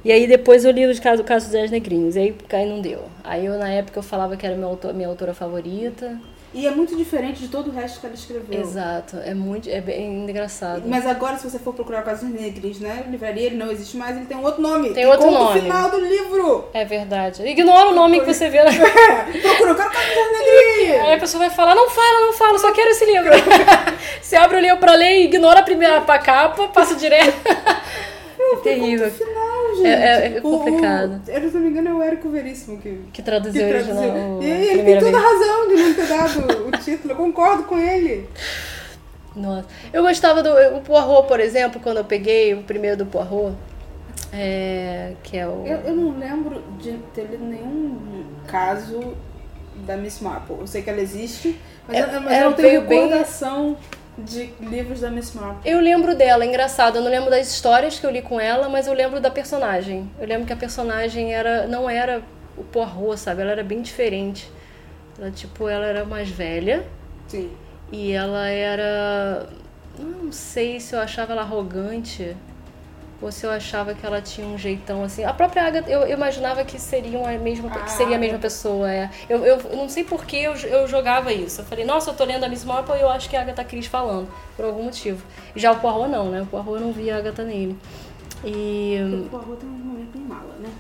E 0.04 0.10
aí 0.12 0.26
depois 0.26 0.64
eu 0.64 0.70
li 0.70 0.86
o 0.86 1.00
caso 1.02 1.22
dos 1.22 1.48
Dez 1.48 1.70
Negrinhos. 1.70 2.16
E 2.16 2.20
aí, 2.20 2.34
aí 2.52 2.66
não 2.68 2.80
deu. 2.80 3.02
Aí 3.22 3.44
eu, 3.46 3.58
na 3.58 3.68
época, 3.70 3.98
eu 3.98 4.02
falava 4.02 4.36
que 4.36 4.46
era 4.46 4.54
minha, 4.56 4.66
autor, 4.66 4.94
minha 4.94 5.08
autora 5.08 5.34
favorita. 5.34 6.18
E 6.52 6.66
é 6.66 6.70
muito 6.72 6.96
diferente 6.96 7.38
de 7.42 7.46
todo 7.46 7.68
o 7.68 7.72
resto 7.72 8.00
que 8.00 8.06
ela 8.06 8.14
escreveu. 8.14 8.60
Exato, 8.60 9.18
é 9.24 9.32
muito 9.32 9.70
é 9.70 9.80
bem 9.80 10.24
engraçado. 10.24 10.82
Mas 10.84 11.06
agora, 11.06 11.36
se 11.38 11.48
você 11.48 11.60
for 11.60 11.72
procurar 11.72 12.02
Casos 12.02 12.28
Negros, 12.28 12.80
né? 12.80 13.04
Livraria, 13.08 13.46
ele 13.46 13.56
não 13.56 13.70
existe 13.70 13.96
mais, 13.96 14.16
ele 14.16 14.26
tem 14.26 14.36
um 14.36 14.42
outro 14.42 14.60
nome. 14.60 14.92
Tem 14.92 15.06
outro 15.06 15.30
nome. 15.30 15.60
o 15.60 15.62
final 15.62 15.90
do 15.92 16.00
livro. 16.00 16.64
É 16.74 16.84
verdade. 16.84 17.46
Ignora 17.46 17.90
o 17.90 17.94
nome 17.94 18.18
que 18.18 18.26
você 18.34 18.48
vê. 18.48 18.64
na- 18.64 18.72
Procura, 19.40 19.70
eu 19.70 19.74
quero 19.76 19.90
Casos 19.90 20.16
Negros. 20.16 21.00
Aí 21.06 21.12
a 21.12 21.18
pessoa 21.20 21.38
vai 21.46 21.50
falar, 21.50 21.76
não 21.76 21.88
fala, 21.88 22.20
não 22.26 22.32
fala, 22.32 22.58
só 22.58 22.72
quero 22.72 22.90
esse 22.90 23.04
livro. 23.04 23.30
você 24.20 24.34
abre 24.34 24.56
o 24.56 24.60
livro 24.60 24.78
pra 24.78 24.94
ler 24.96 25.20
e 25.20 25.24
ignora 25.26 25.60
a 25.60 25.62
primeira 25.62 26.00
pa- 26.00 26.18
capa, 26.18 26.66
passa 26.66 26.96
direto. 26.96 27.32
é 27.46 28.56
terrível. 28.56 29.08
Final, 29.08 29.59
gente. 29.82 30.02
É- 30.02 30.36
é 30.36 30.40
O- 30.42 30.48
o- 30.54 30.58
complicado. 30.58 31.20
eu, 31.28 31.48
se 31.50 31.54
não 31.56 31.60
me 31.62 31.70
engano, 31.70 31.88
é 31.90 31.94
o 31.94 32.02
Érico 32.02 32.28
Veríssimo 32.28 32.78
que, 32.78 32.90
Que 32.90 32.98
que 33.12 33.22
traduziu, 33.22 33.68
traduziu. 33.68 33.94
original. 33.96 34.42
E 34.42 34.46
ele 34.50 34.82
tem 34.82 34.98
toda 34.98 35.16
a 35.16 35.20
razão 35.20 35.68
de 35.68 35.74
não 35.76 35.94
ter 35.94 36.06
dado 36.06 36.66
o 36.68 36.70
título. 36.78 37.12
Eu 37.12 37.16
concordo 37.16 37.62
com 37.64 37.78
ele. 37.78 38.28
Nossa. 39.34 39.66
Eu 39.92 40.02
gostava 40.02 40.42
do 40.42 40.50
o 40.76 40.80
Poirot, 40.80 41.28
por 41.28 41.38
exemplo, 41.40 41.80
quando 41.80 41.98
eu 41.98 42.04
peguei 42.04 42.52
o 42.54 42.62
primeiro 42.64 42.96
do 42.96 43.06
Poirot, 43.06 43.54
é, 44.32 45.12
que 45.22 45.36
é 45.38 45.46
o... 45.46 45.64
Eu, 45.66 45.78
eu 45.86 45.94
não 45.96 46.18
lembro 46.18 46.62
de 46.80 46.92
ter 47.14 47.22
lido 47.30 47.44
nenhum 47.44 48.24
caso 48.46 49.14
da 49.86 49.96
Miss 49.96 50.20
Marple. 50.20 50.56
Eu 50.60 50.66
sei 50.66 50.82
que 50.82 50.90
ela 50.90 51.00
existe, 51.00 51.58
mas, 51.86 51.96
É- 51.96 52.02
eu, 52.02 52.20
mas 52.20 52.32
ela 52.32 52.36
eu 52.44 52.50
não 52.50 52.56
tenho 52.56 52.68
veio 52.68 52.82
bem- 52.82 53.04
recordação 53.06 53.76
de 54.24 54.52
livros 54.60 55.00
da 55.00 55.10
Miss 55.10 55.32
Marple. 55.34 55.70
Eu 55.70 55.80
lembro 55.80 56.14
dela, 56.14 56.44
engraçado. 56.44 56.96
Eu 56.96 57.02
não 57.02 57.10
lembro 57.10 57.30
das 57.30 57.48
histórias 57.48 57.98
que 57.98 58.06
eu 58.06 58.10
li 58.10 58.22
com 58.22 58.40
ela, 58.40 58.68
mas 58.68 58.86
eu 58.86 58.94
lembro 58.94 59.20
da 59.20 59.30
personagem. 59.30 60.10
Eu 60.18 60.26
lembro 60.26 60.46
que 60.46 60.52
a 60.52 60.56
personagem 60.56 61.34
era 61.34 61.66
não 61.66 61.88
era 61.88 62.22
o 62.56 62.64
Poirot, 62.64 63.18
sabe? 63.18 63.42
Ela 63.42 63.52
era 63.52 63.64
bem 63.64 63.82
diferente. 63.82 64.50
Ela, 65.18 65.30
tipo, 65.30 65.68
ela 65.68 65.86
era 65.86 66.04
mais 66.04 66.28
velha 66.28 66.86
Sim. 67.28 67.50
e 67.90 68.12
ela 68.12 68.48
era... 68.48 69.48
Não 69.98 70.32
sei 70.32 70.80
se 70.80 70.94
eu 70.94 71.00
achava 71.00 71.32
ela 71.32 71.42
arrogante 71.42 72.34
ou 73.20 73.30
se 73.30 73.44
eu 73.44 73.50
achava 73.50 73.94
que 73.94 74.04
ela 74.04 74.20
tinha 74.20 74.46
um 74.46 74.56
jeitão 74.56 75.02
assim. 75.02 75.24
A 75.24 75.32
própria 75.32 75.64
Agatha, 75.64 75.90
eu, 75.90 76.02
eu 76.02 76.16
imaginava 76.16 76.64
que 76.64 76.78
seriam 76.80 77.26
a 77.26 77.32
mesma, 77.32 77.70
Ah, 77.72 77.80
que 77.80 77.92
seria 77.92 78.16
a 78.16 78.18
mesma 78.18 78.38
pessoa. 78.38 78.90
É. 78.90 79.10
Eu, 79.28 79.44
eu, 79.44 79.58
não 79.76 79.88
sei 79.88 80.04
por 80.04 80.24
que 80.24 80.36
eu, 80.36 80.54
eu 80.54 80.86
jogava 80.88 81.32
isso. 81.32 81.60
Eu 81.60 81.64
falei, 81.64 81.84
nossa, 81.84 82.10
eu 82.10 82.14
tô 82.14 82.24
lendo 82.24 82.44
a 82.44 82.48
Miss 82.48 82.64
Marple 82.64 82.96
e 82.96 83.00
eu 83.00 83.10
acho 83.10 83.28
que 83.28 83.36
é 83.36 83.38
a 83.38 83.42
Agatha 83.42 83.64
Cris 83.64 83.86
falando, 83.86 84.28
por 84.56 84.64
algum 84.64 84.84
motivo. 84.84 85.22
Já 85.54 85.72
o 85.72 85.76
Poirot 85.80 86.08
não, 86.08 86.30
né? 86.30 86.42
O 86.42 86.46
Poirot 86.46 86.72
eu 86.72 86.80
não 86.80 86.92
via 86.92 87.16
a 87.16 87.18
Agatha 87.18 87.44
nele. 87.44 87.76
E 88.44 88.98
O 89.26 89.28
Poirot 89.28 89.56
tem 89.56 89.68
um 89.68 89.72
momento 89.72 90.16
em 90.16 90.20
mala, 90.22 90.54
né? 90.58 90.70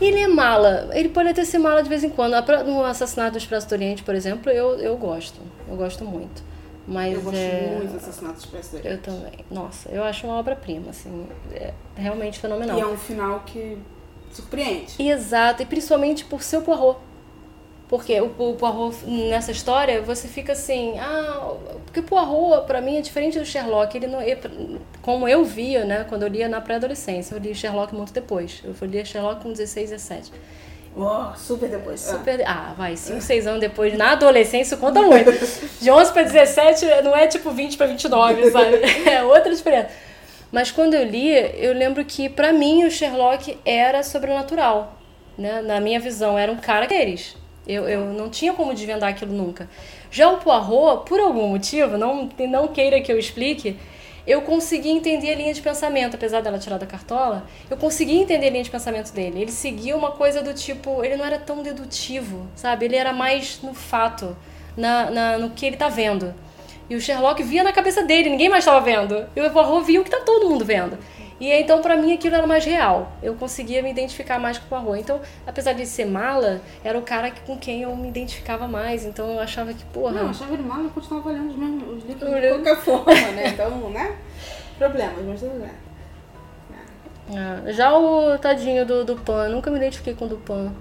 ele 0.00 0.20
é 0.20 0.28
mala. 0.28 0.90
Ele 0.92 1.08
pode 1.08 1.28
até 1.28 1.44
ser 1.44 1.58
mala 1.58 1.82
de 1.82 1.88
vez 1.88 2.04
em 2.04 2.10
quando. 2.10 2.34
No 2.64 2.84
Assassinato 2.84 3.32
do 3.32 3.38
Expresso 3.38 3.68
do 3.68 3.72
Oriente, 3.72 4.02
por 4.02 4.14
exemplo, 4.14 4.50
eu, 4.50 4.78
eu 4.78 4.96
gosto. 4.96 5.40
Eu 5.68 5.76
gosto 5.76 6.04
muito. 6.04 6.47
Mas 6.88 7.14
Eu 7.14 7.20
gosto 7.20 7.36
é... 7.36 7.76
muito 7.76 7.90
do 7.90 7.96
Assassinato 7.98 8.38
Expresso 8.38 8.70
do 8.70 8.78
Oriente. 8.78 8.96
Eu 8.96 9.02
também. 9.02 9.44
Nossa, 9.50 9.90
eu 9.90 10.02
acho 10.02 10.26
uma 10.26 10.36
obra-prima, 10.38 10.88
assim. 10.88 11.28
É 11.52 11.74
realmente 11.94 12.38
fenomenal. 12.38 12.78
E 12.78 12.80
é 12.80 12.86
um 12.86 12.96
final 12.96 13.40
que 13.40 13.76
surpreende. 14.32 14.94
Exato, 14.98 15.62
e 15.62 15.66
principalmente 15.66 16.24
por 16.24 16.42
seu 16.42 16.62
Poirot. 16.62 16.98
Porque 17.88 18.18
o, 18.20 18.26
o 18.26 18.54
Poirot, 18.54 19.04
nessa 19.06 19.52
história, 19.52 20.00
você 20.00 20.28
fica 20.28 20.52
assim, 20.52 20.98
ah, 20.98 21.54
porque 21.84 22.00
Poirot, 22.00 22.66
pra 22.66 22.80
mim, 22.80 22.96
é 22.96 23.02
diferente 23.02 23.38
do 23.38 23.44
Sherlock. 23.44 23.94
Ele 23.94 24.06
não, 24.06 24.20
como 25.02 25.28
eu 25.28 25.44
via, 25.44 25.84
né, 25.84 26.06
quando 26.08 26.22
eu 26.22 26.28
lia 26.28 26.48
na 26.48 26.60
pré-adolescência, 26.60 27.34
eu 27.34 27.38
li 27.38 27.54
Sherlock 27.54 27.94
muito 27.94 28.14
depois. 28.14 28.62
Eu 28.64 28.74
ler 28.88 29.06
Sherlock 29.06 29.42
com 29.42 29.52
16, 29.52 29.90
17. 29.90 30.32
Super 31.36 31.68
depois. 31.68 32.00
Super, 32.00 32.42
ah, 32.46 32.74
vai, 32.76 32.96
5, 32.96 33.20
6 33.20 33.46
anos 33.46 33.60
depois, 33.60 33.96
na 33.96 34.12
adolescência, 34.12 34.76
conta 34.76 35.00
muito. 35.02 35.30
De 35.80 35.90
11 35.90 36.12
pra 36.12 36.22
17 36.22 36.84
não 37.02 37.14
é 37.14 37.26
tipo 37.26 37.50
20 37.50 37.76
pra 37.76 37.86
29, 37.86 38.50
sabe? 38.50 38.78
É 39.08 39.22
outra 39.22 39.54
diferença. 39.54 39.90
Mas 40.50 40.70
quando 40.70 40.94
eu 40.94 41.04
li, 41.04 41.30
eu 41.56 41.72
lembro 41.74 42.04
que 42.04 42.28
pra 42.28 42.52
mim 42.52 42.84
o 42.84 42.90
Sherlock 42.90 43.58
era 43.64 44.02
sobrenatural, 44.02 44.98
né? 45.36 45.60
Na 45.62 45.78
minha 45.80 46.00
visão, 46.00 46.38
era 46.38 46.50
um 46.50 46.56
cara 46.56 46.86
deles. 46.86 47.36
Eu, 47.66 47.86
eu 47.86 48.06
não 48.06 48.30
tinha 48.30 48.54
como 48.54 48.72
desvendar 48.72 49.10
aquilo 49.10 49.32
nunca. 49.32 49.68
Já 50.10 50.30
o 50.30 50.38
Poirot, 50.38 51.06
por 51.06 51.20
algum 51.20 51.48
motivo, 51.48 51.98
não, 51.98 52.30
não 52.48 52.68
queira 52.68 53.00
que 53.00 53.12
eu 53.12 53.18
explique, 53.18 53.76
eu 54.28 54.42
consegui 54.42 54.90
entender 54.90 55.32
a 55.32 55.34
linha 55.34 55.54
de 55.54 55.62
pensamento, 55.62 56.14
apesar 56.16 56.40
dela 56.42 56.58
tirar 56.58 56.76
da 56.78 56.86
cartola, 56.86 57.46
eu 57.70 57.76
consegui 57.76 58.16
entender 58.18 58.48
a 58.48 58.50
linha 58.50 58.62
de 58.62 58.70
pensamento 58.70 59.10
dele. 59.12 59.40
Ele 59.42 59.50
seguia 59.50 59.96
uma 59.96 60.10
coisa 60.12 60.42
do 60.42 60.52
tipo, 60.52 61.02
ele 61.02 61.16
não 61.16 61.24
era 61.24 61.38
tão 61.38 61.62
dedutivo, 61.62 62.46
sabe? 62.54 62.84
Ele 62.84 62.96
era 62.96 63.12
mais 63.12 63.60
no 63.62 63.72
fato, 63.72 64.36
na, 64.76 65.10
na- 65.10 65.38
no 65.38 65.50
que 65.50 65.64
ele 65.64 65.76
tá 65.76 65.88
vendo. 65.88 66.34
E 66.90 66.94
o 66.96 67.00
Sherlock 67.00 67.42
via 67.42 67.62
na 67.62 67.72
cabeça 67.72 68.02
dele, 68.02 68.30
ninguém 68.30 68.48
mais 68.48 68.64
estava 68.64 68.80
vendo. 68.80 69.26
E 69.36 69.40
o 69.40 69.50
Poirot 69.50 69.84
via 69.84 70.00
o 70.00 70.04
que 70.04 70.10
tá 70.10 70.20
todo 70.24 70.48
mundo 70.48 70.64
vendo. 70.64 70.96
E 71.40 71.52
então, 71.52 71.80
pra 71.80 71.96
mim, 71.96 72.12
aquilo 72.12 72.34
era 72.34 72.46
mais 72.46 72.64
real. 72.64 73.12
Eu 73.22 73.34
conseguia 73.34 73.80
me 73.82 73.90
identificar 73.90 74.40
mais 74.40 74.58
com 74.58 74.64
o 74.64 74.82
Poirot. 74.82 75.00
Então, 75.00 75.20
apesar 75.46 75.72
de 75.72 75.86
ser 75.86 76.04
mala, 76.04 76.60
era 76.82 76.98
o 76.98 77.02
cara 77.02 77.32
com 77.46 77.56
quem 77.56 77.82
eu 77.82 77.94
me 77.94 78.08
identificava 78.08 78.66
mais. 78.66 79.04
Então, 79.04 79.30
eu 79.30 79.40
achava 79.40 79.72
que, 79.72 79.84
porra... 79.86 80.22
Não, 80.22 80.30
achava 80.30 80.52
ele 80.54 80.64
mal, 80.64 80.82
eu 80.82 80.90
continuava 80.90 81.30
lendo 81.30 81.50
os 81.50 81.56
mesmos 81.56 81.88
os 81.98 82.04
livros 82.04 82.28
de 82.28 82.34
Olhando. 82.34 82.62
qualquer 82.64 82.82
forma, 82.82 83.12
né? 83.12 83.48
Então, 83.48 83.90
né? 83.90 84.16
Problemas, 84.78 85.24
mas 85.24 85.40
tudo 85.40 85.60
bem. 85.60 85.70
É, 87.36 87.72
já 87.72 87.96
o 87.96 88.38
tadinho 88.38 88.86
do, 88.86 89.04
do 89.04 89.16
Pan, 89.16 89.44
eu 89.44 89.50
nunca 89.50 89.70
me 89.70 89.76
identifiquei 89.76 90.14
com 90.14 90.24
o 90.24 90.28
do 90.28 90.36
Pan. 90.38 90.72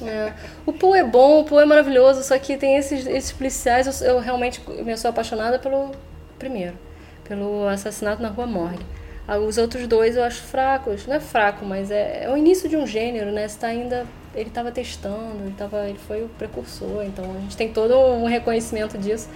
É. 0.00 0.32
O 0.64 0.72
Poe 0.72 0.98
é 0.98 1.04
bom, 1.04 1.40
o 1.40 1.44
Poe 1.44 1.62
é 1.62 1.66
maravilhoso, 1.66 2.22
só 2.22 2.38
que 2.38 2.56
tem 2.56 2.76
esses, 2.76 3.06
esses 3.06 3.32
policiais, 3.32 4.00
eu, 4.00 4.08
eu 4.08 4.20
realmente 4.20 4.62
me 4.70 4.96
sou 4.96 5.08
apaixonada 5.10 5.58
pelo 5.58 5.90
primeiro, 6.38 6.76
pelo 7.24 7.66
assassinato 7.66 8.22
na 8.22 8.28
Rua 8.28 8.46
Morgue. 8.46 8.84
Ah, 9.30 9.36
Os 9.38 9.58
outros 9.58 9.86
dois 9.86 10.16
eu 10.16 10.24
acho 10.24 10.40
fracos, 10.42 11.06
não 11.06 11.14
é 11.14 11.20
fraco, 11.20 11.62
mas 11.64 11.90
é, 11.90 12.24
é 12.24 12.30
o 12.30 12.36
início 12.36 12.66
de 12.68 12.76
um 12.78 12.86
gênero, 12.86 13.30
né? 13.30 13.46
Você 13.46 13.58
tá 13.58 13.66
ainda, 13.66 14.06
ele 14.34 14.48
estava 14.48 14.72
testando, 14.72 15.42
ele, 15.44 15.54
tava, 15.56 15.86
ele 15.86 15.98
foi 15.98 16.22
o 16.24 16.28
precursor, 16.30 17.02
então 17.04 17.24
a 17.36 17.40
gente 17.40 17.54
tem 17.56 17.70
todo 17.70 17.94
um 17.94 18.24
reconhecimento 18.24 18.96
disso, 18.96 19.28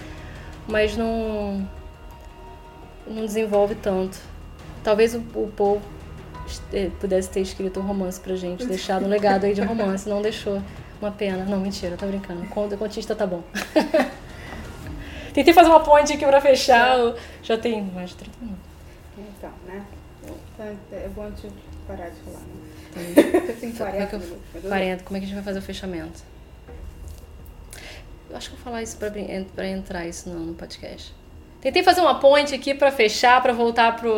mas 0.67 0.97
não, 0.97 1.63
não 3.05 3.23
desenvolve 3.23 3.75
tanto. 3.75 4.17
Talvez 4.83 5.13
o, 5.13 5.19
o 5.35 5.79
eh, 6.73 6.89
pudesse 6.99 7.29
ter 7.29 7.41
escrito 7.41 7.79
um 7.79 7.83
romance 7.83 8.19
pra 8.19 8.35
gente, 8.35 8.65
deixado 8.65 9.05
um 9.05 9.07
legado 9.09 9.45
aí 9.45 9.53
de 9.53 9.61
romance, 9.61 10.09
não 10.09 10.21
deixou. 10.23 10.59
Uma 10.99 11.11
pena. 11.11 11.43
Não, 11.45 11.59
mentira, 11.59 11.95
tô 11.97 12.05
brincando. 12.07 12.45
Conta 12.47 12.75
contista 12.77 13.13
tá 13.13 13.27
bom. 13.27 13.43
Tentei 15.33 15.53
fazer 15.53 15.69
uma 15.69 15.81
ponte 15.81 16.13
aqui 16.13 16.25
pra 16.25 16.39
fechar. 16.39 16.97
o- 16.99 17.15
Já 17.41 17.57
tem 17.57 17.81
mais 17.83 18.09
de 18.11 18.15
30 18.17 18.37
minutos. 18.41 18.72
Então, 19.43 19.51
né? 19.67 19.83
Então, 20.23 20.77
é 20.93 21.07
bom 21.09 21.29
te 21.31 21.47
parar 21.85 22.09
de 22.09 22.15
falar, 22.21 22.39
né? 22.39 23.53
Tem 23.59 23.71
Como 23.73 23.89
é 23.89 23.91
40 23.91 24.07
que 24.07 24.15
eu- 24.15 24.19
minutos. 24.19 24.39
mas 24.53 24.61
tudo 24.61 24.69
40, 24.69 25.03
como 25.03 25.17
é 25.17 25.19
que 25.19 25.25
a 25.25 25.27
gente 25.27 25.35
vai 25.35 25.43
fazer 25.43 25.59
o 25.59 25.61
fechamento? 25.61 26.21
Eu 28.29 28.37
acho 28.37 28.49
que 28.49 28.55
eu 28.55 28.57
vou 28.57 28.63
falar 28.63 28.81
isso 28.81 28.97
pra, 28.97 29.11
pra 29.55 29.67
entrar 29.67 30.07
isso 30.07 30.29
no, 30.29 30.39
no 30.39 30.53
podcast. 30.53 31.13
Tentei 31.61 31.83
fazer 31.83 32.01
uma 32.01 32.19
ponte 32.19 32.53
aqui 32.55 32.73
pra 32.73 32.91
fechar, 32.91 33.41
pra 33.41 33.53
voltar 33.53 33.95
pro 33.97 34.13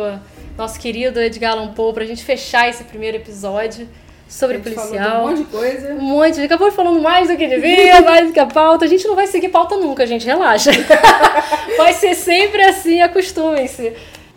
nosso 0.56 0.78
querido 0.80 1.20
Edgar 1.20 1.52
Allan 1.52 1.72
Poe, 1.72 1.92
pra 1.92 2.04
gente 2.04 2.24
fechar 2.24 2.68
esse 2.68 2.84
primeiro 2.84 3.16
episódio 3.18 3.88
sobre 4.28 4.56
A 4.56 4.60
gente 4.60 4.74
falou 4.74 4.88
policial. 4.90 5.20
de 5.20 5.24
um 5.24 5.28
monte 5.28 5.38
de 5.38 5.44
coisa. 5.50 5.94
Um 5.94 6.00
monte, 6.00 6.40
acabou 6.40 6.72
falando 6.72 7.00
mais 7.00 7.28
do 7.28 7.36
que 7.36 7.46
devia, 7.46 8.00
mais 8.02 8.26
do 8.28 8.32
que 8.32 8.40
a 8.40 8.46
pauta. 8.46 8.84
A 8.84 8.88
gente 8.88 9.06
não 9.06 9.14
vai 9.14 9.26
seguir 9.28 9.48
pauta 9.50 9.76
nunca, 9.76 10.06
gente, 10.06 10.24
relaxa. 10.26 10.70
Vai 11.76 11.92
ser 11.92 12.14
sempre 12.14 12.62
assim, 12.62 13.00
acostumem-se. 13.02 13.92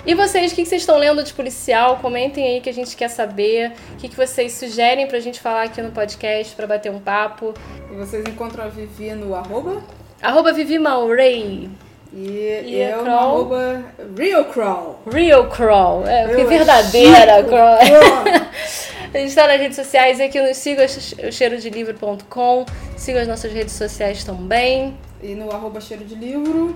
E 0.09 0.15
vocês, 0.15 0.51
o 0.51 0.55
que 0.55 0.65
vocês 0.65 0.81
estão 0.81 0.97
lendo 0.97 1.23
de 1.23 1.31
policial? 1.31 1.97
Comentem 1.97 2.43
aí 2.43 2.61
que 2.61 2.69
a 2.71 2.73
gente 2.73 2.97
quer 2.97 3.09
saber. 3.09 3.73
O 3.93 3.97
que 3.97 4.09
vocês 4.15 4.53
sugerem 4.53 5.05
pra 5.07 5.19
gente 5.19 5.39
falar 5.39 5.65
aqui 5.65 5.83
no 5.83 5.91
podcast, 5.91 6.55
pra 6.55 6.65
bater 6.65 6.91
um 6.91 6.99
papo. 6.99 7.53
E 7.91 7.95
vocês 7.95 8.25
encontram 8.27 8.63
a 8.63 8.69
Vivi 8.69 9.11
no 9.11 9.35
arroba. 9.35 9.83
Arroba 10.19 10.51
Vivi 10.51 10.79
Maurey. 10.79 11.69
E, 12.11 12.17
E 12.65 12.81
eu 12.81 12.97
no 12.97 13.03
Kroll? 13.03 13.19
arroba 13.19 13.85
Real 14.17 14.45
Crawl. 14.45 14.99
Real 15.11 15.47
Crawl. 15.47 16.07
É, 16.07 16.33
Eu 16.41 16.47
verdadeira 16.47 17.43
Crawl. 17.43 17.77
A 19.13 19.17
gente 19.19 19.29
está 19.29 19.45
nas 19.45 19.59
redes 19.59 19.75
sociais 19.75 20.19
aqui 20.19 20.41
no 20.41 20.51
siga 20.55 20.87
o 20.87 21.31
cheirodelivro.com. 21.31 22.65
Siga 22.97 23.21
as 23.21 23.27
nossas 23.27 23.53
redes 23.53 23.75
sociais 23.75 24.23
também. 24.23 24.97
E 25.21 25.35
no 25.35 25.51
arroba 25.51 25.79
cheiro 25.79 26.03
de 26.03 26.15
livro, 26.15 26.75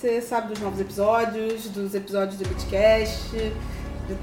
você 0.00 0.22
sabe 0.22 0.48
dos 0.48 0.60
novos 0.60 0.80
episódios, 0.80 1.68
dos 1.68 1.94
episódios 1.94 2.38
do 2.38 2.48
Bitcast, 2.48 3.32
de 3.36 4.16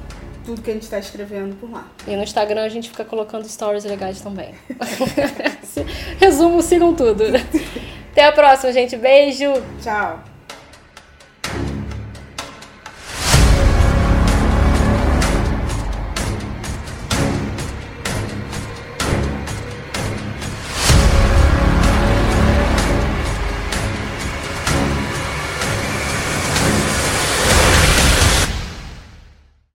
tudo 0.43 0.59
que 0.59 0.71
a 0.71 0.73
gente 0.73 0.83
está 0.83 0.97
escrevendo 0.97 1.55
por 1.57 1.69
lá. 1.69 1.87
E 2.07 2.15
no 2.15 2.23
Instagram 2.23 2.63
a 2.63 2.69
gente 2.69 2.89
fica 2.89 3.05
colocando 3.05 3.47
stories 3.47 3.83
legais 3.83 4.19
também. 4.19 4.55
Resumo, 6.19 6.63
sigam 6.63 6.95
tudo. 6.95 7.25
Até 8.11 8.25
a 8.25 8.31
próxima, 8.31 8.73
gente. 8.73 8.97
Beijo! 8.97 9.53
Tchau! 9.83 10.36